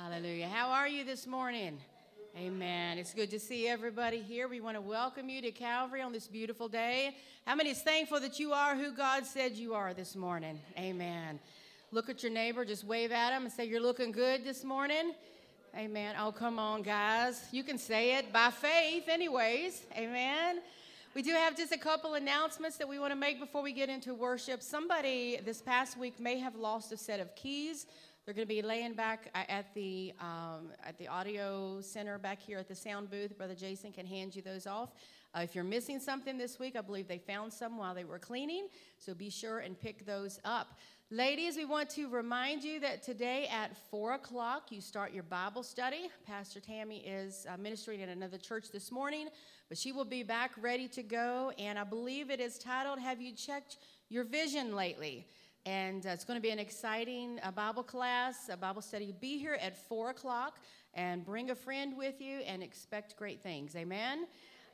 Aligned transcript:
Hallelujah. 0.00 0.48
How 0.48 0.70
are 0.70 0.88
you 0.88 1.04
this 1.04 1.26
morning? 1.26 1.78
Amen. 2.38 2.96
It's 2.96 3.12
good 3.12 3.30
to 3.30 3.38
see 3.38 3.68
everybody 3.68 4.22
here. 4.22 4.48
We 4.48 4.58
want 4.58 4.78
to 4.78 4.80
welcome 4.80 5.28
you 5.28 5.42
to 5.42 5.50
Calvary 5.50 6.00
on 6.00 6.12
this 6.12 6.26
beautiful 6.26 6.66
day. 6.66 7.14
How 7.46 7.54
many 7.54 7.70
is 7.70 7.82
thankful 7.82 8.18
that 8.20 8.40
you 8.40 8.54
are 8.54 8.74
who 8.74 8.92
God 8.92 9.26
said 9.26 9.52
you 9.52 9.74
are 9.74 9.92
this 9.92 10.16
morning? 10.16 10.58
Amen. 10.78 11.38
Look 11.90 12.08
at 12.08 12.22
your 12.22 12.32
neighbor, 12.32 12.64
just 12.64 12.84
wave 12.84 13.12
at 13.12 13.36
him 13.36 13.42
and 13.42 13.52
say, 13.52 13.66
You're 13.66 13.82
looking 13.82 14.12
good 14.12 14.44
this 14.44 14.64
morning. 14.64 15.12
Amen. 15.76 16.14
Oh, 16.18 16.32
come 16.32 16.58
on, 16.58 16.80
guys. 16.80 17.44
You 17.52 17.62
can 17.62 17.76
say 17.76 18.16
it 18.16 18.32
by 18.32 18.50
faith, 18.50 19.10
anyways. 19.10 19.82
Amen. 19.94 20.60
We 21.14 21.20
do 21.20 21.32
have 21.32 21.54
just 21.54 21.72
a 21.72 21.78
couple 21.78 22.14
announcements 22.14 22.78
that 22.78 22.88
we 22.88 22.98
want 22.98 23.12
to 23.12 23.16
make 23.16 23.38
before 23.38 23.60
we 23.60 23.74
get 23.74 23.90
into 23.90 24.14
worship. 24.14 24.62
Somebody 24.62 25.38
this 25.44 25.60
past 25.60 25.98
week 25.98 26.18
may 26.18 26.38
have 26.38 26.56
lost 26.56 26.90
a 26.92 26.96
set 26.96 27.20
of 27.20 27.36
keys. 27.36 27.84
They're 28.24 28.34
going 28.34 28.46
to 28.46 28.54
be 28.54 28.62
laying 28.62 28.94
back 28.94 29.30
at 29.34 29.74
the 29.74 30.12
um, 30.20 30.70
at 30.84 30.96
the 30.96 31.08
audio 31.08 31.80
center 31.80 32.18
back 32.18 32.40
here 32.40 32.56
at 32.58 32.68
the 32.68 32.74
sound 32.74 33.10
booth. 33.10 33.36
Brother 33.36 33.56
Jason 33.56 33.90
can 33.90 34.06
hand 34.06 34.36
you 34.36 34.42
those 34.42 34.64
off. 34.64 34.90
Uh, 35.34 35.40
if 35.40 35.56
you're 35.56 35.64
missing 35.64 35.98
something 35.98 36.38
this 36.38 36.60
week, 36.60 36.76
I 36.76 36.82
believe 36.82 37.08
they 37.08 37.18
found 37.18 37.52
some 37.52 37.78
while 37.78 37.96
they 37.96 38.04
were 38.04 38.20
cleaning, 38.20 38.68
so 38.98 39.12
be 39.12 39.28
sure 39.28 39.58
and 39.60 39.80
pick 39.80 40.06
those 40.06 40.38
up. 40.44 40.78
Ladies, 41.10 41.56
we 41.56 41.64
want 41.64 41.90
to 41.90 42.08
remind 42.08 42.62
you 42.62 42.78
that 42.80 43.02
today 43.02 43.48
at 43.48 43.76
4 43.90 44.14
o'clock 44.14 44.70
you 44.70 44.80
start 44.80 45.12
your 45.12 45.24
Bible 45.24 45.62
study. 45.62 46.08
Pastor 46.26 46.60
Tammy 46.60 46.98
is 46.98 47.44
uh, 47.48 47.56
ministering 47.56 48.02
at 48.02 48.08
another 48.08 48.38
church 48.38 48.70
this 48.70 48.92
morning, 48.92 49.28
but 49.68 49.76
she 49.76 49.90
will 49.90 50.04
be 50.04 50.22
back 50.22 50.52
ready 50.60 50.86
to 50.88 51.02
go. 51.02 51.52
And 51.58 51.78
I 51.78 51.84
believe 51.84 52.30
it 52.30 52.38
is 52.38 52.56
titled, 52.56 53.00
Have 53.00 53.20
You 53.20 53.32
Checked 53.32 53.78
Your 54.10 54.24
Vision 54.24 54.76
Lately? 54.76 55.26
And 55.64 56.04
uh, 56.06 56.10
it's 56.10 56.24
going 56.24 56.36
to 56.36 56.42
be 56.42 56.50
an 56.50 56.58
exciting 56.58 57.38
uh, 57.42 57.52
Bible 57.52 57.84
class, 57.84 58.48
a 58.50 58.56
Bible 58.56 58.82
study. 58.82 59.14
Be 59.20 59.38
here 59.38 59.56
at 59.60 59.76
4 59.76 60.10
o'clock 60.10 60.58
and 60.94 61.24
bring 61.24 61.50
a 61.50 61.54
friend 61.54 61.96
with 61.96 62.20
you 62.20 62.40
and 62.40 62.62
expect 62.62 63.16
great 63.16 63.40
things. 63.40 63.76
Amen. 63.76 64.26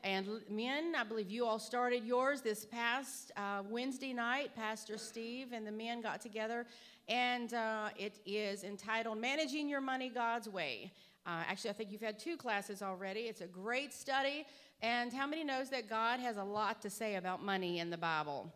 And 0.02 0.26
men, 0.48 0.94
I 0.96 1.04
believe 1.04 1.30
you 1.30 1.44
all 1.44 1.58
started 1.58 2.04
yours 2.04 2.40
this 2.40 2.64
past 2.64 3.32
uh, 3.36 3.62
Wednesday 3.68 4.12
night. 4.12 4.54
Pastor 4.56 4.96
Steve 4.96 5.52
and 5.52 5.66
the 5.66 5.72
men 5.72 6.00
got 6.00 6.20
together, 6.20 6.66
and 7.08 7.52
uh, 7.52 7.88
it 7.98 8.20
is 8.24 8.62
entitled 8.62 9.18
Managing 9.18 9.68
Your 9.68 9.80
Money 9.80 10.08
God's 10.08 10.48
Way. 10.48 10.92
Uh, 11.26 11.42
actually, 11.48 11.70
I 11.70 11.72
think 11.74 11.90
you've 11.90 12.00
had 12.00 12.18
two 12.18 12.36
classes 12.36 12.80
already. 12.80 13.22
It's 13.22 13.40
a 13.40 13.46
great 13.46 13.92
study. 13.92 14.46
And 14.80 15.12
how 15.12 15.26
many 15.26 15.42
knows 15.42 15.68
that 15.70 15.90
God 15.90 16.20
has 16.20 16.36
a 16.36 16.44
lot 16.44 16.80
to 16.82 16.90
say 16.90 17.16
about 17.16 17.42
money 17.42 17.80
in 17.80 17.90
the 17.90 17.98
Bible? 17.98 18.52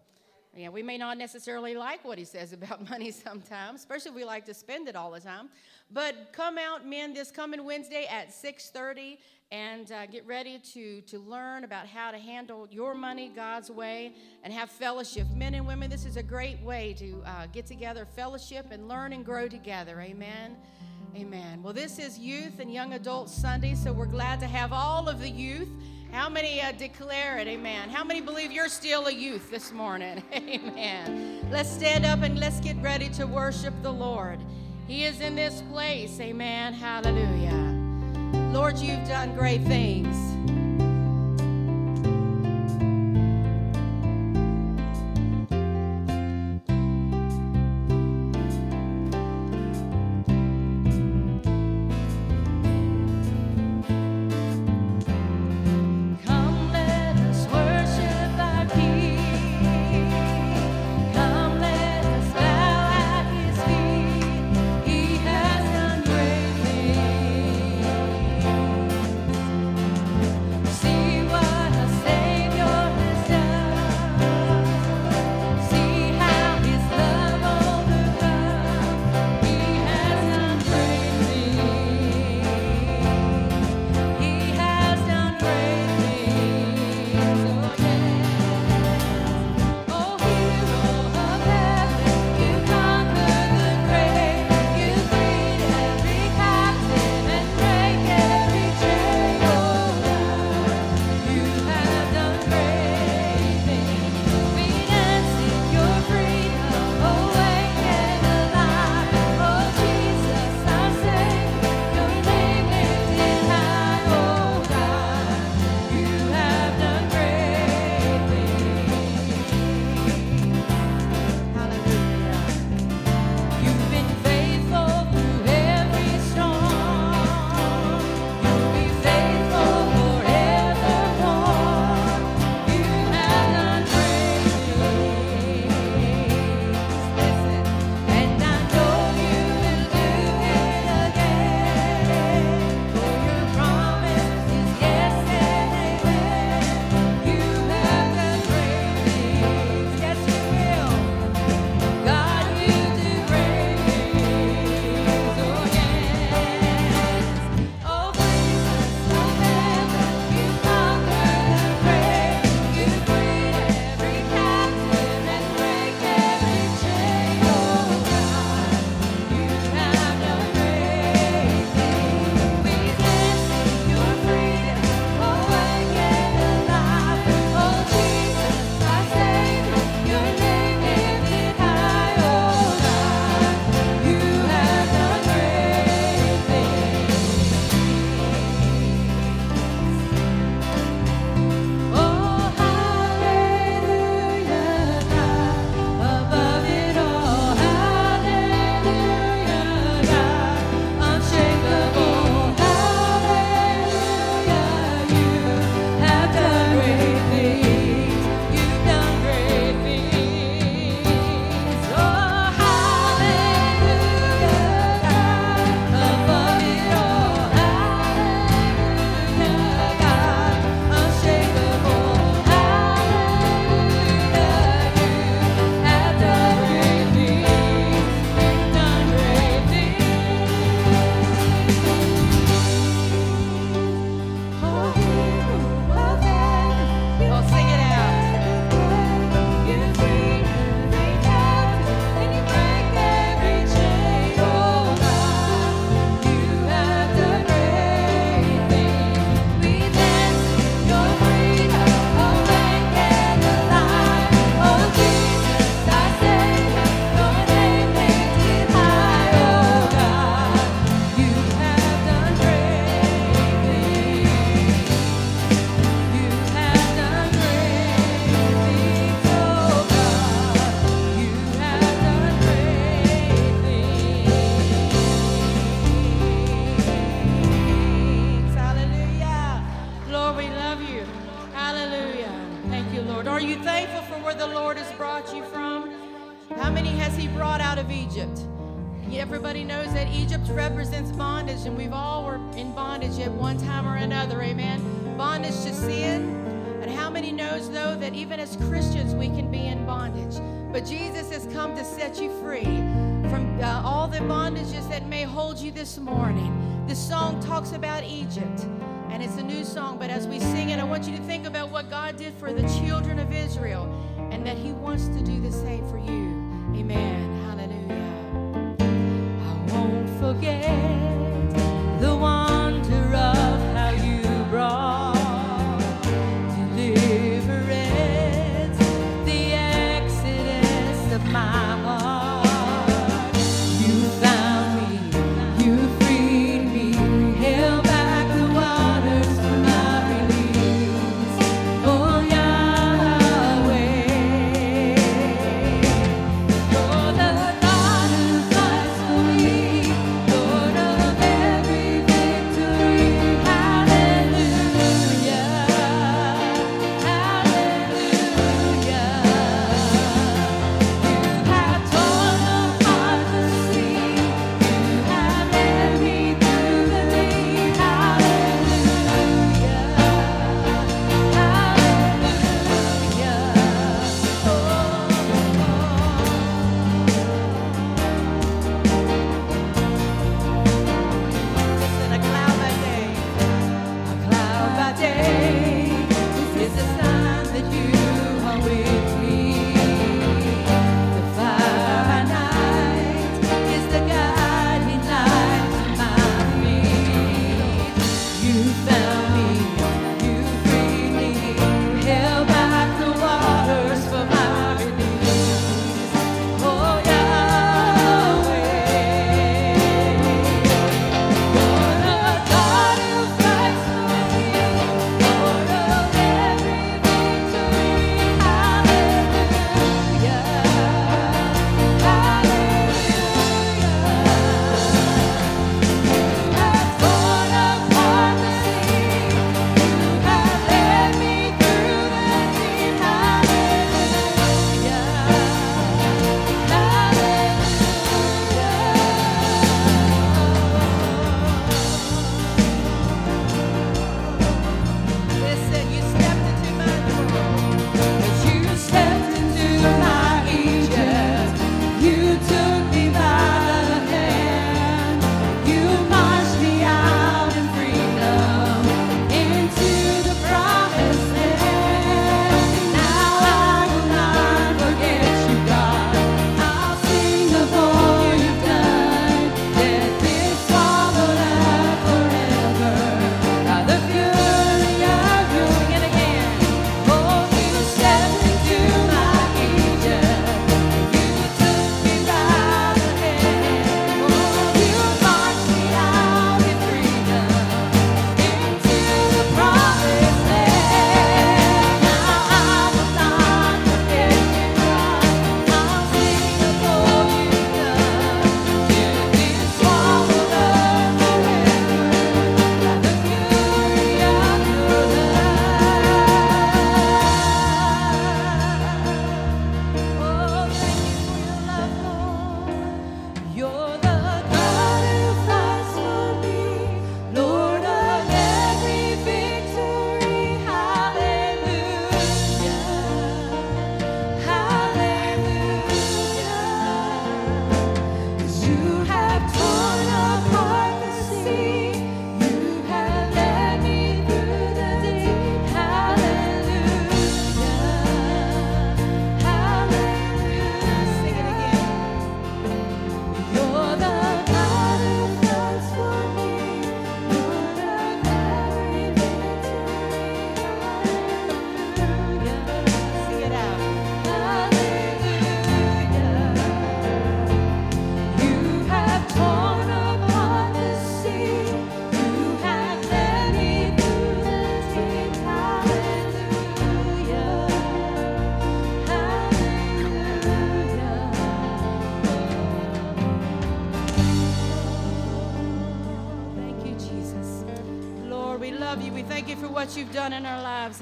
Yeah, 0.55 0.69
we 0.69 0.83
may 0.83 0.98
not 0.98 1.17
necessarily 1.17 1.75
like 1.75 2.05
what 2.05 2.19
he 2.19 2.25
says 2.25 2.53
about 2.53 2.89
money 2.91 3.11
sometimes, 3.11 3.81
especially 3.81 4.11
if 4.11 4.17
we 4.17 4.25
like 4.25 4.45
to 4.47 4.55
spend 4.55 4.86
it 4.86 4.94
all 4.94 5.11
the 5.11 5.20
time. 5.20 5.48
But 5.91 6.33
come 6.33 6.59
out, 6.59 6.86
men, 6.86 7.14
this 7.14 7.31
coming 7.31 7.64
Wednesday 7.64 8.06
at 8.11 8.28
6:30, 8.28 9.17
and 9.50 9.91
uh, 9.92 10.06
get 10.06 10.27
ready 10.27 10.59
to, 10.59 11.00
to 11.03 11.19
learn 11.19 11.64
about 11.64 11.86
how 11.86 12.11
to 12.11 12.19
handle 12.19 12.69
your 12.70 12.94
money 12.94 13.31
God's 13.34 13.70
way 13.70 14.14
and 14.42 14.53
have 14.53 14.70
fellowship. 14.70 15.27
Men 15.34 15.55
and 15.55 15.67
women, 15.67 15.91
this 15.91 16.05
is 16.05 16.17
a 16.17 16.22
great 16.22 16.61
way 16.61 16.94
to 16.98 17.22
uh, 17.27 17.47
get 17.47 17.66
together, 17.66 18.06
fellowship, 18.06 18.66
and 18.70 18.89
learn 18.89 19.12
and 19.12 19.25
grow 19.25 19.48
together. 19.48 20.00
Amen. 20.00 20.56
Amen. 21.14 21.62
Well, 21.62 21.75
this 21.75 21.98
is 21.98 22.19
Youth 22.19 22.59
and 22.59 22.72
Young 22.72 22.94
Adult 22.94 23.28
Sunday, 23.28 23.75
so 23.75 23.92
we're 23.92 24.06
glad 24.06 24.41
to 24.41 24.47
have 24.47 24.72
all 24.72 25.09
of 25.09 25.20
the 25.20 25.28
youth. 25.28 25.69
How 26.13 26.29
many 26.29 26.61
uh, 26.61 26.73
declare 26.73 27.39
it? 27.39 27.49
Amen. 27.49 27.89
How 27.89 28.05
many 28.05 28.21
believe 28.21 28.53
you're 28.53 28.69
still 28.69 29.07
a 29.07 29.11
youth 29.11 29.51
this 29.51 29.73
morning? 29.73 30.23
Amen. 30.35 31.41
Let's 31.51 31.71
stand 31.71 32.05
up 32.05 32.21
and 32.21 32.39
let's 32.39 32.61
get 32.61 32.77
ready 32.83 33.09
to 33.11 33.27
worship 33.27 33.73
the 33.83 33.91
Lord. 33.91 34.39
He 34.87 35.07
is 35.07 35.23
in 35.23 35.35
this 35.35 35.63
place. 35.73 36.21
Amen. 36.21 36.75
Hallelujah. 36.75 37.57
Lord, 38.53 38.77
you've 38.77 39.09
done 39.09 39.35
great 39.35 39.63
things. 39.63 40.52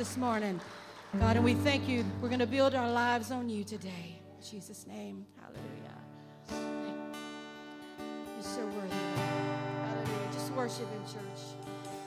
This 0.01 0.17
morning. 0.17 0.59
God, 1.19 1.37
and 1.37 1.45
we 1.45 1.53
thank 1.53 1.87
you. 1.87 2.07
We're 2.23 2.29
going 2.29 2.41
to 2.41 2.47
build 2.47 2.75
our 2.75 2.91
lives 2.91 3.31
on 3.31 3.51
you 3.51 3.65
today. 3.65 4.19
In 4.35 4.51
Jesus' 4.51 4.87
name. 4.87 5.27
Hallelujah. 5.39 5.99
You're 8.35 8.43
so 8.43 8.65
worthy. 8.65 8.95
Hallelujah. 8.95 10.33
Just 10.33 10.53
worship 10.53 10.91
Him, 10.91 11.03
church. 11.03 11.43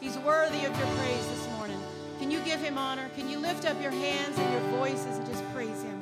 He's 0.02 0.18
worthy 0.18 0.66
of 0.66 0.76
your 0.76 0.88
praise 0.98 1.28
this 1.28 1.48
morning. 1.60 1.80
Can 2.18 2.32
you 2.32 2.40
give 2.40 2.60
Him 2.60 2.80
honor? 2.80 3.12
Can 3.16 3.30
you 3.30 3.38
lift 3.38 3.64
up 3.64 3.80
your 3.80 3.92
hands 3.92 4.40
and 4.40 4.52
your 4.52 4.80
voices 4.80 5.16
and 5.20 5.28
just 5.28 5.44
praise 5.54 5.84
Him? 5.84 6.02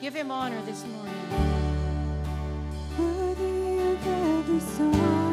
Give 0.00 0.14
Him 0.14 0.30
honor 0.30 0.62
this 0.62 0.86
morning. 0.86 1.14
Worthy 2.98 3.78
of 3.78 4.06
every 4.06 4.60
song 4.60 5.29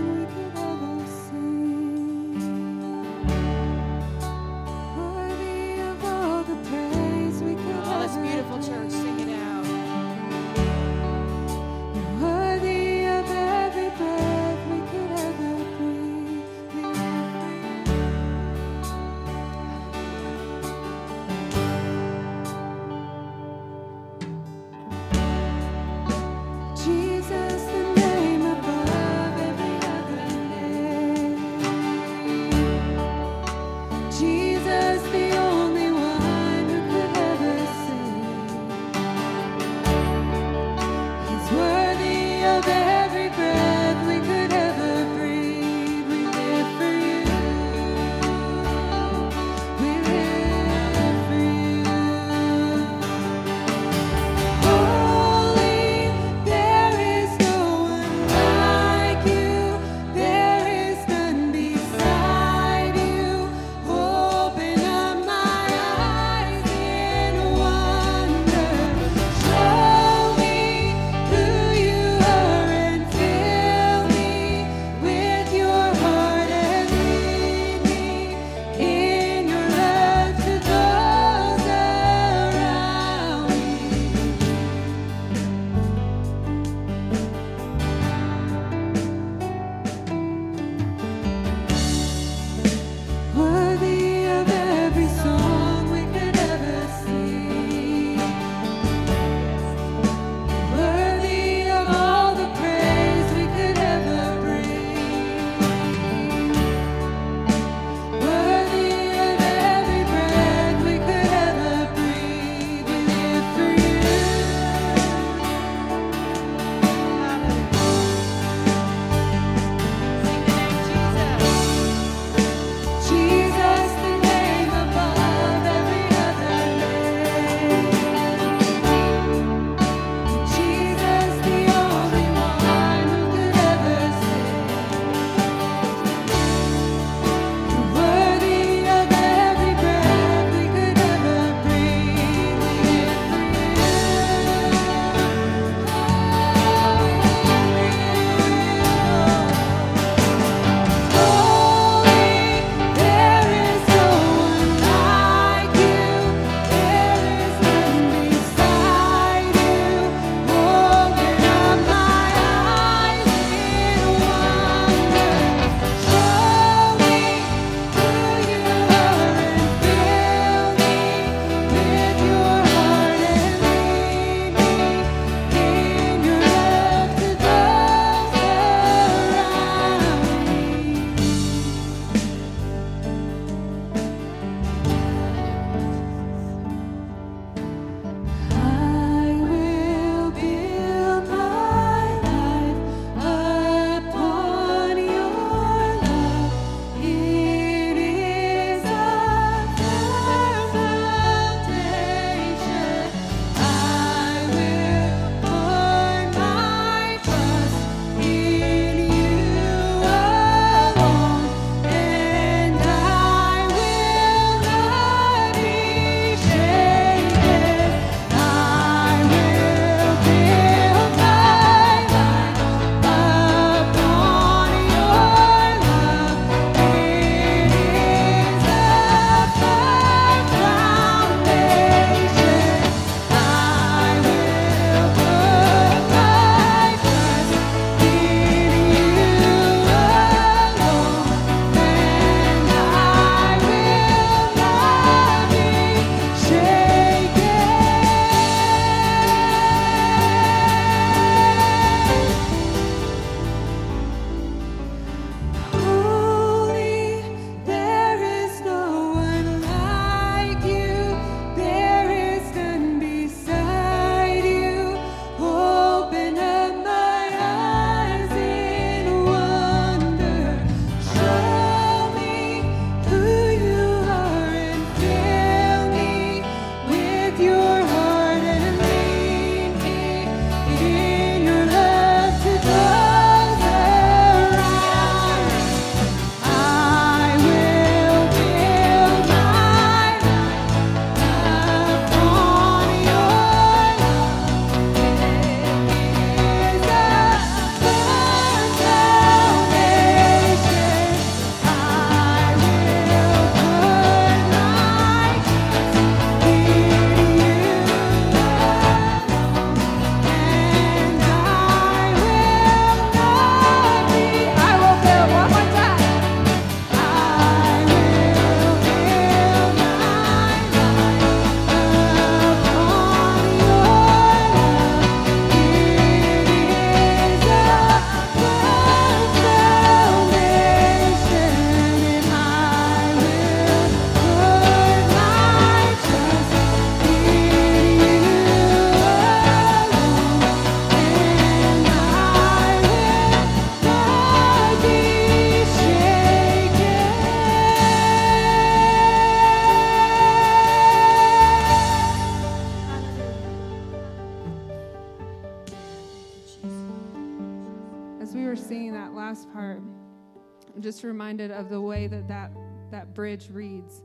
bridge 363.18 363.50
reads 363.52 364.04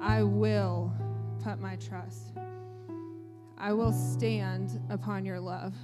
I 0.00 0.22
will 0.22 0.92
put 1.42 1.58
my 1.58 1.74
trust. 1.74 2.36
I 3.58 3.72
will 3.72 3.92
stand 3.92 4.80
upon 4.90 5.24
your 5.24 5.40
love. 5.40 5.74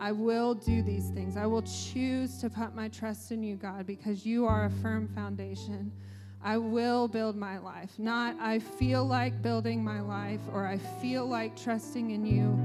I 0.00 0.10
will 0.10 0.54
do 0.54 0.82
these 0.82 1.10
things. 1.10 1.36
I 1.36 1.46
will 1.46 1.62
choose 1.62 2.38
to 2.38 2.50
put 2.50 2.74
my 2.74 2.88
trust 2.88 3.30
in 3.30 3.44
you, 3.44 3.54
God, 3.54 3.86
because 3.86 4.26
you 4.26 4.46
are 4.46 4.64
a 4.64 4.70
firm 4.82 5.06
foundation. 5.14 5.92
I 6.42 6.58
will 6.58 7.06
build 7.06 7.36
my 7.36 7.58
life. 7.58 7.92
Not 7.98 8.34
I 8.40 8.58
feel 8.58 9.04
like 9.04 9.40
building 9.40 9.82
my 9.84 10.00
life, 10.00 10.40
or 10.52 10.66
I 10.66 10.78
feel 10.78 11.24
like 11.24 11.56
trusting 11.56 12.10
in 12.10 12.26
you, 12.26 12.58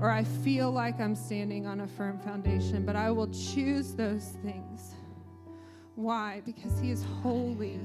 or 0.00 0.10
I 0.10 0.24
feel 0.24 0.70
like 0.70 1.00
I'm 1.00 1.14
standing 1.14 1.66
on 1.66 1.80
a 1.80 1.86
firm 1.86 2.18
foundation, 2.18 2.86
but 2.86 2.96
I 2.96 3.10
will 3.10 3.28
choose 3.28 3.92
those 3.92 4.36
things. 4.42 4.94
Why? 5.96 6.42
Because 6.46 6.78
He 6.78 6.90
is 6.90 7.04
holy, 7.22 7.80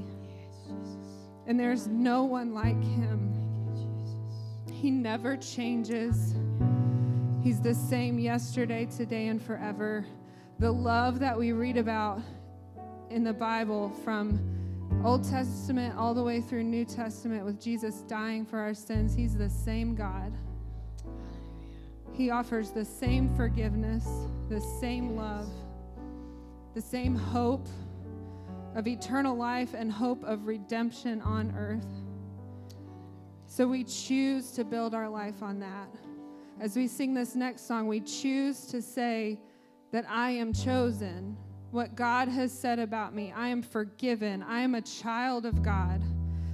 and 1.48 1.60
there's 1.60 1.88
no 1.88 2.24
one 2.24 2.54
like 2.54 2.82
Him. 2.84 3.34
He 4.72 4.90
never 4.90 5.38
changes. 5.38 6.36
He's 7.44 7.60
the 7.60 7.74
same 7.74 8.20
yesterday, 8.20 8.86
today, 8.86 9.28
and 9.28 9.42
forever. 9.42 10.06
The 10.60 10.72
love 10.72 11.20
that 11.20 11.38
we 11.38 11.52
read 11.52 11.78
about 11.78 12.22
in 13.10 13.24
the 13.24 13.34
Bible 13.34 13.90
from 14.04 14.40
Old 15.04 15.24
Testament 15.24 15.98
all 15.98 16.14
the 16.14 16.24
way 16.24 16.42
through 16.42 16.64
New 16.64 16.86
Testament 16.86 17.44
with 17.44 17.60
Jesus 17.60 18.02
dying 18.02 18.46
for 18.46 18.60
our 18.60 18.74
sins, 18.74 19.16
He's 19.16 19.36
the 19.36 19.50
same 19.50 19.96
God. 19.96 20.32
He 22.14 22.30
offers 22.30 22.72
the 22.72 22.86
same 22.86 23.36
forgiveness, 23.36 24.08
the 24.50 24.62
same 24.80 25.16
love, 25.16 25.50
the 26.76 26.82
same 26.82 27.16
hope 27.16 27.68
of 28.76 28.88
eternal 28.88 29.36
life 29.36 29.74
and 29.74 29.92
hope 29.92 30.24
of 30.24 30.48
redemption 30.48 31.22
on 31.22 31.54
earth. 31.58 31.88
So 33.48 33.68
we 33.68 33.84
choose 33.84 34.52
to 34.52 34.64
build 34.64 34.94
our 34.94 35.10
life 35.10 35.44
on 35.44 35.60
that. 35.60 35.90
As 36.60 36.76
we 36.76 36.88
sing 36.88 37.14
this 37.14 37.36
next 37.36 37.68
song, 37.68 37.88
we 37.88 38.00
choose 38.00 38.66
to 38.68 38.82
say 38.82 39.40
that 39.92 40.06
I 40.10 40.32
am 40.32 40.54
chosen. 40.54 41.36
What 41.72 41.96
God 41.96 42.28
has 42.28 42.52
said 42.52 42.80
about 42.80 43.14
me, 43.14 43.34
I 43.36 43.48
am 43.48 43.62
forgiven. 43.62 44.44
I 44.44 44.62
am 44.62 44.76
a 44.76 44.82
child 44.82 45.46
of 45.46 45.64
God. 45.64 46.02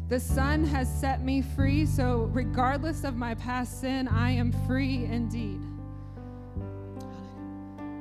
The 0.10 0.20
Son 0.20 0.64
has 0.64 0.88
set 0.88 1.22
me 1.22 1.42
free, 1.42 1.86
so 1.86 2.30
regardless 2.32 3.04
of 3.04 3.16
my 3.16 3.36
past 3.36 3.82
sin, 3.82 4.08
I 4.08 4.32
am 4.32 4.54
free 4.66 5.06
indeed. 5.06 5.62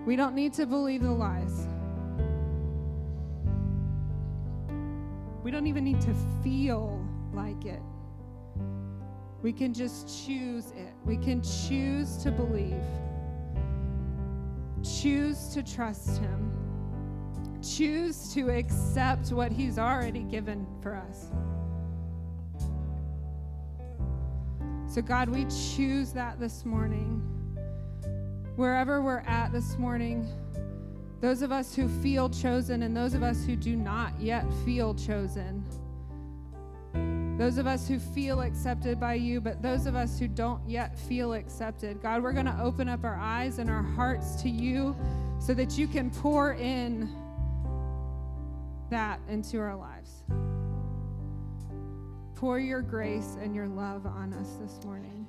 We 0.07 0.14
don't 0.14 0.37
need 0.37 0.52
to 0.55 0.66
believe 0.66 1.02
the 1.02 1.11
lies. 1.11 1.66
We 5.46 5.52
don't 5.52 5.68
even 5.68 5.85
need 5.85 6.00
to 6.00 6.12
feel 6.42 7.00
like 7.32 7.66
it. 7.66 7.80
We 9.42 9.52
can 9.52 9.72
just 9.72 10.26
choose 10.26 10.72
it. 10.72 10.92
We 11.04 11.16
can 11.16 11.40
choose 11.40 12.16
to 12.24 12.32
believe, 12.32 12.82
choose 14.82 15.46
to 15.54 15.62
trust 15.62 16.18
Him, 16.18 16.50
choose 17.62 18.35
to 18.35 18.50
accept 18.50 19.30
what 19.30 19.52
He's 19.52 19.78
already 19.78 20.24
given 20.24 20.66
for 20.82 20.96
us. 20.96 21.26
So, 24.92 25.00
God, 25.00 25.28
we 25.28 25.44
choose 25.44 26.11
that 26.11 26.40
this 26.40 26.64
morning. 26.64 27.22
Wherever 28.56 29.00
we're 29.00 29.20
at 29.20 29.52
this 29.52 29.78
morning, 29.78 30.26
those 31.20 31.42
of 31.42 31.50
us 31.50 31.74
who 31.74 31.88
feel 32.02 32.29
chosen 32.29 32.83
and 32.83 32.96
those 32.96 33.14
of 33.14 33.22
us 33.22 33.44
who 33.44 33.57
do 33.57 33.74
not 33.74 34.12
yet 34.20 34.44
feel 34.64 34.94
chosen. 34.94 35.64
Those 37.38 37.59
of 37.59 37.66
us 37.66 37.87
who 37.87 37.98
feel 37.98 38.40
accepted 38.40 38.98
by 38.98 39.14
you, 39.14 39.40
but 39.40 39.61
those 39.61 39.87
of 39.87 39.94
us 39.94 40.18
who 40.18 40.26
don't 40.26 40.66
yet 40.66 40.98
feel 40.98 41.35
accepted. 41.35 42.02
God, 42.02 42.22
we're 42.22 42.33
going 42.33 42.46
to 42.46 42.59
open 42.61 42.88
up 42.88 43.05
our 43.05 43.16
eyes 43.16 43.59
and 43.59 43.68
our 43.68 43.83
hearts 43.83 44.37
to 44.42 44.48
you 44.48 44.96
so 45.38 45.52
that 45.55 45.76
you 45.76 45.87
can 45.87 46.11
pour 46.11 46.55
in 46.55 47.11
that 48.90 49.20
into 49.29 49.59
our 49.59 49.76
lives. 49.76 50.22
Pour 52.37 52.59
your 52.59 52.83
grace 52.83 53.37
and 53.40 53.55
your 53.55 53.68
love 53.68 54.07
on 54.07 54.33
us 54.33 54.57
this 54.61 54.83
morning. 54.85 55.26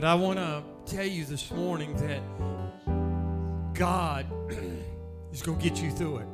But 0.00 0.08
I 0.08 0.14
want 0.14 0.38
to 0.38 0.62
tell 0.86 1.04
you 1.04 1.26
this 1.26 1.50
morning 1.50 1.94
that 1.96 2.22
God 3.74 4.24
is 5.30 5.42
going 5.42 5.58
to 5.58 5.62
get 5.62 5.82
you 5.82 5.90
through 5.90 6.20
it. 6.20 6.26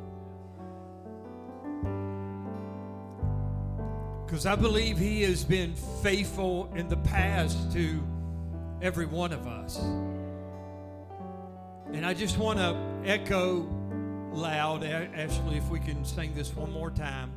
Because 4.25 4.45
I 4.45 4.55
believe 4.55 4.97
He 4.97 5.23
has 5.23 5.43
been 5.43 5.75
faithful 6.01 6.71
in 6.77 6.87
the 6.87 6.95
past 6.95 7.73
to 7.73 8.01
every 8.81 9.05
one 9.05 9.33
of 9.33 9.45
us. 9.47 9.77
And 11.91 12.05
I 12.05 12.13
just 12.13 12.37
want 12.37 12.59
to 12.59 12.77
echo 13.03 13.67
loud, 14.31 14.85
Ashley, 14.85 15.57
if 15.57 15.67
we 15.67 15.81
can 15.81 16.05
sing 16.05 16.33
this 16.33 16.55
one 16.55 16.71
more 16.71 16.89
time, 16.89 17.33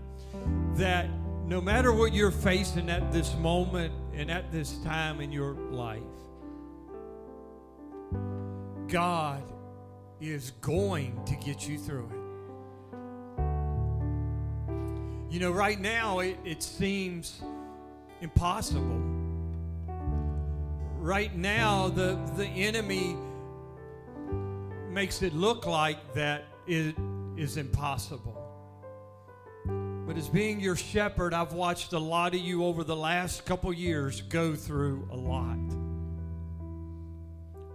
that 0.77 1.09
no 1.45 1.61
matter 1.61 1.93
what 1.93 2.15
you're 2.15 2.31
facing 2.31 2.89
at 2.89 3.11
this 3.11 3.35
moment 3.35 3.93
and 4.15 4.31
at 4.31 4.53
this 4.53 4.79
time 4.85 5.21
in 5.21 5.33
your 5.33 5.55
life, 5.73 6.05
God 8.91 9.43
is 10.21 10.51
going 10.61 11.25
to 11.25 11.35
get 11.37 11.69
you 11.69 11.79
through 11.79 12.07
it. 12.11 12.21
You 15.33 15.39
know, 15.39 15.53
right 15.53 15.81
now 15.81 16.19
it, 16.19 16.37
it 16.45 16.61
seems 16.63 17.41
impossible. 18.21 19.01
Right 20.99 21.35
now, 21.37 21.89
the, 21.89 22.19
the 22.37 22.47
enemy 22.47 23.17
makes 24.91 25.23
it 25.23 25.33
look 25.35 25.67
like 25.67 26.15
that 26.15 26.45
it 26.67 26.97
is 27.37 27.57
impossible. 27.57 28.37
But 29.65 30.17
as 30.17 30.29
being 30.29 30.59
your 30.59 30.75
shepherd, 30.75 31.33
I've 31.33 31.53
watched 31.53 31.93
a 31.93 31.99
lot 31.99 32.35
of 32.35 32.41
you 32.41 32.65
over 32.65 32.83
the 32.83 32.97
last 32.97 33.47
couple 33.47 33.73
years 33.73 34.21
go 34.23 34.57
through 34.57 35.09
a 35.13 35.17
lot. 35.17 35.80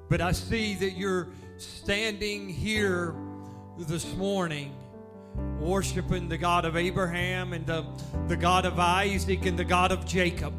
But 0.07 0.21
I 0.21 0.33
see 0.33 0.75
that 0.75 0.91
you're 0.91 1.29
standing 1.57 2.47
here 2.47 3.15
this 3.77 4.15
morning 4.15 4.75
worshiping 5.59 6.29
the 6.29 6.37
God 6.37 6.63
of 6.63 6.77
Abraham 6.77 7.53
and 7.53 7.65
the, 7.65 7.85
the 8.27 8.37
God 8.37 8.65
of 8.65 8.79
Isaac 8.79 9.45
and 9.45 9.57
the 9.57 9.65
God 9.65 9.91
of 9.91 10.05
Jacob. 10.05 10.53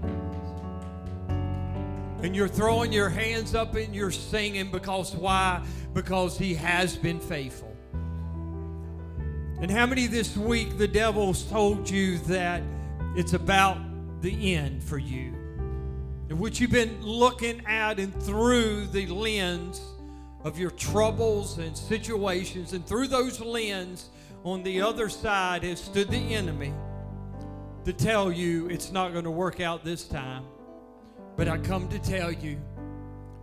And 2.23 2.35
you're 2.35 2.49
throwing 2.49 2.93
your 2.93 3.09
hands 3.09 3.55
up 3.55 3.77
and 3.77 3.95
you're 3.95 4.11
singing 4.11 4.71
because 4.71 5.15
why? 5.15 5.65
Because 5.95 6.37
he 6.37 6.55
has 6.55 6.97
been 6.97 7.21
faithful. 7.21 7.77
And 9.61 9.71
how 9.71 9.87
many 9.87 10.07
this 10.07 10.37
week 10.37 10.77
the 10.77 10.89
devil's 10.89 11.45
told 11.45 11.89
you 11.89 12.19
that 12.21 12.63
it's 13.15 13.33
about 13.33 13.79
the 14.21 14.55
end 14.55 14.83
for 14.83 14.99
you? 14.99 15.46
And 16.29 16.41
what 16.41 16.59
you've 16.59 16.73
been 16.73 17.01
looking 17.03 17.65
at 17.67 18.01
and 18.01 18.12
through 18.23 18.87
the 18.89 19.07
lens 19.07 19.81
of 20.43 20.59
your 20.59 20.71
troubles 20.73 21.59
and 21.59 21.77
situations, 21.77 22.73
and 22.73 22.85
through 22.85 23.09
those 23.09 23.41
lens 23.41 24.11
on 24.45 24.62
the 24.62 24.81
other 24.81 25.09
side 25.09 25.62
has 25.62 25.81
stood 25.81 26.09
the 26.09 26.35
enemy 26.35 26.73
to 27.85 27.93
tell 27.93 28.33
you 28.33 28.69
it's 28.69 28.91
not 28.91 29.12
going 29.12 29.25
to 29.25 29.31
work 29.31 29.61
out 29.61 29.85
this 29.85 30.07
time. 30.07 30.45
But 31.37 31.49
I 31.49 31.59
come 31.59 31.89
to 31.89 31.99
tell 32.01 32.33
you 32.33 32.61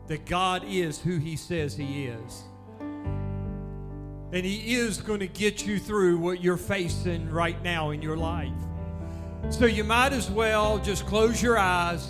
that 0.07 0.25
God 0.25 0.63
is 0.65 0.99
who 0.99 1.17
He 1.17 1.37
says 1.37 1.77
He 1.77 2.07
is. 2.07 2.43
And 2.81 4.45
He 4.45 4.75
is 4.75 4.97
going 4.97 5.21
to 5.21 5.27
get 5.27 5.65
you 5.65 5.79
through 5.79 6.17
what 6.17 6.43
you're 6.43 6.57
facing 6.57 7.29
right 7.29 7.61
now 7.63 7.91
in 7.91 8.01
your 8.01 8.17
life. 8.17 8.51
So 9.51 9.65
you 9.65 9.85
might 9.85 10.11
as 10.11 10.29
well 10.29 10.79
just 10.79 11.05
close 11.05 11.41
your 11.41 11.57
eyes 11.57 12.07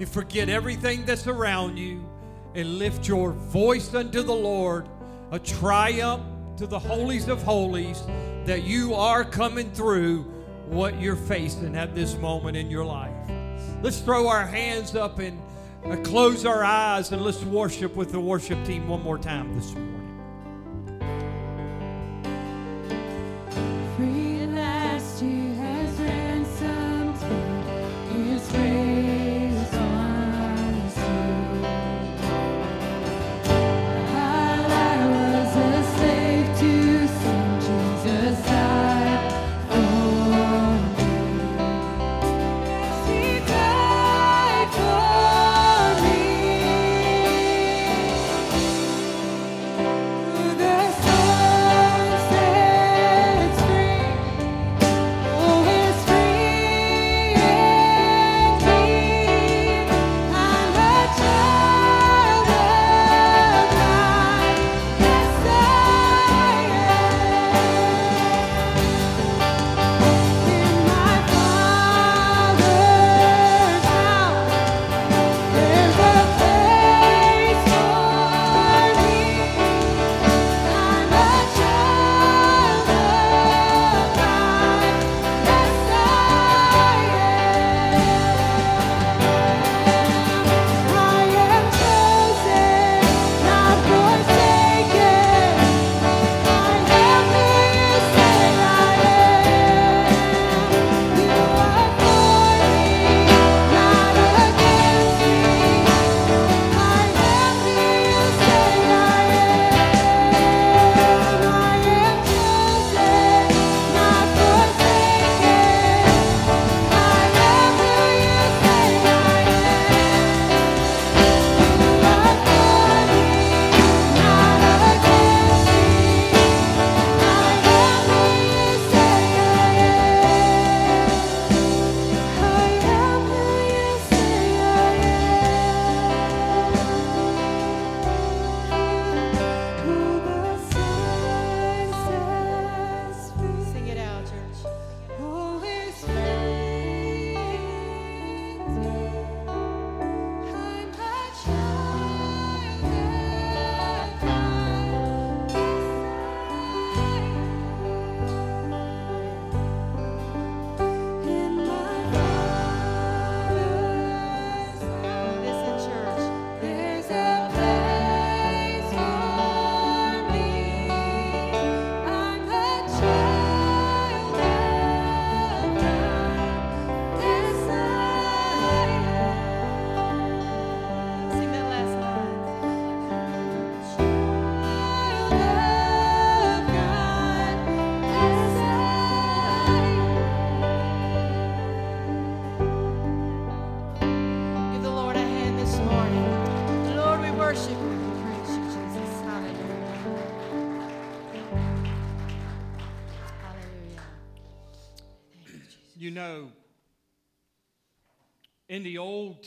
and 0.00 0.08
forget 0.08 0.48
everything 0.48 1.04
that's 1.04 1.26
around 1.26 1.76
you 1.76 2.02
and 2.54 2.78
lift 2.78 3.06
your 3.06 3.32
voice 3.32 3.94
unto 3.94 4.22
the 4.22 4.34
Lord, 4.34 4.88
a 5.30 5.38
triumph 5.38 6.22
to 6.56 6.66
the 6.66 6.78
holies 6.78 7.28
of 7.28 7.42
holies 7.42 8.02
that 8.46 8.64
you 8.64 8.94
are 8.94 9.24
coming 9.24 9.70
through 9.72 10.22
what 10.66 10.98
you're 10.98 11.16
facing 11.16 11.76
at 11.76 11.94
this 11.94 12.16
moment 12.16 12.56
in 12.56 12.70
your 12.70 12.84
life. 12.84 13.14
Let's 13.82 14.00
throw 14.00 14.26
our 14.26 14.46
hands 14.46 14.96
up 14.96 15.18
and 15.18 15.40
uh, 15.84 15.96
close 15.96 16.46
our 16.46 16.64
eyes 16.64 17.12
and 17.12 17.20
let's 17.22 17.44
worship 17.44 17.94
with 17.94 18.10
the 18.10 18.20
worship 18.20 18.64
team 18.64 18.88
one 18.88 19.02
more 19.02 19.18
time 19.18 19.54
this 19.54 19.74
morning. 19.74 19.99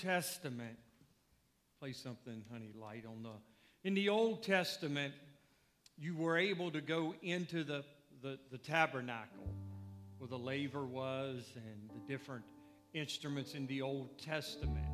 Testament, 0.04 0.78
play 1.80 1.94
something, 1.94 2.44
honey, 2.52 2.74
light 2.78 3.06
on 3.06 3.24
the. 3.24 3.30
In 3.86 3.94
the 3.94 4.10
Old 4.10 4.44
Testament, 4.44 5.14
you 5.98 6.14
were 6.18 6.38
able 6.38 6.72
to 6.72 6.82
go 6.82 7.16
into 7.22 7.64
the, 7.64 7.86
the, 8.22 8.38
the 8.52 8.58
tabernacle 8.58 9.48
where 10.18 10.28
the 10.28 10.38
laver 10.38 10.84
was 10.84 11.46
and 11.56 11.90
the 11.90 12.12
different 12.12 12.44
instruments 12.94 13.54
in 13.54 13.66
the 13.68 13.82
Old 13.82 14.20
Testament. 14.20 14.86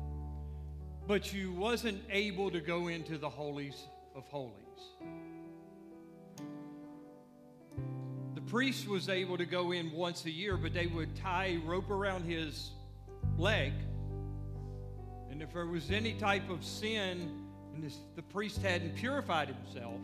But 1.08 1.32
you 1.32 1.52
wasn't 1.54 2.00
able 2.10 2.52
to 2.52 2.60
go 2.60 2.86
into 2.86 3.18
the 3.18 3.28
holies 3.28 3.82
of 4.14 4.24
holies. 4.28 4.54
The 8.36 8.42
priest 8.42 8.86
was 8.86 9.08
able 9.08 9.38
to 9.38 9.46
go 9.46 9.72
in 9.72 9.90
once 9.90 10.24
a 10.24 10.30
year, 10.30 10.56
but 10.56 10.72
they 10.72 10.86
would 10.86 11.16
tie 11.16 11.46
a 11.46 11.68
rope 11.68 11.90
around 11.90 12.22
his 12.22 12.70
leg. 13.36 13.72
And 15.40 15.48
if 15.48 15.54
there 15.54 15.64
was 15.64 15.90
any 15.90 16.12
type 16.12 16.50
of 16.50 16.62
sin 16.62 17.30
and 17.72 17.82
this, 17.82 17.96
the 18.14 18.20
priest 18.20 18.60
hadn't 18.60 18.94
purified 18.96 19.48
himself, 19.48 19.98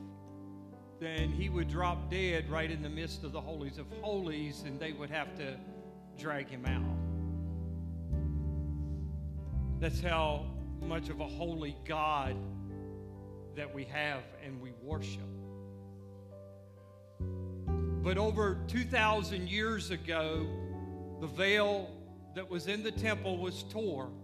then 0.98 1.30
he 1.30 1.50
would 1.50 1.68
drop 1.68 2.10
dead 2.10 2.48
right 2.48 2.70
in 2.70 2.80
the 2.80 2.88
midst 2.88 3.22
of 3.22 3.32
the 3.32 3.40
holies 3.42 3.76
of 3.76 3.84
holies, 4.00 4.62
and 4.64 4.80
they 4.80 4.94
would 4.94 5.10
have 5.10 5.36
to 5.36 5.58
drag 6.16 6.48
him 6.48 6.64
out. 6.64 6.96
That's 9.78 10.00
how 10.00 10.46
much 10.80 11.10
of 11.10 11.20
a 11.20 11.28
holy 11.28 11.76
God 11.84 12.34
that 13.56 13.74
we 13.74 13.84
have 13.84 14.22
and 14.42 14.58
we 14.62 14.72
worship. 14.82 15.20
But 17.18 18.16
over 18.16 18.56
2,000 18.68 19.50
years 19.50 19.90
ago, 19.90 20.46
the 21.20 21.26
veil 21.26 21.90
that 22.34 22.48
was 22.48 22.68
in 22.68 22.82
the 22.82 22.90
temple 22.90 23.36
was 23.36 23.64
torn. 23.64 24.14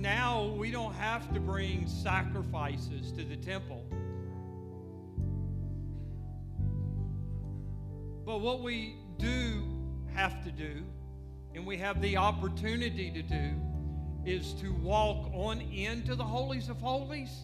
Now 0.00 0.46
we 0.56 0.70
don't 0.70 0.94
have 0.94 1.30
to 1.34 1.40
bring 1.40 1.86
sacrifices 1.86 3.12
to 3.12 3.22
the 3.22 3.36
temple. 3.36 3.84
But 8.24 8.40
what 8.40 8.62
we 8.62 8.96
do 9.18 9.62
have 10.14 10.42
to 10.44 10.50
do, 10.50 10.84
and 11.54 11.66
we 11.66 11.76
have 11.76 12.00
the 12.00 12.16
opportunity 12.16 13.10
to 13.10 13.20
do, 13.22 13.50
is 14.24 14.54
to 14.54 14.72
walk 14.72 15.30
on 15.34 15.60
into 15.60 16.14
the 16.14 16.24
holies 16.24 16.70
of 16.70 16.80
holies 16.80 17.42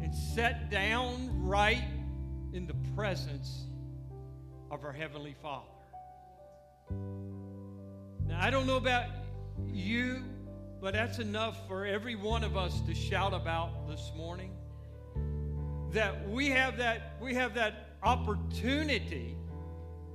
and 0.00 0.14
set 0.14 0.70
down 0.70 1.28
right 1.42 1.84
in 2.54 2.66
the 2.66 2.76
presence 2.94 3.66
of 4.70 4.82
our 4.82 4.92
Heavenly 4.92 5.34
Father. 5.42 5.66
Now, 8.26 8.38
I 8.40 8.48
don't 8.48 8.66
know 8.66 8.76
about 8.76 9.06
you, 9.66 10.22
but 10.80 10.94
that's 10.94 11.18
enough 11.18 11.66
for 11.66 11.86
every 11.86 12.14
one 12.14 12.44
of 12.44 12.56
us 12.56 12.80
to 12.82 12.94
shout 12.94 13.32
about 13.32 13.88
this 13.88 14.12
morning. 14.16 14.52
That 15.92 16.28
we 16.28 16.50
have 16.50 16.76
that, 16.78 17.16
we 17.20 17.34
have 17.34 17.54
that 17.54 17.96
opportunity 18.02 19.36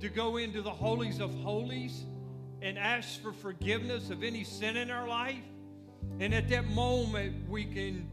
to 0.00 0.08
go 0.08 0.36
into 0.36 0.62
the 0.62 0.70
holies 0.70 1.20
of 1.20 1.34
holies 1.42 2.04
and 2.60 2.78
ask 2.78 3.20
for 3.20 3.32
forgiveness 3.32 4.10
of 4.10 4.22
any 4.22 4.44
sin 4.44 4.76
in 4.76 4.90
our 4.90 5.08
life. 5.08 5.44
And 6.20 6.34
at 6.34 6.48
that 6.50 6.66
moment, 6.68 7.48
we 7.48 7.64
can 7.64 8.08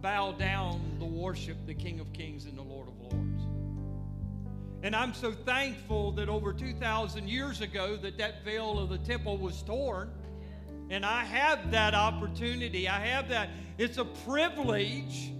bow 0.00 0.32
down 0.32 0.96
to 0.98 1.06
worship 1.06 1.56
the 1.66 1.74
King 1.74 2.00
of 2.00 2.12
Kings 2.12 2.44
and 2.44 2.58
the 2.58 2.62
Lord 2.62 2.88
of 2.88 3.00
Lords. 3.00 3.42
And 4.82 4.94
I'm 4.94 5.14
so 5.14 5.32
thankful 5.32 6.12
that 6.12 6.28
over 6.28 6.52
2,000 6.52 7.26
years 7.26 7.62
ago 7.62 7.96
that 7.96 8.18
that 8.18 8.44
veil 8.44 8.78
of 8.78 8.90
the 8.90 8.98
temple 8.98 9.38
was 9.38 9.62
torn. 9.62 10.10
And 10.90 11.04
I 11.04 11.24
have 11.24 11.70
that 11.70 11.94
opportunity. 11.94 12.88
I 12.88 13.04
have 13.06 13.28
that. 13.30 13.50
It's 13.78 13.98
a 13.98 14.04
privilege 14.04 15.32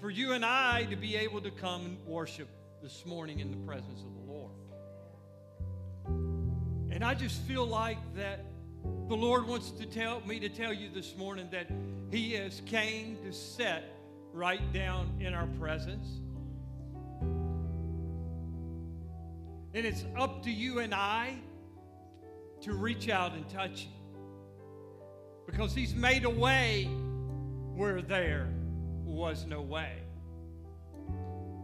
for 0.00 0.10
you 0.10 0.32
and 0.32 0.44
I 0.44 0.84
to 0.84 0.96
be 0.96 1.16
able 1.16 1.40
to 1.40 1.50
come 1.50 1.84
and 1.84 2.06
worship 2.06 2.48
this 2.82 3.04
morning 3.04 3.40
in 3.40 3.50
the 3.50 3.56
presence 3.58 4.02
of 4.02 4.14
the 4.14 4.32
Lord. 4.32 4.52
And 6.90 7.04
I 7.04 7.14
just 7.14 7.42
feel 7.42 7.66
like 7.66 7.98
that 8.14 8.44
the 9.08 9.16
Lord 9.16 9.46
wants 9.46 9.70
to 9.72 9.86
tell 9.86 10.20
me 10.20 10.38
to 10.40 10.48
tell 10.48 10.72
you 10.72 10.88
this 10.94 11.16
morning 11.16 11.48
that 11.50 11.68
He 12.10 12.32
has 12.34 12.62
came 12.66 13.18
to 13.24 13.32
set 13.32 13.84
right 14.32 14.72
down 14.72 15.12
in 15.20 15.34
our 15.34 15.46
presence. 15.58 16.06
And 19.74 19.84
it's 19.84 20.04
up 20.16 20.42
to 20.44 20.50
you 20.50 20.78
and 20.78 20.94
I 20.94 21.36
to 22.62 22.72
reach 22.72 23.08
out 23.08 23.32
and 23.32 23.48
touch 23.48 23.82
Him. 23.82 23.95
Because 25.46 25.74
He's 25.74 25.94
made 25.94 26.24
a 26.24 26.30
way 26.30 26.84
where 27.74 28.02
there 28.02 28.48
was 29.04 29.46
no 29.46 29.62
way. 29.62 29.92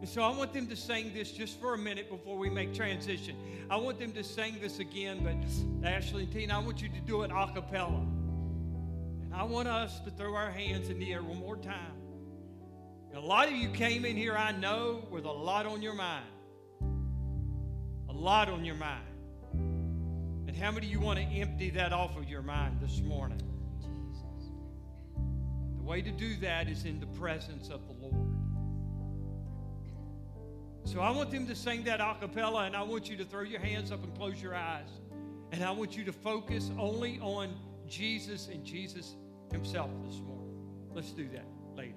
And 0.03 0.09
so 0.09 0.23
I 0.25 0.37
want 0.37 0.53
them 0.53 0.67
to 0.67 0.75
sing 0.75 1.13
this 1.15 1.31
just 1.31 1.61
for 1.61 1.75
a 1.75 1.79
minute 1.79 2.11
before 2.11 2.37
we 2.37 2.51
make 2.51 2.75
transition. 2.75 3.37
I 3.71 3.77
want 3.77 4.01
them 4.01 4.11
to 4.15 4.25
sing 4.25 4.59
this 4.61 4.81
again, 4.81 5.21
but 5.23 5.89
Ashley 5.89 6.25
and 6.25 6.33
Tina, 6.33 6.57
I 6.57 6.59
want 6.59 6.83
you 6.83 6.89
to 6.89 7.01
do 7.07 7.23
it 7.23 7.31
a 7.31 7.53
cappella. 7.55 8.05
And 9.23 9.33
I 9.33 9.45
want 9.45 9.69
us 9.69 10.01
to 10.01 10.11
throw 10.11 10.35
our 10.35 10.51
hands 10.51 10.89
in 10.89 10.99
the 10.99 11.13
air 11.13 11.23
one 11.23 11.39
more 11.39 11.57
time. 11.57 11.95
And 13.11 13.17
a 13.17 13.25
lot 13.25 13.47
of 13.47 13.55
you 13.55 13.69
came 13.69 14.05
in 14.05 14.17
here, 14.17 14.35
I 14.37 14.51
know, 14.51 15.07
with 15.09 15.25
a 15.25 15.31
lot 15.31 15.67
on 15.67 15.83
your 15.83 15.95
mind. 15.95 16.27
A 18.09 18.13
lot 18.13 18.49
on 18.49 18.65
your 18.65 18.75
mind. 18.75 19.05
And 20.49 20.57
how 20.57 20.73
many 20.73 20.87
of 20.87 20.93
you 20.93 20.99
want 20.99 21.21
to 21.21 21.25
empty 21.27 21.71
that 21.71 21.93
off 21.93 22.17
of 22.17 22.29
your 22.29 22.43
mind 22.43 22.79
this 22.81 23.01
morning? 23.03 23.41
Way 25.93 26.01
to 26.01 26.11
do 26.11 26.37
that 26.37 26.71
is 26.71 26.87
in 26.87 27.01
the 27.01 27.07
presence 27.07 27.69
of 27.69 27.87
the 27.87 27.93
Lord. 27.93 28.15
So 30.85 31.01
I 31.01 31.11
want 31.11 31.31
them 31.31 31.47
to 31.47 31.55
sing 31.55 31.85
that 31.85 32.01
a 32.01 32.17
cappella, 32.19 32.65
and 32.65 32.75
I 32.75 32.81
want 32.81 33.11
you 33.11 33.17
to 33.19 33.27
throw 33.27 33.43
your 33.43 33.61
hands 33.61 33.93
up 33.93 34.03
and 34.03 34.17
close 34.17 34.41
your 34.41 34.55
eyes. 34.55 34.89
And 35.53 35.63
I 35.63 35.71
want 35.71 35.95
you 35.95 36.03
to 36.05 36.13
focus 36.15 36.71
only 36.79 37.19
on 37.21 37.55
Jesus 37.87 38.49
and 38.49 38.65
Jesus 38.65 39.17
Himself 39.53 39.91
this 40.07 40.19
morning. 40.21 40.57
Let's 40.95 41.11
do 41.11 41.29
that, 41.29 41.45
ladies. 41.77 41.93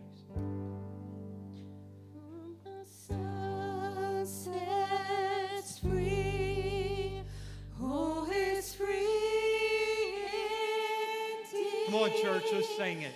Come 11.86 11.96
on, 11.96 12.12
church, 12.22 12.44
let's 12.52 12.76
sing 12.76 13.04
it. 13.04 13.14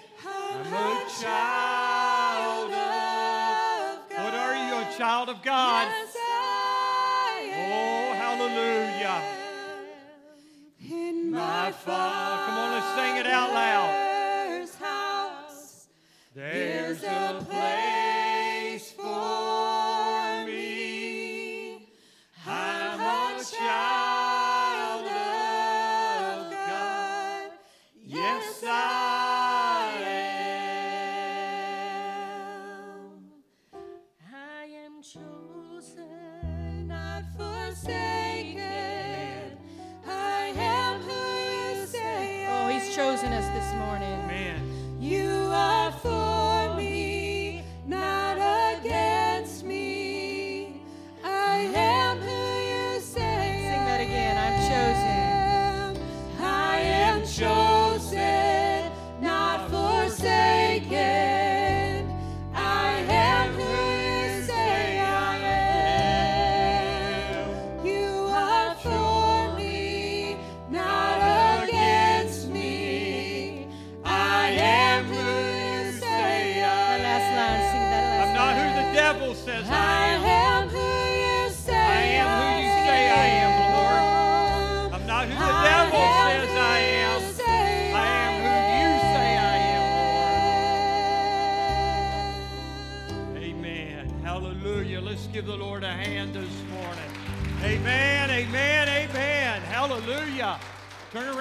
I'm 0.51 0.73
a 0.73 1.05
child 1.21 2.71
of. 2.71 4.09
God. 4.09 4.23
What 4.23 4.33
are 4.33 4.55
you, 4.55 4.73
a 4.75 4.97
child 4.97 5.29
of 5.29 5.41
God? 5.43 5.87
Yes, 5.87 6.15
Oh, 7.62 8.13
hallelujah. 8.13 9.21
In 10.79 11.31
My 11.31 11.37
my 11.39 11.71
Father. 11.71 12.45
Come 12.45 12.58
on, 12.58 12.71
let's 12.73 12.95
sing 12.95 13.17
it 13.17 13.27
out 13.27 13.54
loud. 13.54 14.08
House. 14.79 15.87
There's 16.35 17.04
a 17.04 17.43
place 17.47 17.88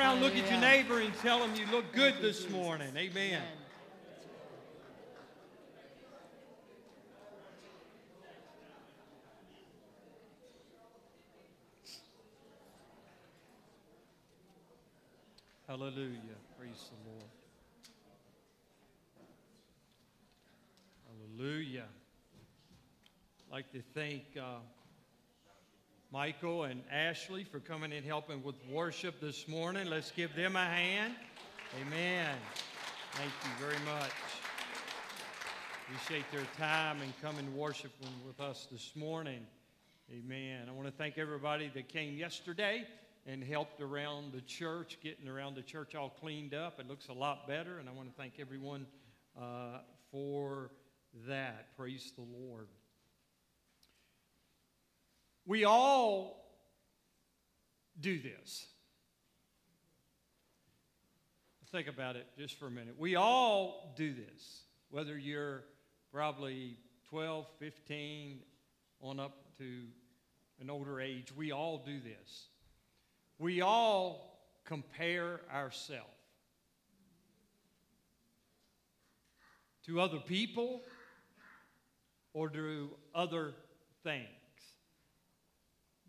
around, 0.09 0.21
look 0.21 0.37
at 0.37 0.51
your 0.51 0.61
neighbor, 0.61 1.01
and 1.01 1.15
tell 1.19 1.43
him 1.43 1.55
you 1.55 1.67
look 1.71 1.93
good 1.93 2.15
this 2.21 2.49
morning. 2.51 2.93
Amen. 2.97 3.43
Hallelujah. 15.67 16.19
Praise 16.59 16.91
the 16.91 17.11
Lord. 17.11 17.25
Hallelujah. 21.37 21.85
I'd 23.47 23.53
like 23.53 23.73
to 23.73 23.83
thank 23.95 24.23
uh, 24.41 24.61
Michael 26.11 26.65
and 26.65 26.81
Ashley 26.91 27.45
for 27.45 27.61
coming 27.61 27.93
and 27.93 28.05
helping 28.05 28.43
with 28.43 28.55
worship 28.71 29.21
this 29.21 29.47
morning. 29.47 29.89
Let's 29.91 30.11
give 30.11 30.35
them 30.35 30.57
a 30.57 30.65
hand. 30.65 31.13
Amen. 31.83 32.35
Thank 33.13 33.31
you 33.45 33.67
very 33.67 33.79
much. 33.85 34.11
Appreciate 35.85 36.25
their 36.33 36.47
time 36.57 37.03
and 37.03 37.13
coming 37.21 37.55
worshiping 37.55 38.09
with 38.27 38.41
us 38.41 38.67
this 38.73 38.97
morning. 38.97 39.47
Amen. 40.11 40.67
I 40.67 40.73
want 40.73 40.87
to 40.87 40.95
thank 40.95 41.19
everybody 41.19 41.71
that 41.75 41.91
came 41.91 42.17
yesterday 42.17 42.87
and 43.27 43.45
helped 43.45 43.83
around 43.83 44.33
the 44.33 44.41
church, 44.41 44.97
getting 45.03 45.29
around 45.29 45.57
the 45.57 45.63
church 45.63 45.95
all 45.95 46.09
cleaned 46.09 46.55
up. 46.55 46.81
It 46.81 46.89
looks 46.89 47.09
a 47.09 47.13
lot 47.13 47.47
better, 47.47 47.81
and 47.81 47.87
I 47.87 47.93
want 47.93 48.09
to 48.09 48.15
thank 48.17 48.41
everyone 48.41 48.87
uh, 49.39 49.81
for 50.11 50.71
that. 51.27 51.77
Praise 51.77 52.15
the 52.17 52.25
Lord. 52.41 52.69
We 55.49 55.65
all 55.65 56.45
do 57.99 58.21
this. 58.21 58.67
Think 61.73 61.89
about 61.89 62.17
it 62.17 62.27
just 62.39 62.59
for 62.59 62.67
a 62.67 62.71
minute. 62.71 62.97
We 62.99 63.17
all 63.17 63.95
do 63.97 64.13
this, 64.13 64.63
whether 64.91 65.17
you're 65.17 65.65
probably 66.13 66.77
12, 67.09 67.47
15, 67.59 68.41
on 69.01 69.19
up 69.19 69.57
to 69.57 69.85
an 70.61 70.69
older 70.69 71.01
age. 71.01 71.33
We 71.35 71.51
all 71.51 71.83
do 71.85 71.99
this. 71.99 72.49
We 73.39 73.63
all 73.63 74.39
compare 74.67 75.41
ourselves 75.51 76.05
to 79.87 79.99
other 79.99 80.19
people 80.19 80.83
or 82.35 82.51
to 82.51 82.91
other 83.15 83.55
things. 84.05 84.38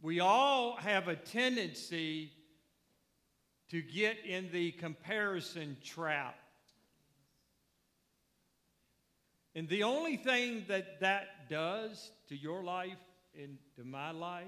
We 0.01 0.21
all 0.21 0.77
have 0.77 1.07
a 1.07 1.15
tendency 1.15 2.31
to 3.69 3.81
get 3.81 4.25
in 4.25 4.49
the 4.51 4.71
comparison 4.71 5.77
trap. 5.83 6.37
And 9.55 9.67
the 9.67 9.83
only 9.83 10.15
thing 10.15 10.65
that 10.69 11.01
that 11.01 11.49
does 11.49 12.11
to 12.29 12.35
your 12.35 12.63
life 12.63 12.97
and 13.37 13.57
to 13.75 13.83
my 13.83 14.11
life, 14.11 14.45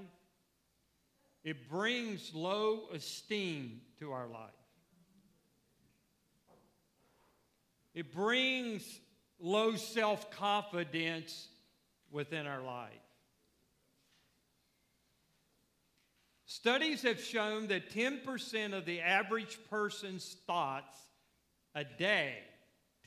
it 1.44 1.68
brings 1.68 2.34
low 2.34 2.88
esteem 2.92 3.82
to 3.98 4.12
our 4.12 4.26
life. 4.26 4.50
It 7.94 8.12
brings 8.14 9.00
low 9.38 9.76
self 9.76 10.30
confidence 10.30 11.48
within 12.10 12.46
our 12.46 12.62
life. 12.62 13.01
Studies 16.54 17.00
have 17.00 17.18
shown 17.18 17.68
that 17.68 17.88
10% 17.88 18.74
of 18.74 18.84
the 18.84 19.00
average 19.00 19.58
person's 19.70 20.36
thoughts 20.46 20.94
a 21.74 21.82
day, 21.82 22.36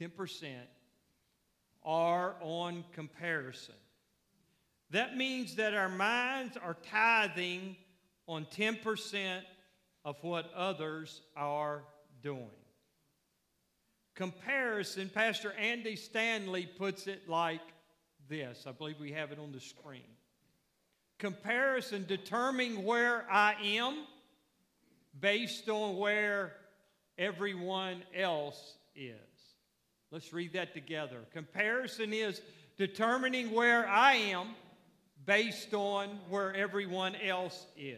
10%, 0.02 0.48
are 1.84 2.38
on 2.42 2.84
comparison. 2.94 3.76
That 4.90 5.16
means 5.16 5.58
that 5.58 5.76
our 5.76 5.90
minds 5.90 6.58
are 6.58 6.76
tithing 6.90 7.76
on 8.28 8.46
10% 8.46 9.42
of 10.04 10.16
what 10.24 10.52
others 10.56 11.22
are 11.38 11.84
doing. 12.24 12.50
Comparison, 14.16 15.08
Pastor 15.14 15.54
Andy 15.54 15.96
Stanley 15.96 16.66
puts 16.66 17.06
it 17.06 17.30
like 17.30 17.62
this. 18.28 18.66
I 18.66 18.72
believe 18.72 19.00
we 19.00 19.12
have 19.12 19.32
it 19.32 19.38
on 19.38 19.52
the 19.52 19.62
screen. 19.62 20.15
Comparison 21.18 22.06
determining 22.08 22.84
where 22.84 23.26
I 23.32 23.56
am 23.64 24.06
based 25.20 25.70
on 25.70 25.98
where 25.98 26.54
everyone 27.18 28.04
else 28.14 28.78
is. 28.96 29.16
Let's 30.12 30.34
read 30.34 30.54
that 30.54 30.74
together. 30.74 31.20
Comparison 31.32 32.14
is 32.14 32.42
determining 32.78 33.52
where 33.52 33.88
I 33.88 34.14
am 34.14 34.50
based 35.26 35.74
on 35.74 36.10
where 36.30 36.54
everyone 36.54 37.16
else 37.16 37.66
is. 37.78 37.98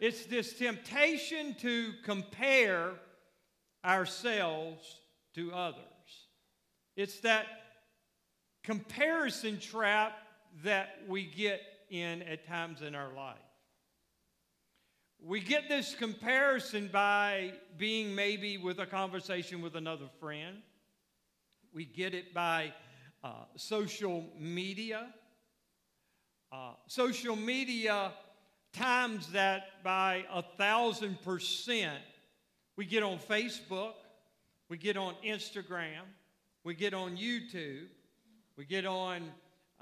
It's 0.00 0.26
this 0.26 0.52
temptation 0.58 1.54
to 1.60 1.92
compare 2.04 2.90
ourselves 3.84 5.00
to 5.34 5.52
others. 5.52 5.78
It's 6.96 7.20
that 7.20 7.46
comparison 8.62 9.58
trap 9.58 10.16
that 10.62 11.00
we 11.08 11.24
get 11.24 11.60
in 11.90 12.22
at 12.22 12.46
times 12.46 12.82
in 12.82 12.94
our 12.94 13.12
life. 13.14 13.36
We 15.22 15.40
get 15.40 15.68
this 15.68 15.94
comparison 15.94 16.88
by 16.92 17.52
being 17.78 18.14
maybe 18.14 18.58
with 18.58 18.78
a 18.78 18.86
conversation 18.86 19.62
with 19.62 19.74
another 19.74 20.06
friend. 20.20 20.58
We 21.72 21.86
get 21.86 22.14
it 22.14 22.34
by 22.34 22.72
uh, 23.22 23.44
social 23.56 24.26
media. 24.38 25.06
Uh, 26.52 26.74
social 26.86 27.36
media 27.36 28.12
times 28.74 29.32
that 29.32 29.82
by 29.82 30.24
a 30.32 30.42
thousand 30.42 31.20
percent. 31.22 31.98
We 32.76 32.84
get 32.84 33.02
on 33.02 33.18
Facebook, 33.18 33.94
we 34.68 34.76
get 34.76 34.96
on 34.96 35.14
Instagram, 35.24 36.02
we 36.64 36.74
get 36.74 36.92
on 36.92 37.16
YouTube, 37.16 37.86
we 38.56 38.64
get 38.64 38.84
on, 38.84 39.30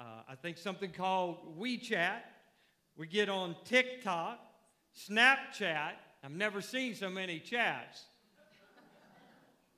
uh, 0.02 0.22
I 0.28 0.34
think, 0.34 0.58
something 0.58 0.90
called 0.90 1.60
WeChat, 1.60 2.22
we 2.96 3.06
get 3.06 3.28
on 3.28 3.54
TikTok, 3.64 4.40
Snapchat. 5.08 5.92
I've 6.24 6.32
never 6.32 6.60
seen 6.60 6.96
so 6.96 7.08
many 7.08 7.38
chats. 7.38 8.02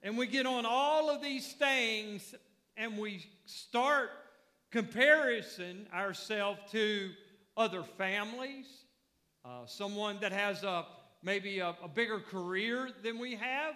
and 0.02 0.16
we 0.16 0.26
get 0.26 0.46
on 0.46 0.64
all 0.64 1.10
of 1.10 1.20
these 1.20 1.52
things 1.52 2.34
and 2.76 2.96
we 2.96 3.26
start 3.44 4.10
comparison 4.70 5.86
ourselves 5.94 6.58
to 6.72 7.10
other 7.56 7.82
families, 7.82 8.66
uh, 9.44 9.66
someone 9.66 10.18
that 10.20 10.32
has 10.32 10.64
a 10.64 10.86
maybe 11.22 11.58
a, 11.58 11.76
a 11.82 11.88
bigger 11.88 12.18
career 12.18 12.88
than 13.02 13.18
we 13.18 13.34
have, 13.34 13.74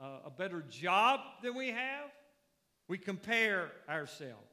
uh, 0.00 0.18
a 0.26 0.30
better 0.30 0.64
job 0.68 1.20
than 1.42 1.54
we 1.54 1.68
have. 1.68 2.10
We 2.88 2.98
compare 2.98 3.70
ourselves. 3.88 4.47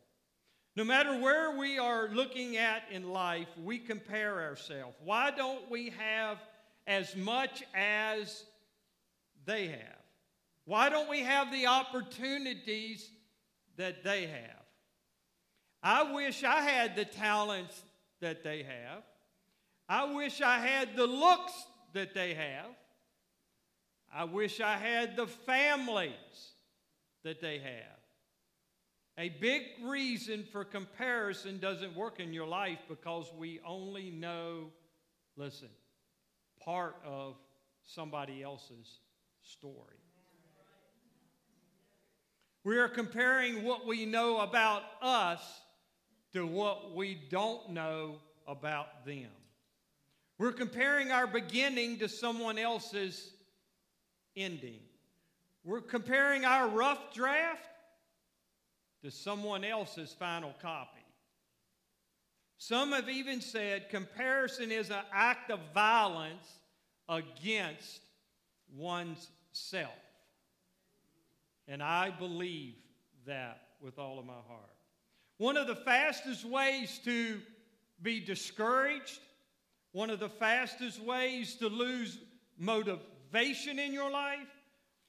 No 0.75 0.83
matter 0.83 1.17
where 1.17 1.57
we 1.57 1.79
are 1.79 2.09
looking 2.09 2.57
at 2.57 2.83
in 2.91 3.09
life, 3.11 3.47
we 3.63 3.79
compare 3.79 4.41
ourselves. 4.41 4.97
Why 5.03 5.31
don't 5.31 5.69
we 5.71 5.91
have 5.97 6.37
as 6.85 7.15
much 7.15 7.63
as 7.73 8.43
they 9.45 9.67
have? 9.67 10.03
Why 10.65 10.89
don't 10.89 11.09
we 11.09 11.21
have 11.21 11.51
the 11.51 11.67
opportunities 11.67 13.09
that 13.77 14.03
they 14.03 14.27
have? 14.27 14.65
I 15.81 16.11
wish 16.11 16.43
I 16.43 16.61
had 16.61 16.95
the 16.95 17.05
talents 17.05 17.81
that 18.19 18.43
they 18.43 18.63
have. 18.63 19.03
I 19.87 20.13
wish 20.13 20.41
I 20.41 20.57
had 20.57 20.95
the 20.97 21.05
looks 21.05 21.53
that 21.93 22.13
they 22.13 22.33
have. 22.33 22.71
I 24.13 24.23
wish 24.23 24.59
I 24.59 24.77
had 24.77 25.15
the 25.15 25.27
families 25.27 26.11
that 27.23 27.39
they 27.39 27.59
have. 27.59 27.94
A 29.17 29.29
big 29.29 29.63
reason 29.83 30.43
for 30.51 30.65
comparison 30.65 31.57
doesn't 31.59 31.95
work 31.95 32.19
in 32.19 32.33
your 32.33 32.47
life 32.47 32.79
because 32.89 33.31
we 33.37 33.61
only 33.65 34.11
know, 34.11 34.71
listen, 35.37 35.69
part 36.63 36.97
of 37.05 37.35
somebody 37.85 38.43
else's 38.43 38.99
story. 39.41 39.95
We 42.65 42.77
are 42.77 42.89
comparing 42.89 43.63
what 43.63 43.85
we 43.85 44.05
know 44.05 44.39
about 44.39 44.83
us 45.01 45.61
to 46.33 46.45
what 46.45 46.93
we 46.93 47.15
don't 47.29 47.69
know 47.69 48.17
about 48.47 49.05
them. 49.05 49.29
We're 50.37 50.51
comparing 50.51 51.11
our 51.11 51.27
beginning 51.27 51.99
to 51.99 52.09
someone 52.09 52.57
else's 52.57 53.31
ending. 54.35 54.81
We're 55.63 55.79
comparing 55.79 56.43
our 56.43 56.67
rough 56.67 57.13
draft 57.13 57.69
to 59.05 59.11
someone 59.11 59.63
else's 59.63 60.15
final 60.17 60.51
copy. 60.63 61.05
Some 62.57 62.91
have 62.91 63.07
even 63.07 63.39
said 63.39 63.91
comparison 63.91 64.71
is 64.71 64.89
an 64.89 65.03
act 65.13 65.51
of 65.51 65.59
violence 65.75 66.47
against 67.07 68.01
one's 68.75 69.29
self. 69.51 69.91
And 71.67 71.83
I 71.83 72.09
believe 72.09 72.73
that 73.27 73.61
with 73.79 73.99
all 73.99 74.17
of 74.17 74.25
my 74.25 74.33
heart. 74.33 74.73
One 75.37 75.55
of 75.55 75.67
the 75.67 75.75
fastest 75.75 76.43
ways 76.43 76.99
to 77.05 77.39
be 78.01 78.19
discouraged, 78.19 79.19
one 79.91 80.09
of 80.09 80.19
the 80.19 80.29
fastest 80.29 80.99
ways 80.99 81.53
to 81.57 81.67
lose 81.67 82.17
motivation 82.57 83.77
in 83.77 83.93
your 83.93 84.09
life, 84.09 84.49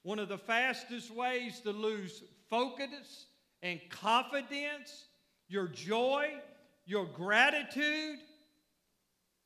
one 0.03 0.19
of 0.19 0.29
the 0.29 0.37
fastest 0.37 1.09
ways 1.09 1.61
to 1.61 1.71
lose 1.71 2.21
focus 2.47 3.25
and 3.61 3.79
confidence, 3.89 5.07
your 5.47 5.67
joy, 5.67 6.29
your 6.85 7.05
gratitude 7.05 8.19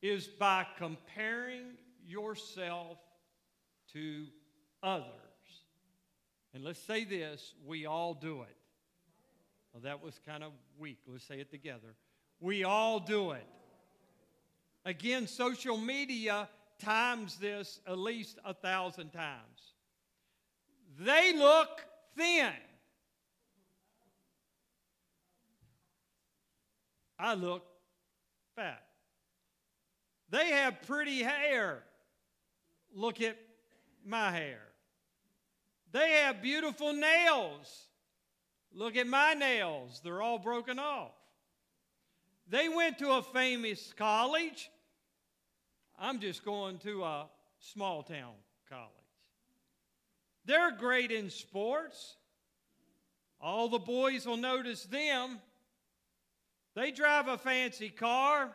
is 0.02 0.28
by 0.28 0.66
comparing 0.78 1.78
yourself 2.06 2.98
to 3.94 4.26
others. 4.84 5.08
And 6.54 6.64
let's 6.64 6.80
say 6.80 7.04
this 7.04 7.54
we 7.66 7.86
all 7.86 8.14
do 8.14 8.42
it. 8.42 8.56
Well, 9.74 9.82
that 9.84 10.04
was 10.04 10.20
kind 10.26 10.44
of 10.44 10.52
weak. 10.78 11.00
Let's 11.08 11.24
say 11.24 11.40
it 11.40 11.50
together. 11.50 11.96
We 12.40 12.64
all 12.64 13.00
do 13.00 13.32
it. 13.32 13.46
Again, 14.84 15.28
social 15.28 15.78
media 15.78 16.50
times 16.80 17.38
this 17.38 17.80
at 17.88 17.98
least 17.98 18.40
a 18.44 18.54
thousand 18.54 19.12
times. 19.12 19.76
They 21.00 21.34
look 21.38 21.86
thin. 22.18 22.52
I 27.22 27.36
look 27.36 27.64
fat. 28.56 28.82
They 30.32 30.50
have 30.50 30.82
pretty 30.88 31.22
hair. 31.22 31.84
Look 32.94 33.22
at 33.22 33.38
my 34.04 34.32
hair. 34.32 34.62
They 35.92 36.10
have 36.24 36.42
beautiful 36.42 36.94
nails. 36.94 37.86
Look 38.74 38.96
at 38.96 39.06
my 39.06 39.34
nails. 39.34 40.02
They're 40.04 40.22
all 40.22 40.40
broken 40.40 40.80
off. 40.80 41.12
They 42.50 42.70
went 42.70 42.98
to 43.00 43.12
a 43.12 43.22
famous 43.22 43.94
college. 43.94 44.72
I'm 46.00 46.20
just 46.20 46.44
going 46.44 46.80
to 46.80 47.04
a 47.04 47.26
small 47.60 48.02
town 48.02 48.34
college. 48.68 48.90
They're 50.46 50.72
great 50.72 51.12
in 51.12 51.30
sports. 51.30 52.16
All 53.40 53.70
the 53.70 53.80
boys 53.80 54.26
will 54.26 54.38
notice 54.38 54.86
them. 54.86 55.40
They 56.76 56.92
drive 56.92 57.28
a 57.28 57.38
fancy 57.38 57.90
car. 57.90 58.52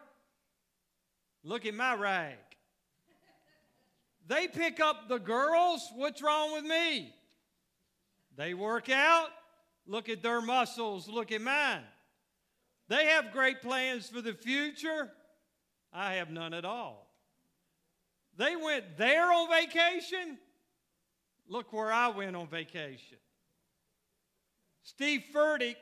Look 1.42 1.66
at 1.66 1.74
my 1.74 1.94
rag. 1.94 2.38
They 4.26 4.48
pick 4.48 4.80
up 4.80 5.08
the 5.08 5.18
girls. 5.18 5.88
What's 5.94 6.22
wrong 6.22 6.52
with 6.52 6.64
me? 6.64 7.14
They 8.36 8.54
work 8.54 8.88
out. 8.90 9.28
Look 9.86 10.08
at 10.08 10.22
their 10.22 10.40
muscles. 10.40 11.08
Look 11.08 11.30
at 11.30 11.40
mine. 11.40 11.82
They 12.88 13.06
have 13.06 13.32
great 13.32 13.62
plans 13.62 14.08
for 14.08 14.20
the 14.20 14.34
future. 14.34 15.10
I 15.92 16.14
have 16.14 16.30
none 16.30 16.54
at 16.54 16.64
all. 16.64 17.06
They 18.36 18.56
went 18.56 18.96
there 18.98 19.32
on 19.32 19.48
vacation. 19.48 20.38
Look 21.48 21.72
where 21.72 21.92
I 21.92 22.08
went 22.08 22.36
on 22.36 22.48
vacation. 22.48 23.18
Steve 24.82 25.24
Furtick 25.34 25.76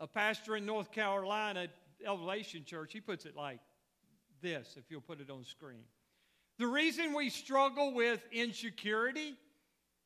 a 0.00 0.06
pastor 0.06 0.56
in 0.56 0.66
North 0.66 0.92
Carolina, 0.92 1.68
Elevation 2.04 2.64
Church, 2.64 2.92
he 2.92 3.00
puts 3.00 3.24
it 3.24 3.36
like 3.36 3.60
this, 4.40 4.76
if 4.76 4.90
you'll 4.90 5.00
put 5.00 5.20
it 5.20 5.30
on 5.30 5.44
screen. 5.44 5.84
The 6.58 6.66
reason 6.66 7.14
we 7.14 7.30
struggle 7.30 7.92
with 7.92 8.20
insecurity 8.32 9.34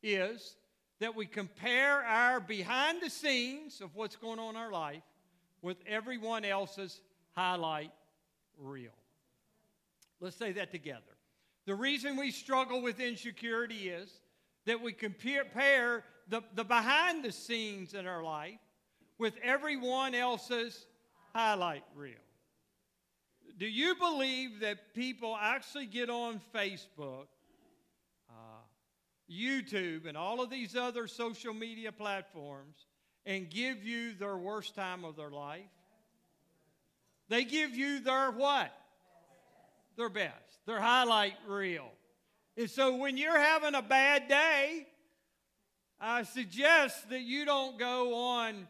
is 0.02 0.56
that 1.00 1.14
we 1.14 1.26
compare 1.26 2.02
our 2.04 2.40
behind 2.40 3.02
the 3.02 3.10
scenes 3.10 3.80
of 3.80 3.94
what's 3.94 4.16
going 4.16 4.38
on 4.38 4.50
in 4.50 4.60
our 4.60 4.70
life 4.70 5.02
with 5.60 5.78
everyone 5.86 6.44
else's 6.44 7.00
highlight 7.32 7.90
reel. 8.58 8.92
Let's 10.20 10.36
say 10.36 10.52
that 10.52 10.70
together. 10.70 11.00
The 11.66 11.74
reason 11.74 12.16
we 12.16 12.30
struggle 12.30 12.82
with 12.82 13.00
insecurity 13.00 13.88
is 13.88 14.10
that 14.66 14.80
we 14.80 14.92
compare 14.92 16.04
the, 16.28 16.42
the 16.54 16.64
behind 16.64 17.24
the 17.24 17.32
scenes 17.32 17.94
in 17.94 18.06
our 18.06 18.22
life 18.22 18.58
with 19.22 19.34
everyone 19.44 20.16
else's 20.16 20.84
highlight 21.32 21.84
reel. 21.94 22.16
Do 23.56 23.66
you 23.66 23.94
believe 23.94 24.58
that 24.62 24.94
people 24.94 25.38
actually 25.40 25.86
get 25.86 26.10
on 26.10 26.40
Facebook, 26.52 27.28
uh, 28.28 28.32
YouTube, 29.30 30.08
and 30.08 30.16
all 30.16 30.42
of 30.42 30.50
these 30.50 30.74
other 30.74 31.06
social 31.06 31.54
media 31.54 31.92
platforms 31.92 32.74
and 33.24 33.48
give 33.48 33.84
you 33.84 34.12
their 34.14 34.36
worst 34.36 34.74
time 34.74 35.04
of 35.04 35.14
their 35.14 35.30
life? 35.30 35.70
They 37.28 37.44
give 37.44 37.76
you 37.76 38.00
their 38.00 38.32
what? 38.32 38.76
Their 39.96 40.08
best, 40.08 40.66
their 40.66 40.80
highlight 40.80 41.34
reel. 41.46 41.92
And 42.56 42.68
so 42.68 42.96
when 42.96 43.16
you're 43.16 43.38
having 43.38 43.76
a 43.76 43.82
bad 43.82 44.26
day, 44.26 44.88
I 46.00 46.24
suggest 46.24 47.08
that 47.10 47.20
you 47.20 47.44
don't 47.44 47.78
go 47.78 48.16
on 48.16 48.66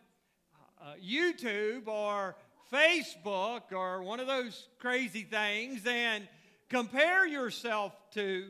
uh, 0.82 0.94
YouTube 1.02 1.86
or 1.86 2.34
Facebook 2.72 3.72
or 3.72 4.02
one 4.02 4.20
of 4.20 4.26
those 4.26 4.68
crazy 4.78 5.22
things 5.22 5.86
and 5.86 6.26
compare 6.68 7.26
yourself 7.26 7.92
to 8.12 8.48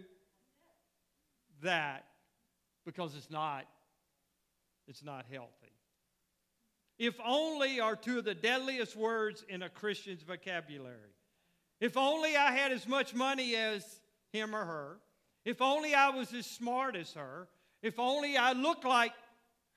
that 1.63 2.05
because 2.85 3.15
it's 3.17 3.31
not 3.31 3.67
it's 4.89 5.05
not 5.05 5.27
healthy. 5.31 5.51
If 6.99 7.15
only 7.25 7.81
are 7.81 7.97
two 7.97 8.19
of 8.19 8.25
the 8.25 8.35
deadliest 8.35 8.97
words 8.97 9.45
in 9.49 9.63
a 9.63 9.69
Christian's 9.69 10.23
vocabulary. 10.23 11.15
If 11.81 11.97
only 11.97 12.37
I 12.37 12.53
had 12.53 12.73
as 12.73 12.87
much 12.87 13.15
money 13.15 13.57
as 13.57 13.85
him 14.33 14.55
or 14.55 14.65
her. 14.65 14.99
If 15.45 15.61
only 15.61 15.95
I 15.95 16.11
was 16.11 16.33
as 16.33 16.47
smart 16.47 16.95
as 16.97 17.13
her. 17.15 17.49
If 17.83 17.99
only 17.99 18.37
I 18.37 18.53
looked 18.53 18.85
like 18.85 19.13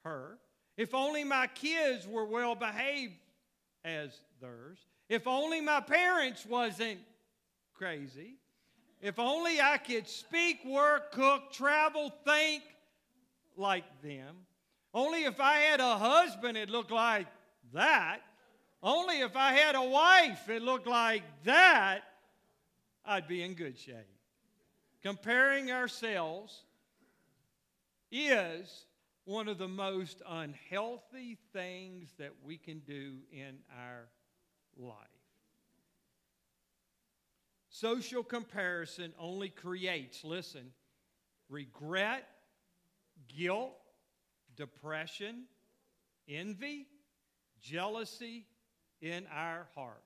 her. 0.04 0.38
If 0.78 0.94
only 0.94 1.24
my 1.24 1.48
kids 1.48 2.08
were 2.08 2.26
well 2.26 2.56
behaved 2.56 3.14
as 3.84 4.12
theirs. 4.42 4.80
If 5.08 5.28
only 5.28 5.62
my 5.62 5.80
parents 5.80 6.46
wasn't 6.46 7.00
crazy. 7.74 8.36
If 9.02 9.20
only 9.20 9.62
I 9.62 9.78
could 9.78 10.08
speak, 10.08 10.66
work, 10.66 11.12
cook, 11.12 11.52
travel, 11.52 12.12
think 12.26 12.64
like 13.56 13.86
them. 14.02 14.36
Only 14.94 15.26
if 15.26 15.40
I 15.40 15.58
had 15.60 15.80
a 15.80 15.98
husband, 15.98 16.58
it 16.58 16.70
looked 16.70 16.92
like 16.92 17.28
that. 17.74 18.22
Only 18.82 19.20
if 19.20 19.36
I 19.36 19.52
had 19.52 19.76
a 19.76 19.84
wife, 19.84 20.50
it 20.50 20.62
looked 20.62 20.88
like 20.88 21.24
that. 21.44 22.04
I'd 23.06 23.28
be 23.28 23.44
in 23.44 23.54
good 23.54 23.78
shape. 23.78 23.96
Comparing 25.04 25.72
ourselves 25.72 26.64
is 28.12 28.86
one 29.26 29.48
of 29.48 29.58
the 29.58 29.68
most 29.68 30.22
unhealthy 30.28 31.38
things 31.52 32.14
that 32.20 32.32
we 32.44 32.58
can 32.58 32.80
do 32.80 33.18
in 33.32 33.58
our 33.78 34.08
life. 34.78 34.96
Social 37.70 38.24
comparison 38.24 39.14
only 39.20 39.50
creates, 39.50 40.24
listen, 40.24 40.72
regret, 41.50 42.28
guilt, 43.28 43.74
depression, 44.56 45.44
envy, 46.30 46.88
jealousy 47.62 48.46
in 49.02 49.26
our 49.34 49.68
heart. 49.76 50.04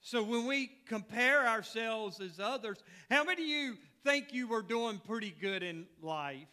So 0.00 0.22
when 0.22 0.46
we 0.46 0.70
compare 0.86 1.46
ourselves 1.46 2.20
as 2.20 2.40
others, 2.40 2.78
how 3.10 3.24
many 3.24 3.42
of 3.42 3.48
you 3.48 3.76
think 4.04 4.32
you 4.32 4.46
were 4.46 4.62
doing 4.62 5.00
pretty 5.04 5.34
good 5.40 5.62
in 5.62 5.86
life. 6.02 6.46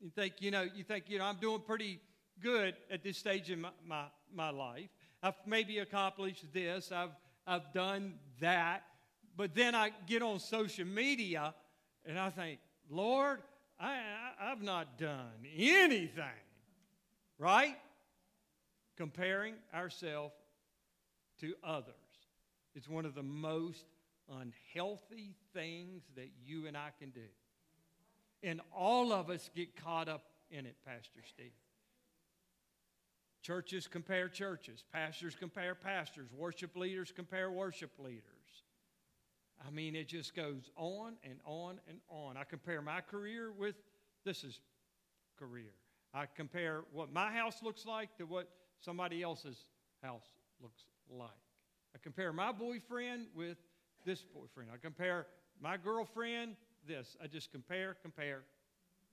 You 0.00 0.10
think, 0.10 0.34
you 0.40 0.50
know, 0.50 0.62
you 0.62 0.84
think, 0.84 1.04
you 1.08 1.18
know, 1.18 1.24
I'm 1.24 1.36
doing 1.36 1.60
pretty 1.60 2.00
good 2.40 2.74
at 2.90 3.02
this 3.02 3.16
stage 3.16 3.50
in 3.50 3.60
my, 3.60 3.70
my, 3.86 4.04
my 4.34 4.50
life. 4.50 4.88
I've 5.22 5.34
maybe 5.46 5.78
accomplished 5.78 6.44
this, 6.52 6.92
I've, 6.92 7.10
I've 7.46 7.72
done 7.72 8.14
that. 8.40 8.82
But 9.36 9.54
then 9.54 9.74
I 9.74 9.92
get 10.06 10.22
on 10.22 10.38
social 10.38 10.86
media 10.86 11.54
and 12.04 12.18
I 12.18 12.30
think, 12.30 12.58
Lord, 12.90 13.42
I, 13.78 13.92
I, 13.92 14.52
I've 14.52 14.62
not 14.62 14.98
done 14.98 15.46
anything. 15.56 16.24
Right? 17.38 17.76
Comparing 18.96 19.54
ourselves 19.74 20.34
to 21.40 21.54
others. 21.62 21.94
It's 22.74 22.88
one 22.88 23.04
of 23.04 23.14
the 23.14 23.22
most 23.22 23.84
unhealthy 24.40 25.34
things 25.54 26.02
that 26.16 26.30
you 26.44 26.66
and 26.66 26.76
I 26.76 26.90
can 26.98 27.10
do. 27.10 27.20
And 28.42 28.60
all 28.72 29.12
of 29.12 29.30
us 29.30 29.50
get 29.54 29.76
caught 29.82 30.08
up 30.08 30.24
in 30.50 30.66
it, 30.66 30.76
Pastor 30.84 31.20
Steve. 31.28 31.52
Churches 33.42 33.86
compare 33.86 34.28
churches, 34.28 34.82
pastors 34.92 35.36
compare 35.38 35.74
pastors, 35.74 36.28
worship 36.36 36.76
leaders 36.76 37.12
compare 37.14 37.50
worship 37.50 37.92
leaders. 37.98 38.22
I 39.64 39.70
mean, 39.70 39.94
it 39.94 40.08
just 40.08 40.34
goes 40.34 40.70
on 40.76 41.14
and 41.24 41.38
on 41.44 41.80
and 41.88 41.98
on. 42.08 42.36
I 42.36 42.44
compare 42.44 42.82
my 42.82 43.00
career 43.00 43.52
with 43.52 43.76
this 44.24 44.44
is 44.44 44.60
career. 45.38 45.72
I 46.12 46.26
compare 46.34 46.82
what 46.92 47.12
my 47.12 47.30
house 47.30 47.62
looks 47.62 47.86
like 47.86 48.16
to 48.16 48.24
what 48.24 48.48
somebody 48.80 49.22
else's 49.22 49.64
house 50.02 50.26
looks 50.60 50.84
like. 51.08 51.30
I 51.94 51.98
compare 52.02 52.32
my 52.32 52.52
boyfriend 52.52 53.26
with 53.34 53.58
this 54.06 54.22
boyfriend. 54.22 54.70
I 54.72 54.78
compare 54.78 55.26
my 55.60 55.76
girlfriend 55.76 56.56
this. 56.86 57.16
I 57.22 57.26
just 57.26 57.50
compare, 57.50 57.96
compare, 58.00 58.42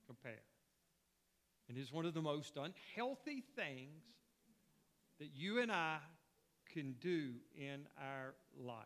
compare. 0.06 0.40
And 1.68 1.76
it's 1.76 1.92
one 1.92 2.06
of 2.06 2.14
the 2.14 2.22
most 2.22 2.56
unhealthy 2.56 3.42
things 3.56 4.04
that 5.18 5.30
you 5.34 5.60
and 5.60 5.70
I 5.70 5.98
can 6.72 6.94
do 7.00 7.30
in 7.56 7.86
our 7.98 8.34
life. 8.58 8.76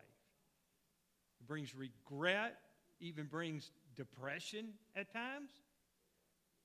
It 1.41 1.47
brings 1.47 1.75
regret, 1.75 2.57
even 3.01 3.27
brings 3.27 3.71
depression 3.97 4.71
at 4.97 5.13
times. 5.13 5.51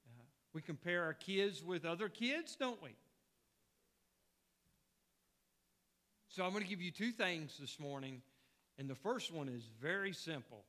Uh, 0.07 0.23
we 0.53 0.61
compare 0.61 1.03
our 1.03 1.13
kids 1.13 1.63
with 1.63 1.85
other 1.85 2.09
kids, 2.09 2.55
don't 2.55 2.81
we? 2.81 2.91
So 6.29 6.43
I'm 6.43 6.51
going 6.51 6.63
to 6.63 6.69
give 6.69 6.81
you 6.81 6.91
two 6.91 7.11
things 7.11 7.57
this 7.59 7.79
morning. 7.79 8.21
And 8.77 8.89
the 8.89 8.95
first 8.95 9.31
one 9.31 9.49
is 9.49 9.63
very 9.81 10.13
simple. 10.13 10.63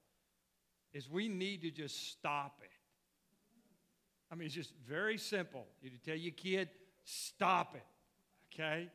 Is 0.92 1.09
we 1.09 1.28
need 1.28 1.62
to 1.62 1.70
just 1.70 2.11
stop 2.11 2.61
it. 2.62 2.70
I 4.30 4.36
mean, 4.36 4.46
it's 4.46 4.55
just 4.55 4.72
very 4.86 5.18
simple. 5.18 5.66
You 5.82 5.90
tell 6.05 6.16
your 6.16 6.32
kid, 6.32 6.68
stop 7.05 7.74
it. 7.74 7.84
Okay? 8.52 8.88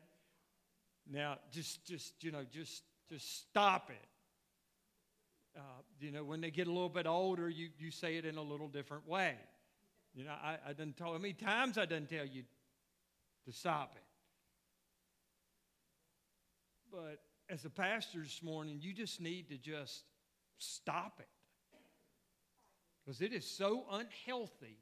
Now, 1.10 1.38
just, 1.50 1.84
just, 1.86 2.22
you 2.22 2.30
know, 2.30 2.44
just, 2.50 2.82
just 3.08 3.40
stop 3.40 3.90
it. 3.90 4.06
Uh, 5.56 5.60
you 6.00 6.12
know, 6.12 6.22
when 6.22 6.40
they 6.40 6.50
get 6.50 6.68
a 6.68 6.70
little 6.70 6.88
bit 6.88 7.06
older, 7.06 7.48
you, 7.48 7.70
you 7.78 7.90
say 7.90 8.16
it 8.16 8.24
in 8.24 8.36
a 8.36 8.42
little 8.42 8.68
different 8.68 9.08
way. 9.08 9.34
You 10.14 10.24
know, 10.24 10.30
I, 10.30 10.58
I 10.66 10.72
didn't 10.72 10.96
tell, 10.96 11.12
how 11.12 11.18
many 11.18 11.34
times 11.34 11.78
I 11.78 11.86
didn't 11.86 12.08
tell 12.08 12.24
you 12.24 12.44
to 13.46 13.52
stop 13.52 13.94
it. 13.96 14.02
But 16.90 17.20
as 17.50 17.64
a 17.64 17.70
pastor 17.70 18.20
this 18.20 18.42
morning, 18.42 18.78
you 18.80 18.92
just 18.92 19.20
need 19.20 19.48
to 19.48 19.58
just 19.58 20.04
stop 20.58 21.18
it. 21.18 21.28
Because 23.04 23.20
it 23.20 23.32
is 23.32 23.44
so 23.44 23.84
unhealthy 23.90 24.78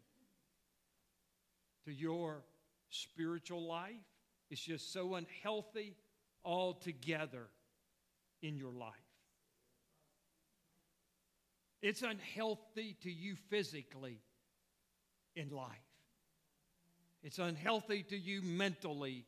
to 1.86 1.92
your 1.92 2.42
spiritual 2.90 3.66
life. 3.66 3.94
It's 4.50 4.60
just 4.60 4.92
so 4.92 5.14
unhealthy 5.14 5.96
altogether 6.44 7.46
in 8.42 8.56
your 8.56 8.72
life. 8.72 8.92
It's 11.80 12.02
unhealthy 12.02 12.96
to 13.02 13.10
you 13.10 13.36
physically 13.48 14.20
in 15.36 15.50
life. 15.50 15.70
It's 17.22 17.38
unhealthy 17.38 18.02
to 18.04 18.16
you 18.16 18.42
mentally 18.42 19.24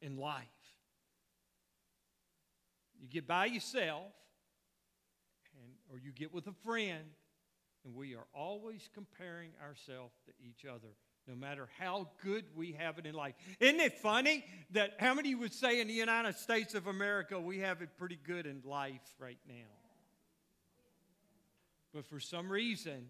in 0.00 0.16
life. 0.18 0.61
You 3.02 3.08
get 3.08 3.26
by 3.26 3.46
yourself, 3.46 4.12
and, 5.60 5.72
or 5.90 5.98
you 5.98 6.12
get 6.12 6.32
with 6.32 6.46
a 6.46 6.54
friend, 6.64 7.02
and 7.84 7.96
we 7.96 8.14
are 8.14 8.26
always 8.32 8.88
comparing 8.94 9.50
ourselves 9.60 10.14
to 10.26 10.32
each 10.40 10.64
other, 10.64 10.86
no 11.26 11.34
matter 11.34 11.68
how 11.80 12.10
good 12.22 12.44
we 12.54 12.72
have 12.78 12.98
it 12.98 13.06
in 13.06 13.14
life. 13.16 13.34
Isn't 13.58 13.80
it 13.80 13.98
funny 13.98 14.44
that 14.70 14.92
how 15.00 15.14
many 15.14 15.34
would 15.34 15.52
say 15.52 15.80
in 15.80 15.88
the 15.88 15.94
United 15.94 16.36
States 16.36 16.74
of 16.74 16.86
America 16.86 17.40
we 17.40 17.58
have 17.58 17.82
it 17.82 17.88
pretty 17.98 18.20
good 18.24 18.46
in 18.46 18.62
life 18.64 19.00
right 19.18 19.40
now? 19.48 19.54
But 21.92 22.06
for 22.06 22.20
some 22.20 22.50
reason, 22.50 23.08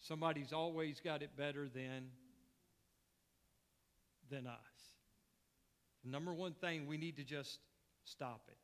somebody's 0.00 0.52
always 0.52 0.98
got 0.98 1.22
it 1.22 1.36
better 1.36 1.68
than, 1.68 2.08
than 4.30 4.48
us. 4.48 4.56
The 6.04 6.10
number 6.10 6.34
one 6.34 6.54
thing 6.54 6.88
we 6.88 6.98
need 6.98 7.16
to 7.18 7.24
just 7.24 7.60
stop 8.04 8.42
it. 8.48 8.56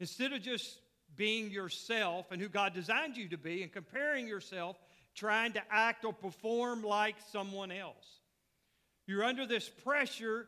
Instead 0.00 0.32
of 0.32 0.42
just 0.42 0.78
being 1.14 1.50
yourself 1.50 2.30
and 2.30 2.40
who 2.40 2.48
God 2.48 2.74
designed 2.74 3.16
you 3.16 3.28
to 3.28 3.38
be 3.38 3.62
and 3.62 3.72
comparing 3.72 4.26
yourself, 4.26 4.76
trying 5.14 5.52
to 5.52 5.62
act 5.70 6.04
or 6.04 6.12
perform 6.12 6.82
like 6.82 7.16
someone 7.32 7.72
else. 7.72 8.20
You're 9.06 9.24
under 9.24 9.46
this 9.46 9.68
pressure 9.68 10.46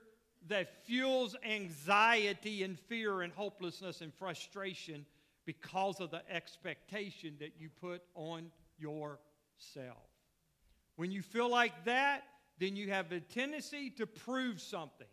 that 0.48 0.84
fuels 0.84 1.36
anxiety 1.44 2.62
and 2.62 2.78
fear 2.78 3.22
and 3.22 3.32
hopelessness 3.32 4.00
and 4.00 4.12
frustration 4.14 5.06
because 5.46 6.00
of 6.00 6.10
the 6.10 6.22
expectation 6.30 7.34
that 7.40 7.52
you 7.58 7.70
put 7.80 8.02
on 8.14 8.50
yourself. 8.78 9.18
When 10.96 11.10
you 11.10 11.22
feel 11.22 11.48
like 11.48 11.84
that, 11.84 12.24
then 12.58 12.76
you 12.76 12.90
have 12.90 13.10
a 13.12 13.20
tendency 13.20 13.90
to 13.90 14.06
prove 14.06 14.60
something. 14.60 15.06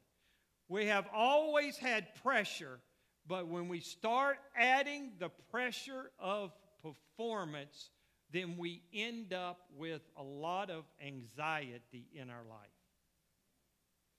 We 0.68 0.88
have 0.88 1.08
always 1.14 1.78
had 1.78 2.16
pressure 2.24 2.80
but 3.28 3.48
when 3.48 3.68
we 3.68 3.80
start 3.80 4.38
adding 4.56 5.12
the 5.20 5.30
pressure 5.52 6.12
of 6.20 6.52
performance, 6.84 7.90
then 8.32 8.58
we 8.58 8.82
end 8.94 9.34
up 9.34 9.62
with 9.78 10.02
a 10.18 10.24
lot 10.24 10.70
of 10.70 10.84
anxiety 11.06 12.08
in 12.14 12.30
our 12.30 12.44
life. 12.50 12.70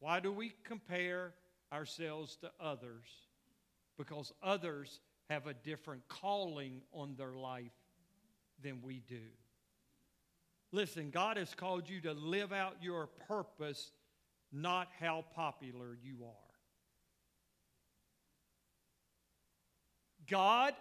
Why 0.00 0.20
do 0.20 0.32
we 0.32 0.52
compare 0.64 1.34
ourselves 1.72 2.36
to 2.36 2.50
others? 2.60 3.06
Because 3.96 4.32
others 4.42 5.00
have 5.30 5.46
a 5.46 5.54
different 5.54 6.06
calling 6.08 6.82
on 6.92 7.14
their 7.16 7.34
life 7.34 7.72
than 8.62 8.80
we 8.82 9.02
do. 9.08 9.22
Listen, 10.72 11.10
God 11.10 11.36
has 11.36 11.54
called 11.54 11.88
you 11.88 12.00
to 12.02 12.12
live 12.12 12.52
out 12.52 12.76
your 12.82 13.06
purpose, 13.28 13.92
not 14.52 14.88
how 15.00 15.24
popular 15.34 15.96
you 16.02 16.24
are. 16.24 16.45
God 20.28 20.74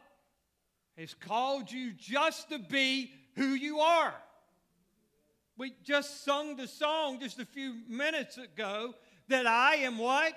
has 0.97 1.13
called 1.13 1.71
you 1.71 1.91
just 1.93 2.49
to 2.49 2.59
be 2.59 3.11
who 3.35 3.47
you 3.47 3.79
are. 3.79 4.13
We 5.57 5.73
just 5.83 6.23
sung 6.23 6.55
the 6.55 6.67
song 6.67 7.19
just 7.19 7.39
a 7.39 7.45
few 7.45 7.75
minutes 7.87 8.37
ago 8.37 8.93
that 9.29 9.47
I 9.47 9.75
am 9.75 9.97
what? 9.97 10.33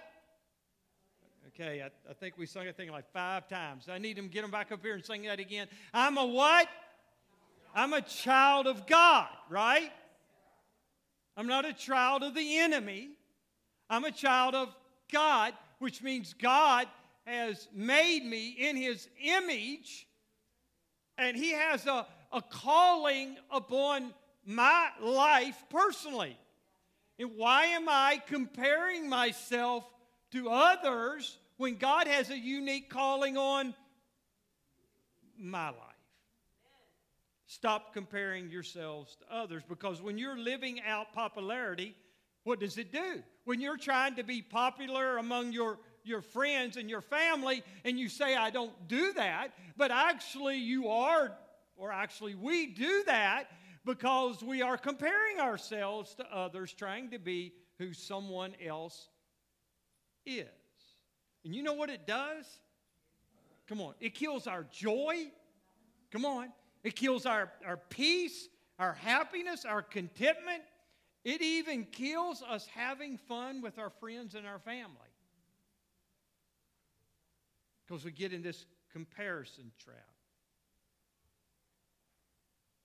Okay, 1.49 1.83
I, 1.83 1.87
I 2.09 2.15
think 2.15 2.39
we 2.39 2.47
sung 2.47 2.67
that 2.67 2.77
thing 2.77 2.91
like 2.91 3.11
five 3.13 3.49
times. 3.49 3.89
I 3.91 3.99
need 3.99 4.17
them 4.17 4.29
to 4.29 4.33
get 4.33 4.43
them 4.43 4.51
back 4.51 4.71
up 4.71 4.81
here 4.83 4.95
and 4.95 5.05
sing 5.05 5.23
that 5.23 5.41
again. 5.41 5.67
I'm 5.93 6.17
a 6.17 6.25
what? 6.25 6.69
I'm 7.75 7.93
a 7.93 8.01
child 8.01 8.67
of 8.67 8.87
God, 8.87 9.29
right? 9.49 9.91
I'm 11.37 11.47
not 11.47 11.65
a 11.65 11.73
child 11.73 12.23
of 12.23 12.35
the 12.35 12.59
enemy. 12.59 13.11
I'm 13.91 14.05
a 14.05 14.13
child 14.13 14.55
of 14.55 14.75
God, 15.13 15.53
which 15.79 16.03
means 16.03 16.33
God 16.33 16.87
has 17.29 17.69
made 17.73 18.25
me 18.25 18.49
in 18.59 18.77
his 18.77 19.09
image, 19.23 20.07
and 21.17 21.37
he 21.37 21.53
has 21.53 21.87
a, 21.87 22.07
a 22.33 22.43
calling 22.43 23.37
upon 23.51 24.15
my 24.45 24.89
life 25.01 25.63
personally. 25.69 26.37
And 27.19 27.33
why 27.37 27.67
am 27.67 27.89
I 27.89 28.23
comparing 28.27 29.09
myself 29.09 29.85
to 30.33 30.49
others 30.51 31.37
when 31.57 31.77
God 31.77 32.07
has 32.07 32.31
a 32.31 32.39
unique 32.39 32.89
calling 32.89 33.37
on 33.37 33.75
my 35.37 35.69
life? 35.69 35.77
Stop 37.47 37.93
comparing 37.93 38.51
yourselves 38.51 39.17
to 39.17 39.35
others 39.35 39.63
because 39.69 40.01
when 40.01 40.19
you're 40.19 40.39
living 40.39 40.81
out 40.87 41.13
popularity, 41.13 41.95
what 42.45 42.61
does 42.61 42.79
it 42.79 42.93
do? 42.93 43.23
When 43.45 43.61
you're 43.61 43.77
trying 43.77 44.15
to 44.17 44.23
be 44.23 44.43
popular 44.43 45.17
among 45.17 45.53
your 45.53 45.79
your 46.09 46.23
friends 46.23 46.77
and 46.77 46.89
your 46.91 47.01
family 47.03 47.63
and 47.85 47.99
you 47.99 48.09
say, 48.09 48.35
I 48.35 48.51
don't 48.51 48.89
do 48.89 49.13
that, 49.13 49.53
but 49.77 49.91
actually 49.91 50.57
you 50.57 50.89
are, 50.89 51.37
or 51.77 51.93
actually 51.93 52.35
we 52.35 52.67
do 52.67 53.03
that 53.07 53.45
because 53.85 54.43
we 54.43 54.63
are 54.63 54.77
comparing 54.77 55.41
ourselves 55.41 56.15
to 56.17 56.25
others, 56.35 56.73
trying 56.73 57.11
to 57.11 57.19
be 57.19 57.53
who 57.79 57.93
someone 57.93 58.55
else 58.65 59.09
is. 60.27 60.47
And 61.45 61.55
you 61.55 61.63
know 61.63 61.75
what 61.75 61.91
it 61.91 62.07
does? 62.07 62.45
Come 63.69 63.81
on, 63.81 63.95
it 64.01 64.15
kills 64.15 64.47
our 64.47 64.67
joy. 64.73 65.31
Come 66.11 66.25
on, 66.25 66.49
it 66.83 66.97
kills 66.97 67.27
our, 67.27 67.53
our 67.67 67.77
peace, 67.77 68.49
our 68.79 68.95
happiness, 68.95 69.65
our 69.65 69.83
contentment. 69.83 70.63
It 71.25 71.43
even 71.43 71.85
kills 71.85 72.43
us 72.43 72.67
having 72.75 73.19
fun 73.19 73.61
with 73.61 73.79
our 73.79 73.91
friends 73.91 74.35
and 74.35 74.47
our 74.47 74.59
family 74.59 75.08
because 77.89 78.05
we 78.05 78.13
get 78.13 78.33
in 78.33 78.43
this 78.43 78.67
comparison 78.93 79.73
trap. 79.83 79.97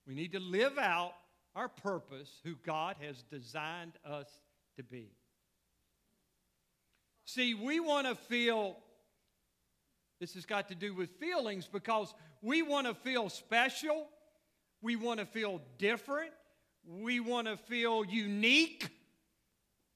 We 0.07 0.13
need 0.15 0.31
to 0.33 0.39
live 0.39 0.77
out 0.77 1.13
our 1.55 1.67
purpose, 1.67 2.29
who 2.43 2.55
God 2.65 2.95
has 3.01 3.23
designed 3.23 3.93
us 4.05 4.27
to 4.77 4.83
be. 4.83 5.11
See, 7.25 7.53
we 7.53 7.79
want 7.79 8.07
to 8.07 8.15
feel, 8.15 8.77
this 10.19 10.33
has 10.33 10.45
got 10.45 10.67
to 10.69 10.75
do 10.75 10.93
with 10.93 11.09
feelings 11.19 11.67
because 11.71 12.13
we 12.41 12.61
want 12.61 12.87
to 12.87 12.93
feel 12.93 13.29
special. 13.29 14.07
We 14.81 14.95
want 14.95 15.19
to 15.19 15.25
feel 15.25 15.61
different. 15.77 16.31
We 16.85 17.19
want 17.19 17.47
to 17.47 17.55
feel 17.55 18.03
unique. 18.03 18.89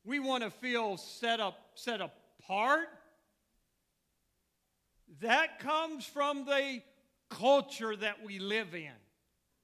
We 0.05 0.19
want 0.19 0.43
to 0.43 0.49
feel 0.49 0.95
set 0.95 1.41
up, 1.41 1.59
set 1.75 1.99
apart. 2.01 2.87
That 5.21 5.59
comes 5.59 6.05
from 6.05 6.45
the 6.45 6.81
culture 7.29 7.95
that 7.95 8.23
we 8.23 8.39
live 8.39 8.75
in. 8.75 8.91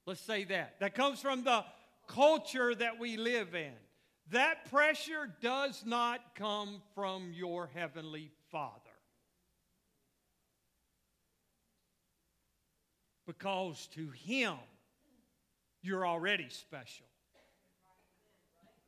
Let's 0.05 0.21
say 0.21 0.43
that. 0.45 0.79
That 0.79 0.95
comes 0.95 1.21
from 1.21 1.43
the 1.43 1.63
culture 2.07 2.75
that 2.75 2.99
we 2.99 3.17
live 3.17 3.55
in. 3.55 3.73
That 4.31 4.69
pressure 4.71 5.33
does 5.41 5.83
not 5.85 6.35
come 6.35 6.81
from 6.95 7.31
your 7.33 7.69
heavenly 7.73 8.31
Father. 8.51 8.71
Because 13.25 13.87
to 13.95 14.09
Him, 14.09 14.55
you're 15.81 16.05
already 16.05 16.47
special. 16.49 17.05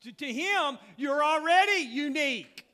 To, 0.01 0.11
to 0.11 0.25
Him, 0.25 0.77
you're 0.97 1.23
already 1.23 1.83
unique. 1.83 2.64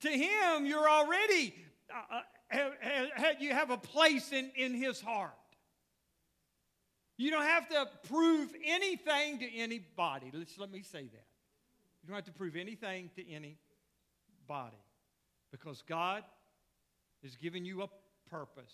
To 0.00 0.08
Him, 0.08 0.66
you're 0.66 0.88
already, 0.88 1.54
uh, 1.90 2.16
uh 2.16 2.20
have, 2.48 2.72
have, 3.14 3.42
you 3.42 3.52
have 3.52 3.70
a 3.70 3.76
place 3.76 4.32
in, 4.32 4.50
in 4.56 4.74
His 4.74 5.00
heart. 5.00 5.32
You 7.16 7.30
don't 7.30 7.44
have 7.44 7.68
to 7.68 7.86
prove 8.08 8.48
anything 8.64 9.40
to 9.40 9.54
anybody. 9.54 10.30
Let's, 10.32 10.58
let 10.58 10.70
me 10.70 10.82
say 10.82 11.02
that. 11.02 11.26
You 12.02 12.08
don't 12.08 12.16
have 12.16 12.24
to 12.24 12.32
prove 12.32 12.56
anything 12.56 13.10
to 13.16 13.30
anybody 13.30 13.58
because 15.50 15.82
God 15.82 16.24
has 17.22 17.36
given 17.36 17.64
you 17.64 17.82
a 17.82 17.88
purpose. 18.30 18.72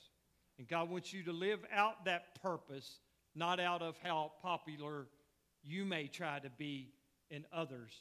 And 0.58 0.68
God 0.68 0.88
wants 0.90 1.12
you 1.12 1.24
to 1.24 1.32
live 1.32 1.60
out 1.72 2.04
that 2.04 2.40
purpose, 2.40 3.00
not 3.34 3.58
out 3.58 3.82
of 3.82 3.96
how 4.02 4.32
popular 4.42 5.06
you 5.64 5.84
may 5.84 6.06
try 6.06 6.38
to 6.38 6.50
be 6.50 6.92
in 7.30 7.44
others' 7.52 7.98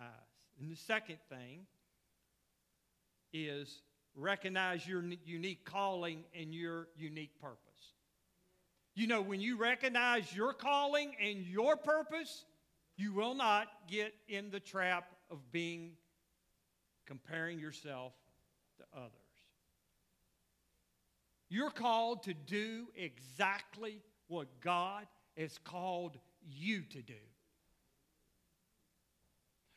eyes. 0.00 0.06
And 0.60 0.70
the 0.70 0.76
second 0.76 1.18
thing 1.28 1.66
is 3.32 3.82
recognize 4.14 4.86
your 4.86 5.04
unique 5.24 5.64
calling 5.64 6.24
and 6.38 6.54
your 6.54 6.88
unique 6.96 7.38
purpose. 7.40 7.60
You 8.94 9.06
know, 9.06 9.20
when 9.20 9.40
you 9.40 9.58
recognize 9.58 10.34
your 10.34 10.54
calling 10.54 11.14
and 11.22 11.44
your 11.44 11.76
purpose, 11.76 12.46
you 12.96 13.12
will 13.12 13.34
not 13.34 13.68
get 13.88 14.14
in 14.26 14.50
the 14.50 14.60
trap 14.60 15.10
of 15.30 15.38
being 15.52 15.92
comparing 17.04 17.58
yourself 17.58 18.14
to 18.78 18.84
others. 18.96 19.12
You're 21.48 21.70
called 21.70 22.22
to 22.24 22.34
do 22.34 22.86
exactly 22.96 24.00
what 24.28 24.48
God 24.60 25.06
has 25.36 25.58
called 25.58 26.18
you 26.50 26.82
to 26.90 27.02
do. 27.02 27.14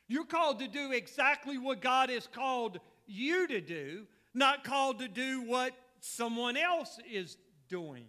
You're 0.10 0.26
called 0.26 0.60
to 0.60 0.68
do 0.68 0.91
exactly 0.91 1.57
what 1.60 1.82
God 1.82 2.10
has 2.10 2.28
called 2.28 2.80
you 3.05 3.47
to 3.47 3.62
do, 3.62 4.07
not 4.34 4.64
called 4.64 4.99
to 4.99 5.07
do 5.07 5.43
what 5.43 5.72
someone 5.99 6.57
else 6.57 6.99
is 7.10 7.38
doing. 7.70 8.05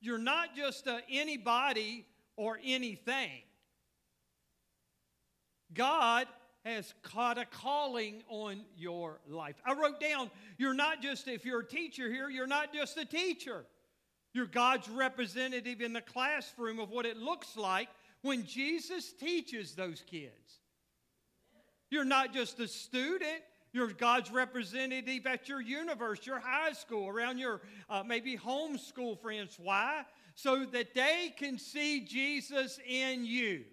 You're 0.00 0.18
not 0.18 0.56
just 0.56 0.88
anybody 1.10 2.06
or 2.36 2.58
anything. 2.64 3.42
God 5.74 6.28
has 6.64 6.94
caught 7.02 7.36
a 7.36 7.44
calling 7.44 8.22
on 8.28 8.62
your 8.76 9.20
life. 9.28 9.56
I 9.64 9.74
wrote 9.74 10.00
down, 10.00 10.30
you're 10.56 10.74
not 10.74 11.02
just, 11.02 11.26
if 11.26 11.44
you're 11.44 11.60
a 11.60 11.66
teacher 11.66 12.10
here, 12.10 12.30
you're 12.30 12.46
not 12.46 12.72
just 12.72 12.96
a 12.96 13.04
teacher. 13.04 13.64
You're 14.32 14.46
God's 14.46 14.88
representative 14.88 15.80
in 15.80 15.92
the 15.92 16.00
classroom 16.00 16.78
of 16.78 16.90
what 16.90 17.06
it 17.06 17.16
looks 17.16 17.56
like 17.56 17.88
when 18.22 18.44
Jesus 18.44 19.12
teaches 19.12 19.74
those 19.74 20.02
kids. 20.06 20.60
You're 21.90 22.04
not 22.04 22.32
just 22.32 22.60
a 22.60 22.68
student, 22.68 23.42
you're 23.72 23.88
God's 23.88 24.30
representative 24.30 25.26
at 25.26 25.48
your 25.48 25.60
universe, 25.60 26.24
your 26.26 26.38
high 26.38 26.72
school, 26.72 27.08
around 27.08 27.38
your 27.38 27.60
uh, 27.88 28.02
maybe 28.06 28.36
homeschool 28.36 29.20
friends. 29.20 29.58
Why? 29.60 30.04
So 30.34 30.64
that 30.66 30.94
they 30.94 31.34
can 31.36 31.58
see 31.58 32.00
Jesus 32.00 32.78
in 32.86 33.24
you. 33.24 33.64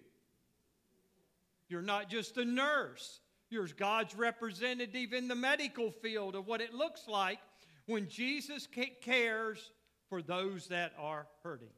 You're 1.68 1.82
not 1.82 2.08
just 2.08 2.36
a 2.38 2.44
nurse, 2.44 3.20
you're 3.50 3.66
God's 3.66 4.14
representative 4.14 5.12
in 5.12 5.28
the 5.28 5.34
medical 5.34 5.90
field 5.90 6.34
of 6.34 6.46
what 6.46 6.60
it 6.60 6.74
looks 6.74 7.06
like 7.06 7.38
when 7.86 8.08
Jesus 8.08 8.66
cares 9.00 9.70
for 10.08 10.22
those 10.22 10.68
that 10.68 10.92
are 10.98 11.26
hurting. 11.42 11.68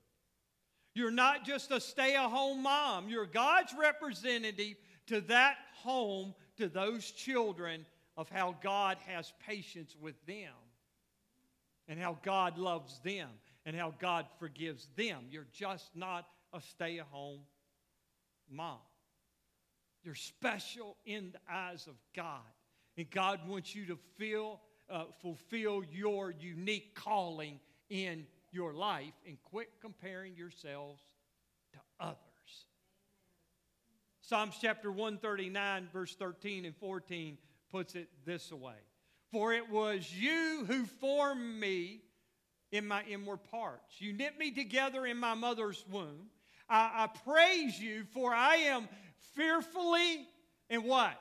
You're 0.95 1.11
not 1.11 1.45
just 1.45 1.70
a 1.70 1.81
stay 1.81 2.16
at 2.16 2.31
home 2.31 2.62
mom, 2.62 3.09
you're 3.09 3.26
God's 3.26 3.74
representative 3.78 4.76
to 5.07 5.20
that 5.22 5.57
home, 5.74 6.35
to 6.57 6.68
those 6.68 7.11
children 7.11 7.87
of 8.16 8.28
how 8.28 8.57
God 8.62 8.99
has 9.07 9.33
patience 9.47 9.97
with 10.01 10.14
them 10.26 10.53
and 11.89 11.99
how 11.99 12.18
God 12.22 12.59
loves 12.59 13.01
them 13.01 13.28
and 13.64 13.76
how 13.76 13.95
God 13.99 14.26
forgives 14.39 14.89
them. 14.97 15.24
You're 15.31 15.47
just 15.53 15.95
not 15.95 16.26
a 16.53 16.61
stay 16.61 16.99
at 16.99 17.07
home 17.07 17.41
mom. 18.51 18.78
You're 20.03 20.14
special 20.14 20.97
in 21.05 21.33
the 21.33 21.53
eyes 21.53 21.87
of 21.87 21.95
God. 22.14 22.41
And 22.97 23.11
God 23.11 23.41
wants 23.49 23.74
you 23.74 23.87
to 23.87 23.99
feel, 24.16 24.61
uh, 24.89 25.05
fulfill 25.22 25.83
your 25.91 26.33
unique 26.33 26.95
calling 26.95 27.61
in 27.91 28.26
your 28.53 28.72
life 28.72 29.12
and 29.26 29.36
quit 29.43 29.68
comparing 29.80 30.36
yourselves 30.36 31.03
to 31.72 31.78
others. 31.99 32.16
Psalms 34.20 34.55
chapter 34.61 34.91
139, 34.91 35.88
verse 35.93 36.14
13 36.14 36.64
and 36.64 36.76
14 36.76 37.36
puts 37.70 37.95
it 37.95 38.09
this 38.24 38.53
way 38.53 38.76
For 39.32 39.53
it 39.53 39.68
was 39.68 40.12
you 40.14 40.64
who 40.66 40.86
formed 40.86 41.61
me 41.61 42.01
in 42.72 42.86
my 42.86 43.03
inward 43.09 43.41
parts. 43.51 44.01
You 44.01 44.12
knit 44.12 44.38
me 44.38 44.53
together 44.53 45.05
in 45.05 45.16
my 45.16 45.34
mother's 45.34 45.84
womb. 45.91 46.28
I, 46.68 46.91
I 47.05 47.09
praise 47.24 47.80
you, 47.80 48.05
for 48.14 48.32
I 48.32 48.57
am 48.57 48.88
fearfully 49.34 50.28
and 50.68 50.84
what? 50.84 51.20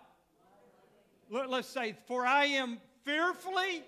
Let, 1.32 1.50
let's 1.50 1.68
say, 1.68 1.96
for 2.08 2.26
I 2.26 2.46
am 2.46 2.78
fearfully 3.04 3.84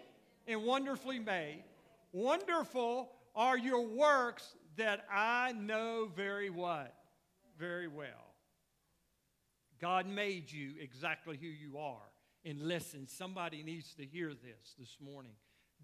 and 0.48 0.64
wonderfully 0.64 1.20
made. 1.20 1.64
Wonderful 2.12 3.12
are 3.36 3.58
your 3.58 3.88
works 3.88 4.56
that 4.78 5.06
I 5.12 5.54
know 5.54 6.10
very 6.16 6.50
what? 6.50 6.94
Very 7.58 7.88
well. 7.88 8.36
God 9.80 10.08
made 10.08 10.52
you 10.52 10.74
exactly 10.80 11.38
who 11.38 11.48
you 11.48 11.78
are. 11.78 12.12
And 12.46 12.62
listen, 12.62 13.08
somebody 13.08 13.64
needs 13.64 13.94
to 13.96 14.06
hear 14.06 14.30
this 14.30 14.76
this 14.78 14.98
morning. 15.04 15.34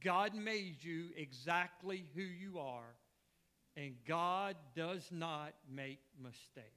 God 0.03 0.35
made 0.35 0.83
you 0.83 1.09
exactly 1.15 2.05
who 2.15 2.21
you 2.21 2.59
are, 2.59 2.95
and 3.75 3.95
God 4.07 4.55
does 4.75 5.07
not 5.11 5.53
make 5.69 5.99
mistakes. 6.21 6.67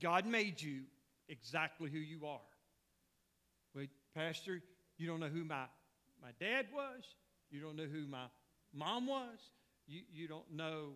God 0.00 0.26
made 0.26 0.60
you 0.60 0.82
exactly 1.28 1.90
who 1.90 1.98
you 1.98 2.26
are. 2.26 2.40
Pastor, 4.14 4.62
you 4.96 5.06
don't 5.08 5.20
know 5.20 5.28
who 5.28 5.44
my, 5.44 5.64
my 6.22 6.30
dad 6.38 6.66
was. 6.72 7.02
You 7.50 7.60
don't 7.60 7.76
know 7.76 7.86
who 7.86 8.06
my 8.06 8.26
mom 8.72 9.06
was. 9.06 9.38
You, 9.86 10.02
you 10.12 10.28
don't 10.28 10.50
know 10.52 10.92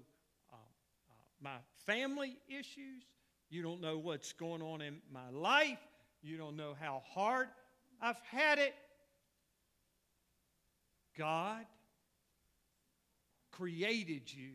uh, 0.53 0.57
uh, 0.57 1.15
my 1.41 1.57
family 1.85 2.37
issues. 2.49 3.05
You 3.51 3.63
don't 3.63 3.81
know 3.81 3.99
what's 3.99 4.33
going 4.33 4.63
on 4.63 4.81
in 4.81 4.99
my 5.13 5.31
life. 5.31 5.79
You 6.23 6.37
don't 6.37 6.57
know 6.57 6.77
how 6.81 7.03
hard 7.13 7.49
I've 8.01 8.21
had 8.31 8.59
it. 8.59 8.75
God 11.17 11.65
created 13.51 14.33
you 14.33 14.53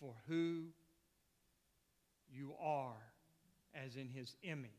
for 0.00 0.14
who 0.26 0.64
you 2.28 2.52
are 2.60 2.96
as 3.74 3.94
in 3.94 4.08
his 4.08 4.34
image. 4.42 4.70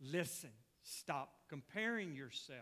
Listen, 0.00 0.50
stop 0.90 1.32
comparing 1.48 2.14
yourself 2.14 2.58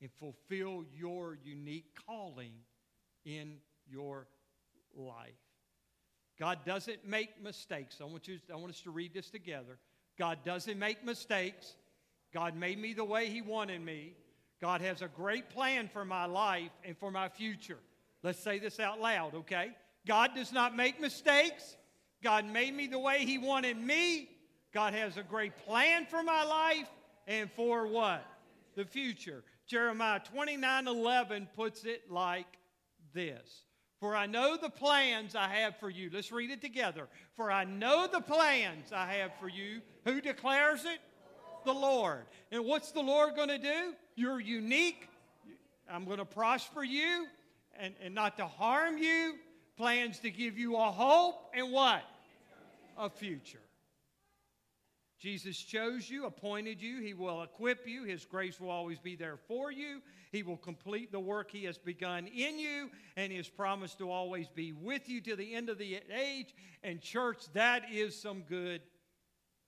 and 0.00 0.10
fulfill 0.18 0.84
your 0.92 1.38
unique 1.44 1.96
calling 2.06 2.52
in 3.24 3.56
your 3.88 4.26
life. 4.96 5.32
God 6.38 6.58
doesn't 6.64 7.06
make 7.06 7.40
mistakes. 7.42 7.98
I 8.00 8.04
want, 8.04 8.26
you, 8.26 8.38
I 8.52 8.56
want 8.56 8.70
us 8.72 8.80
to 8.80 8.90
read 8.90 9.14
this 9.14 9.30
together. 9.30 9.78
God 10.18 10.38
doesn't 10.44 10.78
make 10.78 11.04
mistakes. 11.04 11.74
God 12.32 12.56
made 12.56 12.78
me 12.78 12.94
the 12.94 13.04
way 13.04 13.28
He 13.28 13.42
wanted 13.42 13.80
me. 13.80 14.14
God 14.60 14.80
has 14.80 15.02
a 15.02 15.08
great 15.08 15.50
plan 15.50 15.88
for 15.92 16.04
my 16.04 16.24
life 16.24 16.70
and 16.84 16.96
for 16.96 17.10
my 17.10 17.28
future. 17.28 17.78
Let's 18.22 18.38
say 18.38 18.58
this 18.58 18.80
out 18.80 19.00
loud, 19.00 19.34
okay? 19.34 19.70
God 20.06 20.30
does 20.34 20.52
not 20.52 20.74
make 20.74 21.00
mistakes. 21.00 21.76
God 22.22 22.44
made 22.44 22.74
me 22.74 22.86
the 22.86 22.98
way 22.98 23.24
He 23.24 23.38
wanted 23.38 23.76
me. 23.76 24.28
God 24.72 24.94
has 24.94 25.16
a 25.16 25.22
great 25.22 25.56
plan 25.58 26.06
for 26.06 26.22
my 26.22 26.44
life 26.44 26.88
and 27.26 27.50
for 27.52 27.86
what? 27.86 28.26
The 28.74 28.84
future. 28.84 29.44
Jeremiah 29.66 30.20
29 30.32 30.86
11 30.86 31.48
puts 31.54 31.84
it 31.84 32.10
like 32.10 32.46
this 33.14 33.64
For 34.00 34.16
I 34.16 34.26
know 34.26 34.56
the 34.56 34.70
plans 34.70 35.34
I 35.34 35.48
have 35.48 35.76
for 35.78 35.90
you. 35.90 36.10
Let's 36.12 36.32
read 36.32 36.50
it 36.50 36.60
together. 36.60 37.08
For 37.34 37.50
I 37.50 37.64
know 37.64 38.06
the 38.10 38.20
plans 38.20 38.92
I 38.92 39.06
have 39.14 39.32
for 39.40 39.48
you. 39.48 39.80
Who 40.04 40.20
declares 40.20 40.84
it? 40.84 41.00
The 41.64 41.72
Lord. 41.72 42.24
And 42.50 42.64
what's 42.64 42.90
the 42.90 43.00
Lord 43.00 43.36
going 43.36 43.48
to 43.48 43.58
do? 43.58 43.94
You're 44.16 44.40
unique. 44.40 45.08
I'm 45.90 46.04
going 46.04 46.18
to 46.18 46.24
prosper 46.24 46.82
you 46.82 47.26
and, 47.78 47.94
and 48.02 48.14
not 48.14 48.36
to 48.38 48.46
harm 48.46 48.98
you. 48.98 49.34
Plans 49.76 50.18
to 50.20 50.30
give 50.30 50.58
you 50.58 50.76
a 50.76 50.90
hope 50.90 51.50
and 51.54 51.72
what? 51.72 52.02
A 52.98 53.08
future. 53.08 53.61
Jesus 55.22 55.56
chose 55.56 56.10
you, 56.10 56.26
appointed 56.26 56.82
you. 56.82 57.00
He 57.00 57.14
will 57.14 57.44
equip 57.44 57.86
you. 57.86 58.02
His 58.02 58.24
grace 58.24 58.58
will 58.58 58.70
always 58.70 58.98
be 58.98 59.14
there 59.14 59.36
for 59.36 59.70
you. 59.70 60.02
He 60.32 60.42
will 60.42 60.56
complete 60.56 61.12
the 61.12 61.20
work 61.20 61.48
He 61.52 61.62
has 61.66 61.78
begun 61.78 62.26
in 62.26 62.58
you, 62.58 62.90
and 63.16 63.30
He 63.30 63.38
has 63.38 63.48
promised 63.48 63.98
to 63.98 64.10
always 64.10 64.48
be 64.48 64.72
with 64.72 65.08
you 65.08 65.20
to 65.20 65.36
the 65.36 65.54
end 65.54 65.68
of 65.68 65.78
the 65.78 66.00
age. 66.12 66.52
And, 66.82 67.00
church, 67.00 67.44
that 67.52 67.84
is 67.92 68.20
some 68.20 68.40
good 68.48 68.80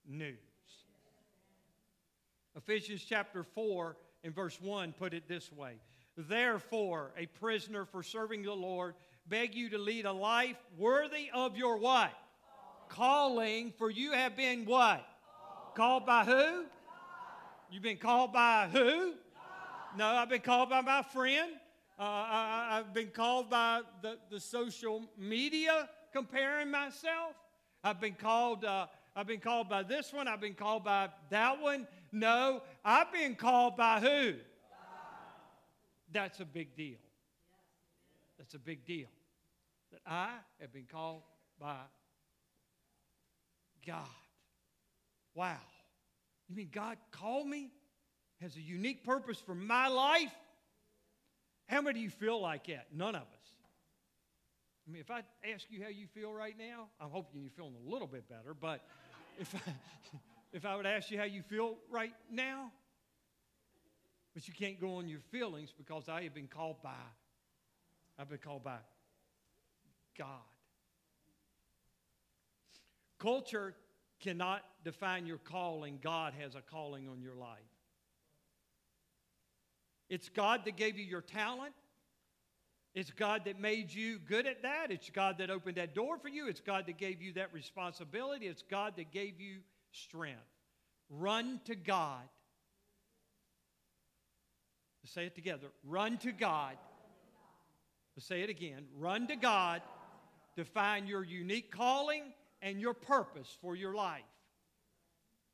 news. 0.05 0.35
Ephesians 2.57 3.05
chapter 3.07 3.43
4 3.43 3.95
and 4.25 4.35
verse 4.35 4.59
1 4.59 4.91
put 4.91 5.13
it 5.13 5.25
this 5.29 5.53
way 5.53 5.75
Therefore, 6.17 7.13
a 7.17 7.27
prisoner 7.27 7.85
for 7.85 8.03
serving 8.03 8.43
the 8.43 8.53
Lord, 8.53 8.95
beg 9.29 9.55
you 9.55 9.69
to 9.69 9.77
lead 9.77 10.05
a 10.05 10.11
life 10.11 10.57
worthy 10.77 11.29
of 11.33 11.55
your 11.55 11.77
what? 11.77 12.11
Calling, 12.89 13.71
for 13.77 13.89
you 13.89 14.11
have 14.11 14.35
been 14.35 14.65
what? 14.65 15.05
Called 15.75 16.05
by 16.05 16.23
who? 16.23 16.63
You've 17.69 17.83
been 17.83 17.97
called 17.97 18.31
by 18.31 18.69
who? 18.71 19.13
No, 19.97 20.07
I've 20.07 20.29
been 20.29 20.41
called 20.41 20.69
by 20.69 20.79
my 20.79 21.01
friend. 21.01 21.51
Uh, 21.99 22.03
I, 22.03 22.75
have 22.77 22.93
been 22.93 23.09
called 23.09 23.49
by 23.49 23.81
the, 24.01 24.17
the 24.29 24.39
social 24.39 25.03
media 25.17 25.89
comparing 26.13 26.71
myself. 26.71 27.33
I've 27.83 27.99
been 27.99 28.13
called. 28.13 28.63
Uh, 28.63 28.87
I've 29.17 29.27
been 29.27 29.41
called 29.41 29.67
by 29.67 29.83
this 29.83 30.13
one. 30.13 30.29
I've 30.29 30.39
been 30.39 30.53
called 30.53 30.85
by 30.85 31.09
that 31.29 31.61
one. 31.61 31.87
No, 32.11 32.61
I've 32.83 33.11
been 33.11 33.35
called 33.35 33.75
by 33.75 33.99
who? 33.99 34.33
That's 36.11 36.39
a 36.39 36.45
big 36.45 36.75
deal. 36.75 36.97
That's 38.37 38.53
a 38.53 38.59
big 38.59 38.85
deal. 38.85 39.07
That 39.91 40.01
I 40.07 40.29
have 40.61 40.71
been 40.71 40.87
called 40.89 41.23
by 41.59 41.75
God. 43.85 44.07
Wow. 45.35 45.57
You 46.47 46.55
mean 46.55 46.69
God 46.71 46.97
called 47.11 47.47
me? 47.47 47.71
Has 48.41 48.55
a 48.55 48.61
unique 48.61 49.03
purpose 49.03 49.39
for 49.39 49.55
my 49.55 49.87
life? 49.87 50.33
How 51.67 51.81
many 51.81 51.99
of 51.99 52.03
you 52.03 52.09
feel 52.09 52.41
like 52.41 52.67
that? 52.67 52.87
None 52.93 53.15
of 53.15 53.21
us. 53.21 53.55
I 54.87 54.91
mean, 54.91 55.01
if 55.01 55.09
I 55.09 55.23
ask 55.53 55.65
you 55.69 55.81
how 55.81 55.89
you 55.89 56.05
feel 56.13 56.31
right 56.31 56.55
now, 56.57 56.87
I'm 57.01 57.09
hoping 57.09 57.41
you're 57.41 57.49
feeling 57.49 57.75
a 57.75 57.89
little 57.91 58.07
bit 58.07 58.29
better, 58.29 58.53
but 58.53 58.81
if 59.39 59.53
I, 59.55 59.71
if 60.53 60.65
I 60.65 60.75
would 60.75 60.85
ask 60.85 61.09
you 61.09 61.17
how 61.17 61.23
you 61.23 61.41
feel 61.41 61.75
right 61.89 62.13
now, 62.31 62.71
but 64.33 64.47
you 64.47 64.53
can't 64.53 64.79
go 64.79 64.97
on 64.97 65.07
your 65.07 65.21
feelings 65.31 65.73
because 65.75 66.07
I 66.07 66.23
have 66.23 66.35
been 66.35 66.47
called 66.47 66.81
by, 66.83 66.91
I've 68.19 68.29
been 68.29 68.37
called 68.37 68.63
by 68.63 68.77
God. 70.17 70.27
Culture 73.17 73.73
cannot 74.25 74.63
define 74.83 75.27
your 75.27 75.37
calling, 75.37 75.99
God 76.01 76.33
has 76.39 76.55
a 76.55 76.61
calling 76.61 77.07
on 77.07 77.21
your 77.21 77.35
life. 77.35 77.59
It's 80.09 80.29
God 80.29 80.61
that 80.65 80.75
gave 80.75 80.97
you 80.97 81.05
your 81.05 81.21
talent. 81.21 81.73
It's 82.95 83.11
God 83.11 83.43
that 83.45 83.59
made 83.59 83.93
you 83.93 84.17
good 84.17 84.47
at 84.47 84.63
that. 84.63 84.87
It's 84.89 85.11
God 85.11 85.37
that 85.37 85.51
opened 85.51 85.77
that 85.77 85.93
door 85.93 86.17
for 86.17 86.29
you. 86.29 86.47
It's 86.47 86.59
God 86.61 86.87
that 86.87 86.97
gave 86.97 87.21
you 87.21 87.33
that 87.33 87.53
responsibility. 87.53 88.47
It's 88.47 88.63
God 88.63 88.93
that 88.97 89.11
gave 89.11 89.39
you 89.39 89.57
strength. 89.91 90.39
Run 91.09 91.59
to 91.65 91.75
God. 91.75 92.23
Let's 95.03 95.13
say 95.13 95.25
it 95.25 95.35
together. 95.35 95.67
Run 95.83 96.17
to 96.19 96.31
God. 96.31 96.77
Let's 98.15 98.25
say 98.25 98.41
it 98.41 98.49
again. 98.49 98.85
Run 98.97 99.27
to 99.27 99.35
God 99.35 99.83
to 100.55 100.65
find 100.65 101.07
your 101.07 101.23
unique 101.23 101.69
calling 101.69 102.23
and 102.65 102.81
your 102.81 102.95
purpose 102.95 103.55
for 103.61 103.75
your 103.75 103.93
life. 103.93 104.23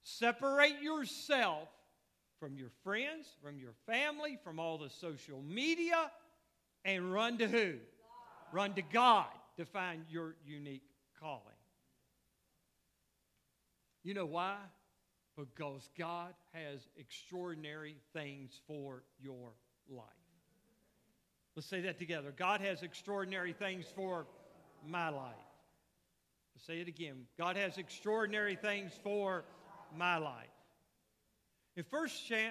Separate 0.03 0.81
yourself 0.81 1.67
from 2.39 2.55
your 2.55 2.69
friends, 2.83 3.27
from 3.43 3.59
your 3.59 3.73
family, 3.85 4.39
from 4.43 4.59
all 4.59 4.77
the 4.77 4.89
social 4.89 5.41
media, 5.43 6.09
and 6.85 7.13
run 7.13 7.37
to 7.37 7.47
who? 7.47 7.73
Run 8.53 8.73
to 8.75 8.81
God 8.81 9.27
to 9.57 9.65
find 9.65 10.05
your 10.09 10.35
unique 10.45 10.85
calling. 11.19 11.41
You 14.03 14.13
know 14.13 14.25
why? 14.25 14.55
Because 15.37 15.89
God 15.99 16.33
has 16.53 16.79
extraordinary 16.97 17.97
things 18.13 18.61
for 18.65 19.03
your 19.21 19.51
life. 19.89 20.05
Let's 21.57 21.67
say 21.67 21.81
that 21.81 21.99
together. 21.99 22.33
God 22.35 22.61
has 22.61 22.83
extraordinary 22.83 23.51
things 23.51 23.85
for 23.93 24.25
my 24.87 25.09
life. 25.09 25.35
Let's 26.55 26.65
say 26.65 26.79
it 26.79 26.87
again. 26.87 27.25
God 27.37 27.57
has 27.57 27.77
extraordinary 27.77 28.55
things 28.55 28.91
for 29.03 29.43
my 29.95 30.17
life. 30.17 30.47
In 31.75 31.85
1 31.89 32.09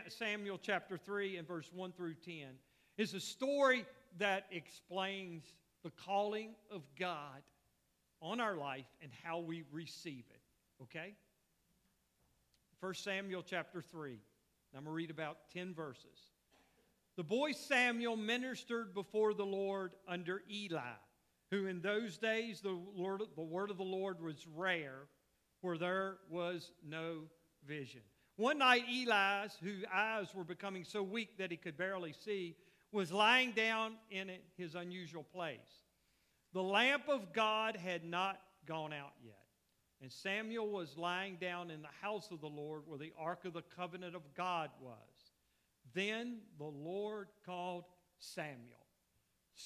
Samuel 0.08 0.58
chapter 0.60 0.96
3 0.96 1.36
and 1.36 1.46
verse 1.46 1.70
1 1.74 1.92
through 1.92 2.14
10 2.14 2.34
is 2.96 3.14
a 3.14 3.20
story 3.20 3.84
that 4.18 4.46
explains 4.50 5.44
the 5.82 5.90
calling 5.90 6.54
of 6.70 6.82
God 6.98 7.42
on 8.22 8.40
our 8.40 8.56
life 8.56 8.86
and 9.02 9.10
how 9.22 9.38
we 9.38 9.64
receive 9.72 10.24
it. 10.30 10.40
Okay? 10.82 11.14
1 12.80 12.94
Samuel 12.94 13.42
chapter 13.42 13.82
3. 13.82 14.12
I'm 14.74 14.84
going 14.84 14.84
to 14.84 14.90
read 14.90 15.10
about 15.10 15.36
10 15.52 15.74
verses. 15.74 16.30
The 17.16 17.24
boy 17.24 17.52
Samuel 17.52 18.16
ministered 18.16 18.94
before 18.94 19.34
the 19.34 19.44
Lord 19.44 19.92
under 20.08 20.42
Eli, 20.50 20.80
who 21.50 21.66
in 21.66 21.80
those 21.80 22.16
days 22.16 22.60
the, 22.60 22.78
Lord, 22.94 23.22
the 23.36 23.42
word 23.42 23.70
of 23.70 23.76
the 23.76 23.82
Lord 23.82 24.20
was 24.20 24.46
rare, 24.54 25.08
for 25.60 25.76
there 25.76 26.16
was 26.28 26.72
no 26.86 27.22
vision. 27.66 28.02
One 28.36 28.58
night, 28.58 28.84
Eli, 28.90 29.48
whose 29.62 29.84
eyes 29.92 30.34
were 30.34 30.44
becoming 30.44 30.84
so 30.84 31.02
weak 31.02 31.36
that 31.38 31.50
he 31.50 31.56
could 31.56 31.76
barely 31.76 32.14
see, 32.14 32.56
was 32.92 33.12
lying 33.12 33.52
down 33.52 33.94
in 34.10 34.30
his 34.56 34.74
unusual 34.74 35.22
place. 35.22 35.84
The 36.52 36.62
lamp 36.62 37.04
of 37.08 37.32
God 37.32 37.76
had 37.76 38.04
not 38.04 38.40
gone 38.66 38.92
out 38.92 39.12
yet. 39.22 39.36
And 40.02 40.10
Samuel 40.10 40.68
was 40.68 40.96
lying 40.96 41.36
down 41.36 41.70
in 41.70 41.82
the 41.82 41.88
house 42.00 42.30
of 42.30 42.40
the 42.40 42.48
Lord 42.48 42.82
where 42.86 42.98
the 42.98 43.12
ark 43.18 43.44
of 43.44 43.52
the 43.52 43.62
covenant 43.76 44.16
of 44.16 44.22
God 44.34 44.70
was. 44.80 44.96
Then 45.92 46.38
the 46.58 46.64
Lord 46.64 47.28
called 47.44 47.84
Samuel. 48.18 48.79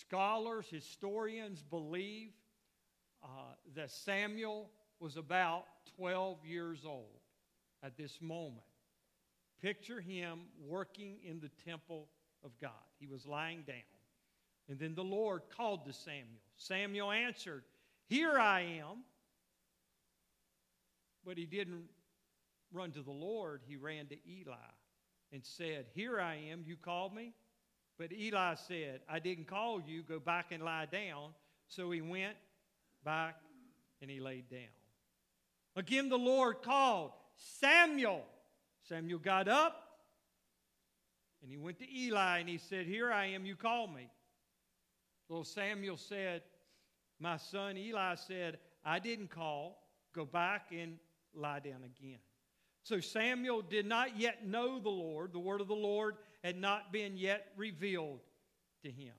Scholars, 0.00 0.66
historians 0.70 1.62
believe 1.62 2.32
uh, 3.22 3.26
that 3.74 3.90
Samuel 3.90 4.70
was 5.00 5.16
about 5.16 5.66
12 5.96 6.44
years 6.44 6.84
old 6.84 7.20
at 7.82 7.96
this 7.96 8.20
moment. 8.20 8.64
Picture 9.62 10.00
him 10.00 10.40
working 10.60 11.16
in 11.24 11.40
the 11.40 11.50
temple 11.64 12.08
of 12.44 12.50
God. 12.60 12.70
He 12.98 13.06
was 13.06 13.26
lying 13.26 13.62
down. 13.66 13.76
And 14.68 14.78
then 14.78 14.94
the 14.94 15.04
Lord 15.04 15.42
called 15.54 15.84
to 15.86 15.92
Samuel. 15.92 16.40
Samuel 16.56 17.12
answered, 17.12 17.64
Here 18.06 18.38
I 18.38 18.60
am. 18.80 19.04
But 21.24 21.38
he 21.38 21.46
didn't 21.46 21.88
run 22.72 22.90
to 22.92 23.02
the 23.02 23.10
Lord, 23.10 23.62
he 23.66 23.76
ran 23.76 24.06
to 24.06 24.16
Eli 24.28 24.56
and 25.32 25.44
said, 25.44 25.86
Here 25.94 26.20
I 26.20 26.36
am, 26.50 26.64
you 26.66 26.76
called 26.76 27.14
me? 27.14 27.32
But 27.98 28.12
Eli 28.12 28.54
said, 28.54 29.00
I 29.08 29.18
didn't 29.18 29.46
call 29.46 29.80
you, 29.80 30.02
go 30.02 30.18
back 30.18 30.46
and 30.50 30.62
lie 30.62 30.86
down. 30.86 31.30
So 31.68 31.90
he 31.90 32.00
went 32.00 32.34
back 33.04 33.36
and 34.02 34.10
he 34.10 34.20
laid 34.20 34.48
down. 34.50 34.60
Again, 35.76 36.08
the 36.08 36.18
Lord 36.18 36.62
called, 36.62 37.12
Samuel. 37.36 38.22
Samuel 38.88 39.18
got 39.18 39.48
up 39.48 39.84
and 41.42 41.50
he 41.50 41.56
went 41.56 41.78
to 41.78 41.98
Eli 41.98 42.38
and 42.38 42.48
he 42.48 42.58
said, 42.58 42.86
Here 42.86 43.12
I 43.12 43.26
am, 43.26 43.44
you 43.46 43.56
call 43.56 43.86
me. 43.86 44.08
Little 45.28 45.44
Samuel 45.44 45.96
said, 45.96 46.42
My 47.18 47.36
son 47.36 47.76
Eli 47.76 48.14
said, 48.16 48.58
I 48.84 48.98
didn't 48.98 49.30
call. 49.30 49.82
Go 50.14 50.24
back 50.24 50.66
and 50.70 50.98
lie 51.34 51.60
down 51.60 51.82
again. 51.84 52.18
So 52.82 53.00
Samuel 53.00 53.62
did 53.62 53.86
not 53.86 54.18
yet 54.18 54.46
know 54.46 54.78
the 54.78 54.90
Lord. 54.90 55.32
The 55.32 55.38
word 55.38 55.60
of 55.60 55.68
the 55.68 55.74
Lord 55.74 56.16
had 56.44 56.58
not 56.58 56.92
been 56.92 57.16
yet 57.16 57.46
revealed 57.56 58.20
to 58.82 58.90
him. 58.90 59.14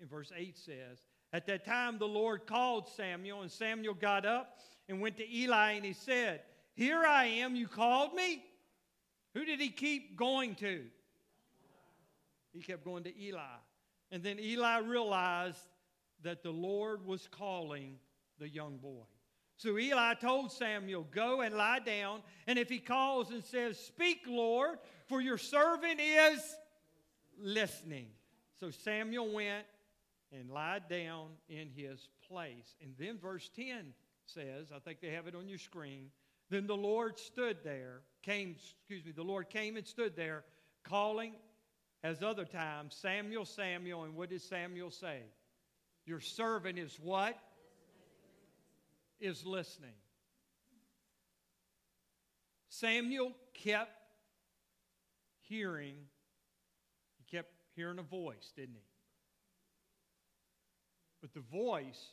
In 0.00 0.06
verse 0.06 0.30
8 0.36 0.56
says, 0.58 0.98
At 1.32 1.46
that 1.46 1.64
time 1.64 1.98
the 1.98 2.06
Lord 2.06 2.46
called 2.46 2.86
Samuel, 2.86 3.40
and 3.40 3.50
Samuel 3.50 3.94
got 3.94 4.26
up 4.26 4.58
and 4.86 5.00
went 5.00 5.16
to 5.16 5.34
Eli, 5.34 5.72
and 5.72 5.84
he 5.84 5.94
said, 5.94 6.42
Here 6.74 7.02
I 7.02 7.24
am, 7.24 7.56
you 7.56 7.66
called 7.66 8.14
me? 8.14 8.44
Who 9.34 9.46
did 9.46 9.58
he 9.58 9.70
keep 9.70 10.16
going 10.16 10.54
to? 10.56 10.82
He 12.52 12.60
kept 12.60 12.84
going 12.84 13.04
to 13.04 13.20
Eli. 13.20 13.40
And 14.12 14.22
then 14.22 14.38
Eli 14.38 14.78
realized 14.78 15.58
that 16.22 16.42
the 16.42 16.50
Lord 16.50 17.06
was 17.06 17.26
calling 17.26 17.96
the 18.38 18.48
young 18.48 18.76
boy. 18.76 19.04
So 19.56 19.78
Eli 19.78 20.14
told 20.14 20.52
Samuel, 20.52 21.06
Go 21.10 21.40
and 21.40 21.54
lie 21.54 21.78
down. 21.80 22.20
And 22.46 22.58
if 22.58 22.68
he 22.68 22.78
calls 22.78 23.30
and 23.30 23.42
says, 23.42 23.78
Speak, 23.78 24.20
Lord, 24.26 24.78
for 25.06 25.20
your 25.20 25.38
servant 25.38 26.00
is 26.00 26.56
listening. 27.38 28.08
So 28.58 28.70
Samuel 28.70 29.32
went 29.32 29.64
and 30.32 30.50
lied 30.50 30.88
down 30.88 31.28
in 31.48 31.70
his 31.70 32.08
place. 32.28 32.74
And 32.82 32.94
then 32.98 33.18
verse 33.18 33.50
10 33.54 33.92
says, 34.24 34.72
I 34.74 34.78
think 34.78 35.00
they 35.00 35.10
have 35.10 35.26
it 35.26 35.34
on 35.34 35.48
your 35.48 35.58
screen. 35.58 36.10
Then 36.50 36.66
the 36.66 36.76
Lord 36.76 37.18
stood 37.18 37.58
there, 37.64 38.00
came, 38.22 38.56
excuse 38.56 39.04
me, 39.04 39.12
the 39.12 39.22
Lord 39.22 39.48
came 39.50 39.76
and 39.76 39.86
stood 39.86 40.16
there, 40.16 40.44
calling 40.84 41.34
as 42.02 42.22
other 42.22 42.44
times, 42.44 42.94
Samuel, 42.94 43.44
Samuel. 43.44 44.04
And 44.04 44.14
what 44.14 44.30
did 44.30 44.42
Samuel 44.42 44.90
say? 44.90 45.22
Your 46.04 46.20
servant 46.20 46.78
is 46.78 46.98
what? 47.02 47.36
Is 49.18 49.44
listening. 49.44 49.94
Samuel 52.68 53.32
kept 53.54 53.90
hearing, 55.40 55.94
hearing 57.76 57.98
a 57.98 58.02
voice, 58.02 58.52
didn't 58.56 58.74
he? 58.74 58.80
But 61.20 61.34
the 61.34 61.40
voice 61.40 62.10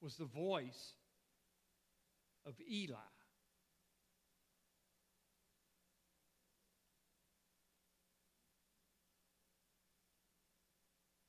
was 0.00 0.16
the 0.16 0.24
voice 0.24 0.92
of 2.44 2.54
Eli. 2.70 2.94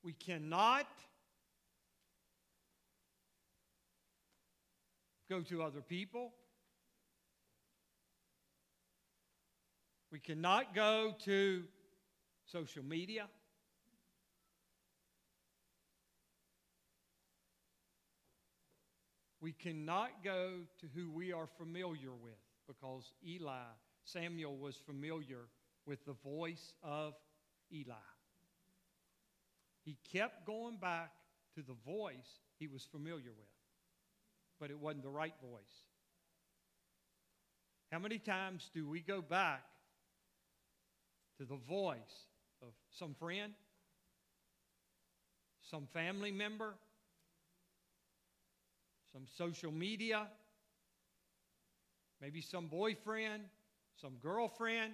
We 0.03 0.13
cannot 0.13 0.87
go 5.29 5.41
to 5.41 5.63
other 5.63 5.81
people. 5.81 6.33
We 10.11 10.19
cannot 10.19 10.75
go 10.75 11.15
to 11.25 11.63
social 12.45 12.83
media. 12.83 13.27
We 19.45 19.51
cannot 19.51 20.23
go 20.23 20.61
to 20.79 20.87
who 20.95 21.11
we 21.11 21.31
are 21.31 21.45
familiar 21.59 22.09
with 22.09 22.33
because 22.65 23.11
Eli, 23.23 23.61
Samuel 24.03 24.57
was 24.57 24.75
familiar 24.75 25.41
with 25.85 26.03
the 26.03 26.15
voice 26.23 26.73
of 26.81 27.13
Eli. 27.71 27.93
He 29.83 29.97
kept 30.11 30.47
going 30.47 30.77
back 30.77 31.11
to 31.53 31.61
the 31.61 31.75
voice 31.85 32.39
he 32.57 32.65
was 32.65 32.87
familiar 32.91 33.29
with, 33.37 33.53
but 34.59 34.71
it 34.71 34.79
wasn't 34.79 35.03
the 35.03 35.11
right 35.11 35.35
voice. 35.39 35.83
How 37.91 37.99
many 37.99 38.17
times 38.17 38.71
do 38.73 38.89
we 38.89 38.99
go 38.99 39.21
back 39.21 39.61
to 41.37 41.45
the 41.45 41.59
voice 41.69 41.99
of 42.63 42.69
some 42.89 43.13
friend, 43.13 43.53
some 45.69 45.87
family 45.93 46.31
member, 46.31 46.73
some 49.15 49.27
social 49.37 49.71
media, 49.71 50.27
maybe 52.19 52.41
some 52.41 52.67
boyfriend, 52.67 53.43
some 54.01 54.15
girlfriend? 54.21 54.91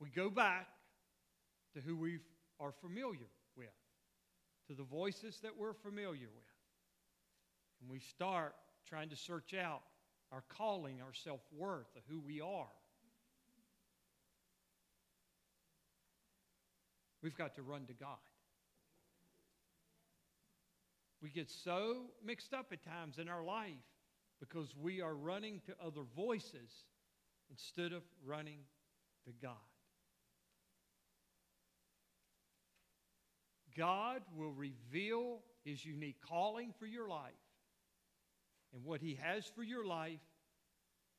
We 0.00 0.08
go 0.08 0.30
back 0.30 0.68
to 1.74 1.82
who 1.82 1.98
we 1.98 2.20
are 2.58 2.72
familiar 2.72 3.26
with, 3.58 3.68
to 4.68 4.74
the 4.74 4.84
voices 4.84 5.38
that 5.42 5.50
we're 5.54 5.74
familiar 5.74 6.28
with. 6.34 6.44
And 7.82 7.90
we 7.90 8.00
start 8.00 8.54
trying 8.88 9.10
to 9.10 9.16
search 9.16 9.52
out 9.52 9.82
our 10.32 10.44
calling, 10.48 11.02
our 11.02 11.12
self 11.12 11.40
worth, 11.54 11.88
who 12.08 12.20
we 12.20 12.40
are. 12.40 12.72
We've 17.22 17.36
got 17.36 17.54
to 17.56 17.62
run 17.62 17.84
to 17.84 17.92
God. 17.92 18.16
We 21.20 21.30
get 21.30 21.50
so 21.50 22.10
mixed 22.24 22.54
up 22.54 22.66
at 22.72 22.84
times 22.84 23.18
in 23.18 23.28
our 23.28 23.42
life 23.42 23.72
because 24.40 24.74
we 24.80 25.00
are 25.00 25.14
running 25.14 25.60
to 25.66 25.74
other 25.84 26.02
voices 26.14 26.70
instead 27.50 27.92
of 27.92 28.02
running 28.24 28.60
to 29.24 29.32
God. 29.42 29.56
God 33.76 34.22
will 34.36 34.52
reveal 34.52 35.40
his 35.64 35.84
unique 35.84 36.20
calling 36.26 36.72
for 36.78 36.86
your 36.86 37.08
life 37.08 37.32
and 38.74 38.84
what 38.84 39.00
he 39.00 39.18
has 39.22 39.44
for 39.54 39.62
your 39.62 39.84
life 39.84 40.20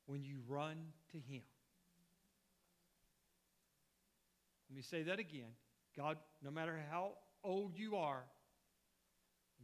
when 0.06 0.24
you 0.24 0.40
run 0.48 0.78
to 1.12 1.18
him. 1.18 1.44
Let 4.70 4.76
me 4.76 4.82
say 4.82 5.04
that 5.04 5.20
again. 5.20 5.52
God, 5.98 6.18
no 6.44 6.52
matter 6.52 6.80
how 6.92 7.14
old 7.44 7.76
you 7.76 7.96
are, 7.96 8.24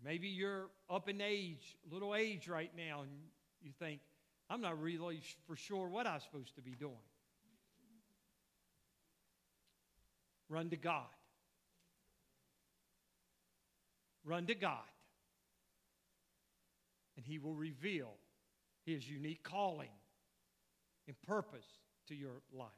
maybe 0.04 0.28
you're 0.28 0.68
up 0.90 1.10
in 1.10 1.22
age, 1.22 1.78
little 1.92 2.16
age 2.16 2.48
right 2.48 2.72
now, 2.76 3.02
and 3.02 3.12
you 3.62 3.72
think, 3.80 4.02
I'm 4.50 4.62
not 4.62 4.82
really 4.82 5.22
for 5.48 5.56
sure 5.56 5.88
what 5.88 6.06
I'm 6.06 6.20
supposed 6.20 6.56
to 6.56 6.62
be 6.62 6.72
doing. 6.72 6.94
Run 10.50 10.70
to 10.70 10.78
God. 10.78 11.06
Run 14.24 14.48
to 14.48 14.56
God, 14.56 14.90
and 17.16 17.24
He 17.24 17.38
will 17.38 17.54
reveal 17.54 18.10
His 18.84 19.08
unique 19.08 19.44
calling 19.44 19.90
and 21.08 21.16
purpose 21.22 21.68
to 22.08 22.16
your 22.16 22.42
life. 22.52 22.70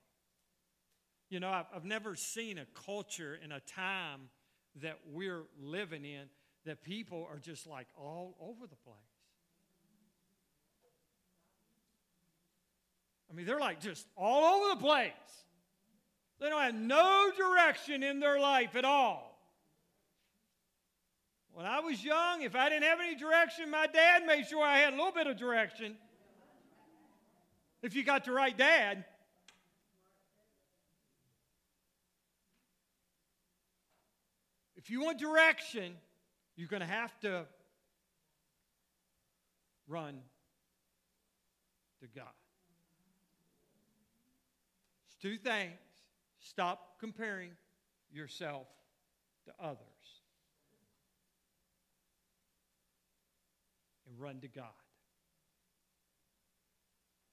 You 1.30 1.40
know, 1.40 1.50
I've, 1.50 1.86
never 1.86 2.16
seen 2.16 2.58
a 2.58 2.66
culture 2.86 3.38
in 3.42 3.54
a 3.54 3.62
time 3.62 4.30
that 4.82 5.00
we're 5.12 5.44
living 5.62 6.04
in 6.04 6.24
that 6.68 6.84
people 6.84 7.26
are 7.32 7.40
just 7.40 7.66
like 7.66 7.88
all 7.98 8.36
over 8.42 8.68
the 8.68 8.76
place. 8.76 8.96
I 13.30 13.34
mean, 13.34 13.46
they're 13.46 13.60
like 13.60 13.80
just 13.80 14.06
all 14.18 14.56
over 14.56 14.76
the 14.76 14.82
place. 14.82 15.12
They 16.40 16.50
don't 16.50 16.62
have 16.62 16.76
no 16.76 17.32
direction 17.36 18.04
in 18.04 18.20
their 18.20 18.40
life 18.40 18.76
at 18.76 18.86
all. 18.86 19.40
When 21.54 21.66
I 21.66 21.80
was 21.80 22.04
young, 22.04 22.44
if 22.44 22.56
I 22.56 22.70
didn't 22.70 22.84
have 22.84 23.00
any 23.00 23.16
direction, 23.16 23.72
my 23.72 23.88
dad 23.88 24.26
made 24.26 24.46
sure 24.48 24.64
I 24.64 24.78
had 24.78 24.94
a 24.94 24.96
little 24.96 25.12
bit 25.12 25.26
of 25.26 25.38
direction. 25.38 25.96
If 27.82 27.96
you 27.96 28.04
got 28.04 28.26
the 28.26 28.32
right 28.32 28.56
dad. 28.56 29.06
If 34.76 34.90
you 34.90 35.02
want 35.02 35.18
direction, 35.18 35.96
you're 36.58 36.68
going 36.68 36.82
to 36.82 36.86
have 36.86 37.18
to 37.22 37.46
run 39.88 40.20
to 42.02 42.08
God. 42.14 42.26
It's 45.06 45.16
two 45.22 45.38
things. 45.38 45.78
Stop 46.40 47.00
comparing 47.00 47.52
yourself 48.12 48.68
to 49.46 49.54
others. 49.64 49.88
and 54.08 54.20
run 54.20 54.40
to 54.40 54.48
God. 54.48 54.66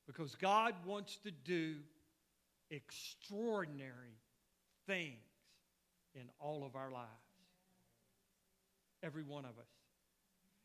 Because 0.06 0.34
God 0.34 0.74
wants 0.84 1.16
to 1.24 1.30
do 1.30 1.76
extraordinary 2.70 4.18
things 4.86 5.18
in 6.14 6.28
all 6.38 6.64
of 6.64 6.76
our 6.76 6.90
lives. 6.90 7.08
Every 9.04 9.22
one 9.22 9.44
of 9.44 9.58
us. 9.58 9.68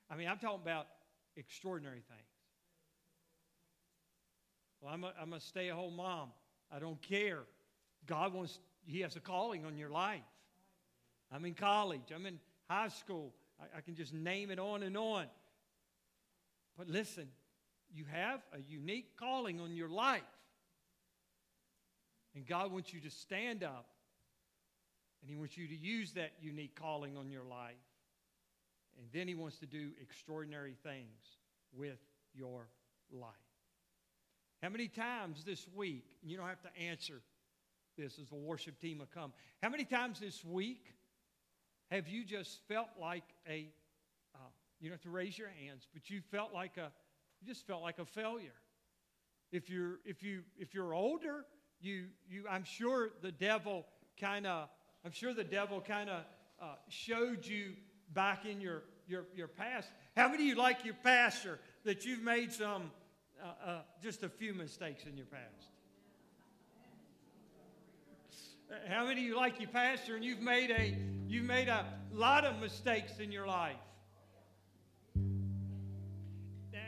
I 0.10 0.16
mean, 0.16 0.28
I'm 0.28 0.40
talking 0.40 0.62
about 0.64 0.88
extraordinary 1.36 2.02
things. 2.08 2.30
Well, 4.82 4.94
I'm 4.94 5.04
a, 5.04 5.14
I'm 5.22 5.34
a 5.34 5.40
stay 5.42 5.70
at 5.70 5.76
home 5.76 5.98
mom. 5.98 6.30
I 6.72 6.80
don't 6.80 7.02
care. 7.02 7.40
God 8.06 8.34
wants, 8.34 8.60
He 8.86 9.02
has 9.02 9.16
a 9.18 9.20
calling 9.20 9.66
on 9.66 9.78
your 9.78 9.90
life. 9.90 10.22
I'm 11.32 11.46
in 11.46 11.54
college, 11.54 12.12
I'm 12.16 12.26
in 12.26 12.40
high 12.70 12.88
school. 12.88 13.34
I, 13.60 13.80
I 13.80 13.82
can 13.82 13.96
just 13.96 14.14
name 14.14 14.52
it 14.52 14.58
on 14.58 14.84
and 14.84 14.98
on. 14.98 15.26
But 16.78 16.88
listen, 16.88 17.28
you 17.94 18.06
have 18.10 18.40
a 18.54 18.60
unique 18.70 19.18
calling 19.18 19.60
on 19.60 19.76
your 19.76 19.90
life. 19.90 20.22
And 22.36 22.48
God 22.48 22.72
wants 22.72 22.94
you 22.94 23.02
to 23.02 23.10
stand 23.10 23.64
up 23.64 23.88
and 25.22 25.30
He 25.30 25.36
wants 25.36 25.58
you 25.58 25.68
to 25.68 25.76
use 25.76 26.14
that 26.14 26.32
unique 26.42 26.80
calling 26.80 27.18
on 27.18 27.30
your 27.30 27.44
life. 27.44 27.76
And 29.00 29.08
then 29.14 29.28
He 29.28 29.34
wants 29.34 29.58
to 29.60 29.66
do 29.66 29.92
extraordinary 30.02 30.76
things 30.84 31.38
with 31.74 32.00
your 32.34 32.68
life. 33.12 33.32
How 34.62 34.70
many 34.70 34.90
times 34.90 35.44
this 35.46 35.66
week, 35.74 36.04
you 36.22 36.36
don't 36.36 36.48
have 36.48 36.62
to 36.64 36.82
answer 36.82 37.22
this 37.98 38.20
as 38.20 38.28
the 38.30 38.36
worship 38.36 38.80
team 38.80 39.00
will 39.00 39.08
come, 39.14 39.32
how 39.64 39.70
many 39.70 39.86
times 39.86 40.20
this 40.20 40.44
week 40.44 40.94
have 41.92 42.08
you 42.08 42.24
just 42.26 42.60
felt 42.68 42.90
like 43.00 43.24
a, 43.48 43.70
uh, 44.36 44.40
you 44.80 44.90
don't 44.90 44.96
have 44.96 45.02
to 45.04 45.10
raise 45.10 45.38
your 45.38 45.50
hands, 45.50 45.88
but 45.94 46.10
you 46.10 46.22
felt 46.30 46.54
like 46.54 46.78
a, 46.78 46.92
you 47.42 47.48
just 47.48 47.66
felt 47.66 47.82
like 47.82 48.00
a 48.00 48.06
failure. 48.06 48.54
If 49.52 49.70
you're, 49.70 50.00
if 50.06 50.22
you, 50.22 50.44
if 50.58 50.74
you're 50.74 50.94
older, 50.94 51.46
you, 51.82 52.06
you, 52.30 52.44
I'm 52.50 52.64
sure 52.66 53.10
the 53.22 53.32
devil 53.32 53.86
kind 54.20 54.46
of, 54.46 54.70
I'm 55.06 55.12
sure 55.12 55.34
the 55.34 55.44
devil 55.44 55.82
kind 55.82 56.10
of 56.10 56.24
uh, 56.62 56.76
showed 56.90 57.46
you 57.46 57.74
back 58.14 58.46
in 58.46 58.62
your, 58.62 58.84
your, 59.08 59.26
your 59.36 59.48
past. 59.48 59.90
How 60.16 60.28
many 60.28 60.44
of 60.44 60.48
you 60.50 60.56
like 60.56 60.86
your 60.86 60.96
pastor 61.04 61.60
that 61.84 62.06
you've 62.06 62.24
made 62.24 62.52
some, 62.52 62.92
uh, 63.42 63.70
uh, 63.70 63.78
just 64.02 64.24
a 64.24 64.30
few 64.30 64.54
mistakes 64.54 65.06
in 65.06 65.18
your 65.18 65.28
past? 65.28 65.70
How 68.88 69.06
many 69.06 69.22
of 69.22 69.28
you 69.28 69.36
like 69.36 69.60
your 69.60 69.70
pastor 69.70 70.16
and 70.16 70.24
you've 70.24 70.42
made 70.42 70.70
a, 70.70 70.96
you've 71.28 71.46
made 71.46 71.70
a 71.70 71.86
lot 72.12 72.46
of 72.46 72.60
mistakes 72.60 73.20
in 73.20 73.32
your 73.32 73.48
life? 73.48 73.76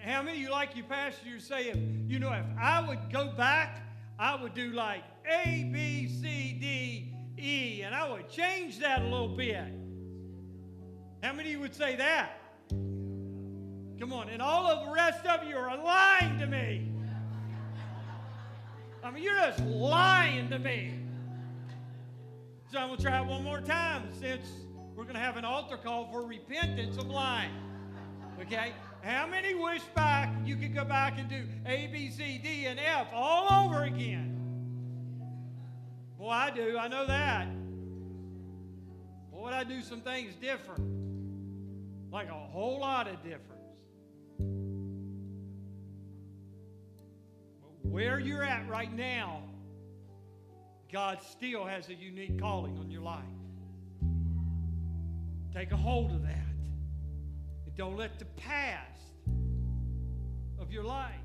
How 0.04 0.24
many 0.24 0.38
of 0.38 0.44
you 0.44 0.52
like 0.52 0.76
your 0.76 0.86
pastor 0.86 1.28
you 1.28 1.40
say, 1.40 1.70
if, 1.70 1.78
you 2.08 2.18
know, 2.20 2.32
if 2.32 2.46
I 2.60 2.88
would 2.88 3.12
go 3.12 3.32
back, 3.32 3.84
I 4.18 4.36
would 4.36 4.54
do 4.54 4.72
like 4.72 5.04
A, 5.28 5.70
B, 5.72 6.08
C, 6.08 6.58
D, 6.60 7.14
E, 7.38 7.82
and 7.84 7.94
I 7.94 8.10
would 8.10 8.30
change 8.30 8.80
that 8.80 9.02
a 9.02 9.04
little 9.04 9.36
bit. 9.36 9.81
How 11.22 11.34
many 11.34 11.56
would 11.56 11.76
say 11.76 11.96
that? 11.98 12.40
Come 12.70 14.14
on, 14.14 14.30
and 14.30 14.42
all 14.42 14.66
of 14.66 14.88
the 14.88 14.94
rest 14.94 15.26
of 15.28 15.48
you 15.48 15.56
are 15.56 15.78
lying 15.78 16.40
to 16.40 16.48
me. 16.48 16.92
I 19.04 19.12
mean, 19.12 19.24
you're 19.24 19.36
just 19.36 19.60
lying 19.60 20.50
to 20.50 20.58
me. 20.58 20.96
So 22.72 22.80
I'm 22.80 22.88
going 22.88 22.98
to 22.98 23.04
try 23.04 23.20
it 23.20 23.26
one 23.26 23.44
more 23.44 23.62
time 23.62 24.10
since 24.20 24.48
we're 24.96 25.04
going 25.04 25.16
to 25.16 25.22
have 25.22 25.38
an 25.38 25.46
altar 25.46 25.78
call 25.78 26.10
for 26.12 26.26
repentance 26.26 26.98
of 26.98 27.08
lying. 27.08 27.52
Okay? 28.42 28.74
How 29.04 29.28
many 29.28 29.54
wish 29.54 29.84
back 29.96 30.34
you 30.46 30.56
could 30.56 30.74
go 30.74 30.86
back 30.86 31.20
and 31.20 31.30
do 31.30 31.44
A, 31.66 31.88
B, 31.88 32.10
C, 32.10 32.40
D, 32.44 32.66
and 32.66 32.80
F 32.80 33.08
all 33.14 33.66
over 33.66 33.84
again? 33.84 34.40
Well, 36.18 36.30
I 36.30 36.50
do. 36.52 36.78
I 36.78 36.88
know 36.88 37.06
that. 37.06 37.48
Well, 39.32 39.44
would 39.44 39.54
I 39.54 39.64
do 39.64 39.82
some 39.82 40.02
things 40.02 40.34
different? 40.36 41.01
Like 42.12 42.28
a 42.28 42.34
whole 42.34 42.80
lot 42.80 43.08
of 43.08 43.24
difference. 43.24 43.48
But 47.62 47.90
where 47.90 48.20
you're 48.20 48.44
at 48.44 48.68
right 48.68 48.94
now, 48.94 49.44
God 50.92 51.20
still 51.22 51.66
has 51.66 51.88
a 51.88 51.94
unique 51.94 52.38
calling 52.38 52.78
on 52.78 52.92
your 52.92 53.02
life. 53.02 53.24
Take 55.54 55.72
a 55.72 55.78
hold 55.78 56.12
of 56.12 56.22
that. 56.24 56.38
And 57.66 57.76
don't 57.78 57.96
let 57.96 58.20
the 58.20 58.26
past 58.26 59.02
of 60.60 60.72
your 60.72 60.84
life, 60.84 61.16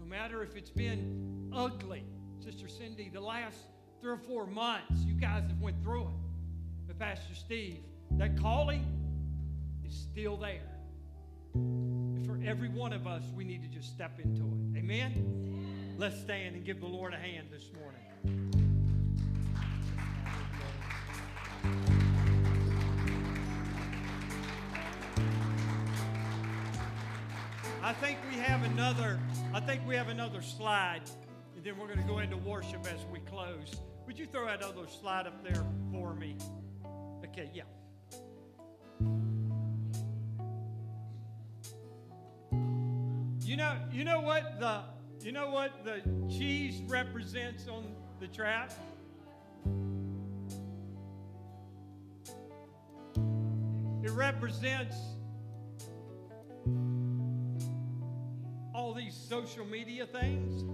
no 0.00 0.06
matter 0.06 0.42
if 0.42 0.56
it's 0.56 0.70
been 0.70 1.50
ugly, 1.54 2.02
Sister 2.40 2.66
Cindy, 2.66 3.10
the 3.12 3.20
last 3.20 3.58
three 4.00 4.10
or 4.10 4.18
four 4.18 4.46
months, 4.46 5.02
you 5.04 5.14
guys 5.14 5.44
have 5.48 5.60
went 5.60 5.80
through 5.82 6.02
it. 6.02 6.88
But 6.88 6.98
Pastor 6.98 7.34
Steve, 7.34 7.78
that 8.18 8.36
calling 8.36 8.84
still 9.94 10.36
there. 10.36 10.60
For 12.26 12.38
every 12.44 12.68
one 12.68 12.92
of 12.92 13.06
us, 13.06 13.22
we 13.34 13.44
need 13.44 13.62
to 13.62 13.68
just 13.68 13.90
step 13.90 14.18
into 14.18 14.42
it. 14.42 14.78
Amen? 14.78 15.94
Let's 15.96 16.20
stand 16.20 16.56
and 16.56 16.64
give 16.64 16.80
the 16.80 16.86
Lord 16.86 17.14
a 17.14 17.16
hand 17.16 17.48
this 17.50 17.70
morning. 17.78 18.00
I 27.82 27.92
think 27.92 28.18
we 28.30 28.38
have 28.38 28.64
another, 28.64 29.20
I 29.52 29.60
think 29.60 29.86
we 29.86 29.94
have 29.94 30.08
another 30.08 30.40
slide, 30.40 31.02
and 31.54 31.62
then 31.62 31.76
we're 31.78 31.86
going 31.86 32.00
to 32.00 32.08
go 32.08 32.18
into 32.20 32.38
worship 32.38 32.86
as 32.86 33.04
we 33.12 33.20
close. 33.20 33.76
Would 34.06 34.18
you 34.18 34.26
throw 34.26 34.46
that 34.46 34.62
other 34.62 34.88
slide 34.88 35.26
up 35.26 35.44
there 35.44 35.64
for 35.92 36.14
me? 36.14 36.36
Okay, 37.24 37.50
yeah. 37.54 37.64
You 43.54 43.58
know, 43.58 43.76
you 43.92 44.02
know 44.02 44.20
what 44.20 44.58
the 44.58 44.80
you 45.24 45.30
know 45.30 45.48
what 45.48 45.84
the 45.84 46.00
cheese 46.28 46.82
represents 46.88 47.68
on 47.68 47.94
the 48.18 48.26
trap? 48.26 48.72
It 54.02 54.10
represents 54.10 54.96
all 58.74 58.92
these 58.92 59.14
social 59.14 59.64
media 59.64 60.04
things. 60.04 60.64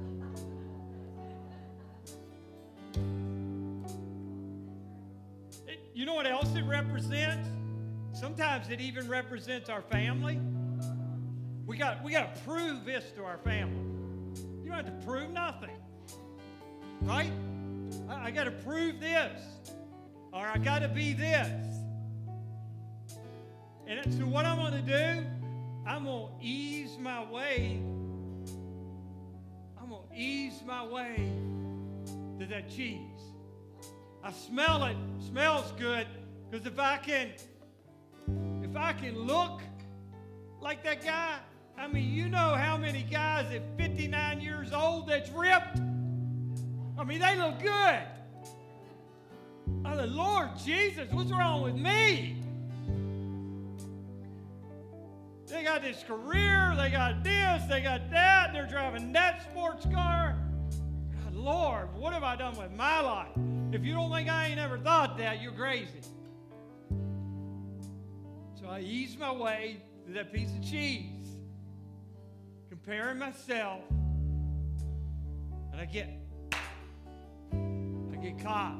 It- 5.69 5.81
you 5.93 6.07
know 6.07 6.15
what 6.15 6.27
else 6.27 6.55
it 6.55 6.65
represents? 6.65 7.47
Sometimes 8.19 8.71
it 8.71 8.81
even 8.81 9.07
represents 9.07 9.69
our 9.69 9.83
family. 9.83 10.41
We 11.71 11.77
got, 11.77 12.03
we 12.03 12.11
got 12.11 12.35
to 12.35 12.41
prove 12.41 12.85
this 12.85 13.13
to 13.13 13.23
our 13.23 13.39
family. 13.39 13.85
You 14.65 14.71
don't 14.71 14.85
have 14.85 14.87
to 14.87 15.07
prove 15.07 15.31
nothing, 15.31 15.79
right? 17.03 17.31
I, 18.09 18.25
I 18.25 18.31
got 18.33 18.43
to 18.43 18.51
prove 18.51 18.99
this, 18.99 19.41
or 20.33 20.45
I 20.45 20.59
got 20.59 20.81
to 20.81 20.89
be 20.89 21.13
this. 21.13 21.47
And 23.87 24.13
so, 24.13 24.27
what 24.27 24.47
I'm 24.47 24.59
going 24.59 24.85
to 24.85 25.23
do, 25.23 25.25
I'm 25.87 26.07
going 26.07 26.41
to 26.41 26.45
ease 26.45 26.99
my 26.99 27.23
way. 27.31 27.81
I'm 29.81 29.91
going 29.91 30.09
to 30.11 30.17
ease 30.17 30.63
my 30.67 30.85
way 30.85 31.31
to 32.41 32.47
that 32.47 32.69
cheese. 32.69 32.99
I 34.25 34.33
smell 34.33 34.83
it. 34.87 34.97
Smells 35.29 35.73
good. 35.79 36.09
Because 36.51 36.67
if 36.67 36.81
I 36.81 36.97
can, 36.97 37.31
if 38.61 38.75
I 38.75 38.93
can 38.93 39.17
look 39.17 39.61
like 40.61 40.83
that 40.83 41.05
guy, 41.05 41.39
I 41.81 41.87
mean, 41.87 42.13
you 42.13 42.29
know 42.29 42.55
how 42.55 42.77
many 42.77 43.03
guys 43.03 43.47
at 43.55 43.63
59 43.79 44.41
years 44.43 44.71
old 44.71 45.09
that's 45.09 45.31
ripped. 45.31 45.79
I 46.99 47.05
mean, 47.05 47.21
they 47.21 47.39
look 47.39 47.59
good. 47.59 48.03
Oh, 49.83 49.87
I 49.87 49.97
said, 49.97 50.11
Lord 50.11 50.51
Jesus, 50.63 51.11
what's 51.11 51.31
wrong 51.33 51.63
with 51.63 51.77
me? 51.77 52.37
They 55.47 55.65
got 55.65 55.81
this 55.81 56.05
career, 56.07 56.75
they 56.77 56.91
got 56.91 57.25
this, 57.25 57.63
they 57.69 57.81
got 57.81 58.11
that, 58.11 58.53
they're 58.53 58.67
driving 58.67 59.13
that 59.13 59.43
sports 59.51 59.87
car. 59.87 60.37
God, 61.25 61.35
Lord, 61.35 61.95
what 61.97 62.13
have 62.13 62.23
I 62.23 62.37
done 62.37 62.59
with 62.59 62.73
my 62.73 63.01
life? 63.01 63.33
If 63.73 63.85
you 63.85 63.95
don't 63.95 64.13
think 64.13 64.29
I 64.29 64.49
ain't 64.49 64.61
ever 64.61 64.79
thought 64.79 65.17
that, 65.17 65.41
you're 65.41 65.53
crazy. 65.53 66.01
So 68.61 68.67
I 68.69 68.81
ease 68.81 69.17
my 69.19 69.33
way 69.33 69.83
to 70.07 70.13
that 70.13 70.33
piece 70.33 70.51
of 70.51 70.63
cheese, 70.63 71.20
comparing 72.71 73.19
myself, 73.19 73.83
and 75.73 75.81
I 75.81 75.85
get, 75.87 76.09
I 77.53 78.17
get 78.23 78.39
caught. 78.41 78.79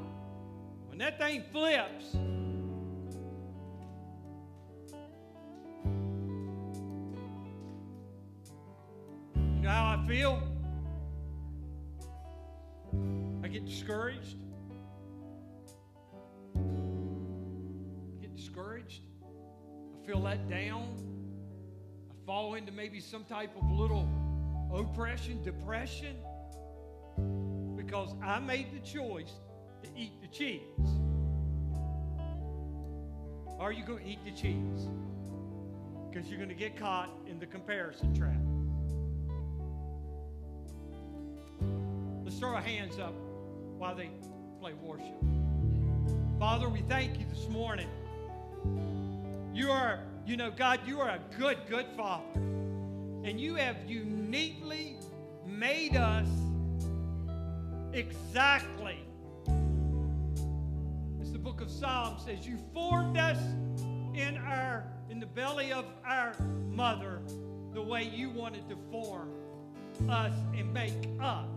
When 0.87 0.97
that 0.99 1.19
thing 1.19 1.43
flips, 1.51 2.15
You 9.61 9.67
know 9.67 9.73
how 9.73 10.01
I 10.03 10.07
feel? 10.07 10.41
I 13.43 13.47
get 13.47 13.63
discouraged. 13.65 14.37
I 16.55 18.21
get 18.21 18.35
discouraged. 18.35 19.03
I 19.23 20.07
feel 20.07 20.19
let 20.19 20.49
down 20.49 21.20
fall 22.31 22.53
into 22.55 22.71
maybe 22.71 23.01
some 23.01 23.25
type 23.25 23.49
of 23.57 23.71
little 23.71 24.07
oppression, 24.73 25.43
depression, 25.43 26.15
because 27.75 28.15
I 28.23 28.39
made 28.39 28.67
the 28.71 28.79
choice 28.79 29.33
to 29.83 29.89
eat 29.97 30.13
the 30.21 30.29
cheese. 30.29 30.61
Are 33.59 33.73
you 33.73 33.83
going 33.83 34.05
to 34.05 34.09
eat 34.09 34.23
the 34.23 34.31
cheese? 34.31 34.87
Because 36.09 36.29
you're 36.29 36.37
going 36.37 36.47
to 36.47 36.55
get 36.55 36.77
caught 36.77 37.09
in 37.27 37.37
the 37.37 37.45
comparison 37.45 38.15
trap. 38.15 38.39
Let's 42.23 42.39
throw 42.39 42.51
our 42.51 42.61
hands 42.61 42.97
up 42.97 43.13
while 43.77 43.93
they 43.93 44.09
play 44.61 44.71
worship. 44.81 45.21
Father, 46.39 46.69
we 46.69 46.79
thank 46.83 47.19
you 47.19 47.25
this 47.29 47.49
morning. 47.49 47.89
You 49.53 49.69
are 49.69 49.99
you 50.25 50.37
know, 50.37 50.51
God, 50.51 50.79
you 50.85 50.99
are 50.99 51.09
a 51.09 51.19
good, 51.37 51.57
good 51.69 51.87
Father. 51.97 52.39
And 53.23 53.39
you 53.39 53.55
have 53.55 53.77
uniquely 53.87 54.97
made 55.45 55.95
us 55.95 56.27
exactly 57.93 58.97
as 61.21 61.31
the 61.31 61.39
book 61.39 61.61
of 61.61 61.69
Psalms 61.69 62.23
says, 62.25 62.47
you 62.47 62.57
formed 62.73 63.17
us 63.17 63.37
in 64.13 64.37
our 64.37 64.85
in 65.09 65.19
the 65.19 65.25
belly 65.25 65.71
of 65.71 65.85
our 66.05 66.33
mother 66.69 67.21
the 67.73 67.81
way 67.81 68.03
you 68.03 68.29
wanted 68.29 68.67
to 68.69 68.77
form 68.89 69.29
us 70.09 70.33
and 70.55 70.73
make 70.73 70.93
us. 71.21 71.47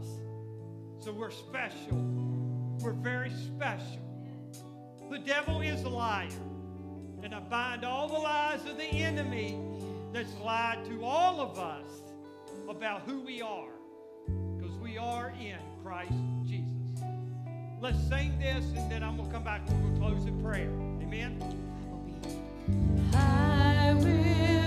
So 1.01 1.13
we're 1.13 1.31
special. 1.31 1.97
We're 2.81 2.93
very 2.93 3.31
special. 3.31 4.03
The 5.11 5.19
devil 5.19 5.61
is 5.61 5.83
a 5.83 5.89
liar. 5.89 6.29
And 7.25 7.35
I 7.35 7.41
bind 7.41 7.85
all 7.87 8.07
the 8.07 8.19
lies 8.19 8.61
of 8.67 8.77
the 8.77 8.85
enemy 8.85 9.59
that's 10.13 10.37
lied 10.45 10.85
to 10.85 11.03
all 11.03 11.41
of 11.41 11.59
us 11.59 11.87
about 12.69 13.01
who 13.07 13.23
we 13.23 13.41
are. 13.41 13.71
Because 14.59 14.77
we 14.77 14.99
are 14.99 15.33
in 15.41 15.57
Christ 15.83 16.13
Jesus. 16.45 17.03
Let's 17.81 17.99
sing 18.09 18.39
this 18.39 18.67
and 18.77 18.93
then 18.93 19.03
I'm 19.03 19.17
going 19.17 19.31
to 19.31 19.35
come 19.35 19.43
back 19.43 19.63
and 19.69 19.99
we'll 19.99 20.11
close 20.11 20.27
in 20.27 20.43
prayer. 20.43 20.69
Amen. 21.01 21.41
I 23.15 23.95
will 23.95 24.64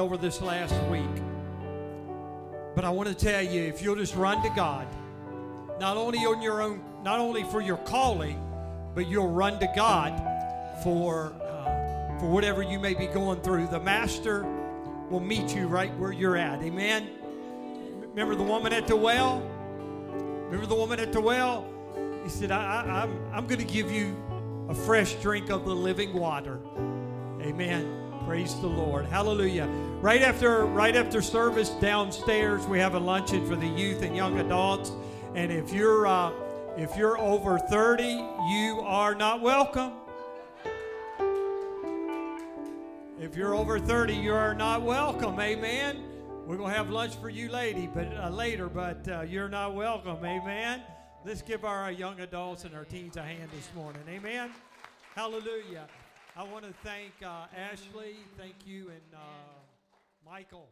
over 0.00 0.16
this 0.16 0.40
last 0.40 0.74
week. 0.90 1.22
But 2.74 2.84
I 2.84 2.90
want 2.90 3.08
to 3.08 3.14
tell 3.14 3.42
you, 3.42 3.62
if 3.62 3.82
you'll 3.82 3.96
just 3.96 4.16
run 4.16 4.42
to 4.42 4.50
God, 4.56 4.88
not 5.78 5.96
only 5.96 6.18
on 6.20 6.40
your 6.40 6.62
own, 6.62 6.82
not 7.04 7.20
only 7.20 7.44
for 7.44 7.60
your 7.60 7.76
calling, 7.76 8.42
but 8.94 9.06
you'll 9.06 9.28
run 9.28 9.60
to 9.60 9.70
God 9.76 10.18
for 10.82 11.32
uh, 11.42 12.18
for 12.18 12.26
whatever 12.30 12.62
you 12.62 12.78
may 12.78 12.94
be 12.94 13.06
going 13.06 13.40
through. 13.42 13.66
The 13.66 13.80
Master 13.80 14.44
will 15.10 15.20
meet 15.20 15.54
you 15.54 15.66
right 15.66 15.94
where 15.98 16.12
you're 16.12 16.36
at. 16.36 16.62
Amen. 16.62 17.10
Remember 18.00 18.34
the 18.34 18.42
woman 18.42 18.72
at 18.72 18.86
the 18.86 18.96
well? 18.96 19.42
Remember 20.46 20.66
the 20.66 20.74
woman 20.74 20.98
at 20.98 21.12
the 21.12 21.20
well? 21.20 21.66
He 22.24 22.28
said, 22.28 22.50
I, 22.50 22.84
I, 22.84 23.02
I'm, 23.02 23.32
I'm 23.32 23.46
going 23.46 23.60
to 23.60 23.72
give 23.72 23.92
you 23.92 24.16
a 24.68 24.74
fresh 24.74 25.14
drink 25.14 25.50
of 25.50 25.64
the 25.64 25.74
living 25.74 26.12
water. 26.12 26.60
Amen. 27.40 27.99
Praise 28.30 28.54
the 28.60 28.68
Lord. 28.68 29.06
Hallelujah. 29.06 29.66
Right 30.00 30.22
after 30.22 30.64
right 30.64 30.94
after 30.94 31.20
service 31.20 31.70
downstairs, 31.70 32.64
we 32.64 32.78
have 32.78 32.94
a 32.94 32.98
luncheon 33.00 33.44
for 33.44 33.56
the 33.56 33.66
youth 33.66 34.02
and 34.02 34.14
young 34.14 34.38
adults. 34.38 34.92
And 35.34 35.50
if 35.50 35.72
you're 35.72 36.06
uh, 36.06 36.30
if 36.76 36.96
you're 36.96 37.18
over 37.18 37.58
30, 37.58 38.04
you 38.04 38.82
are 38.84 39.16
not 39.16 39.40
welcome. 39.40 39.94
If 43.18 43.34
you're 43.34 43.56
over 43.56 43.80
30, 43.80 44.14
you 44.14 44.32
are 44.32 44.54
not 44.54 44.82
welcome. 44.82 45.40
Amen. 45.40 46.00
We're 46.46 46.56
going 46.56 46.70
to 46.70 46.76
have 46.76 46.88
lunch 46.88 47.16
for 47.16 47.30
you 47.30 47.48
lady, 47.48 47.90
but 47.92 48.16
uh, 48.16 48.28
later, 48.28 48.68
but 48.68 49.08
uh, 49.08 49.22
you're 49.22 49.48
not 49.48 49.74
welcome. 49.74 50.24
Amen. 50.24 50.82
Let's 51.24 51.42
give 51.42 51.64
our 51.64 51.90
young 51.90 52.20
adults 52.20 52.62
and 52.62 52.76
our 52.76 52.84
teens 52.84 53.16
a 53.16 53.22
hand 53.22 53.50
this 53.52 53.68
morning. 53.74 54.02
Amen. 54.08 54.52
Hallelujah. 55.16 55.88
I 56.38 56.46
want 56.46 56.62
to 56.62 56.70
thank 56.86 57.10
uh, 57.26 57.50
Ashley, 57.50 58.14
thank 58.38 58.54
you, 58.62 58.86
and 58.94 59.10
uh, 59.10 59.58
Michael 60.22 60.70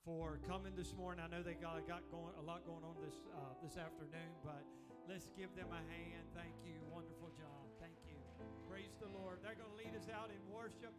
for 0.00 0.40
coming 0.48 0.72
this 0.80 0.96
morning. 0.96 1.20
I 1.20 1.28
know 1.28 1.44
they 1.44 1.60
got, 1.60 1.76
got 1.84 2.00
going 2.08 2.32
a 2.40 2.44
lot 2.48 2.64
going 2.64 2.80
on 2.80 2.96
this 3.04 3.20
uh, 3.36 3.52
this 3.60 3.76
afternoon, 3.76 4.32
but 4.40 4.64
let's 5.04 5.28
give 5.36 5.52
them 5.52 5.68
a 5.68 5.82
hand. 5.92 6.24
Thank 6.32 6.56
you. 6.64 6.80
Wonderful 6.88 7.28
job. 7.36 7.68
Thank 7.76 8.00
you. 8.08 8.16
Praise 8.64 8.96
the 8.96 9.12
Lord. 9.12 9.44
They're 9.44 9.60
going 9.60 9.68
to 9.68 9.76
lead 9.76 9.92
us 9.92 10.08
out 10.08 10.32
in 10.32 10.40
worship. 10.48 10.96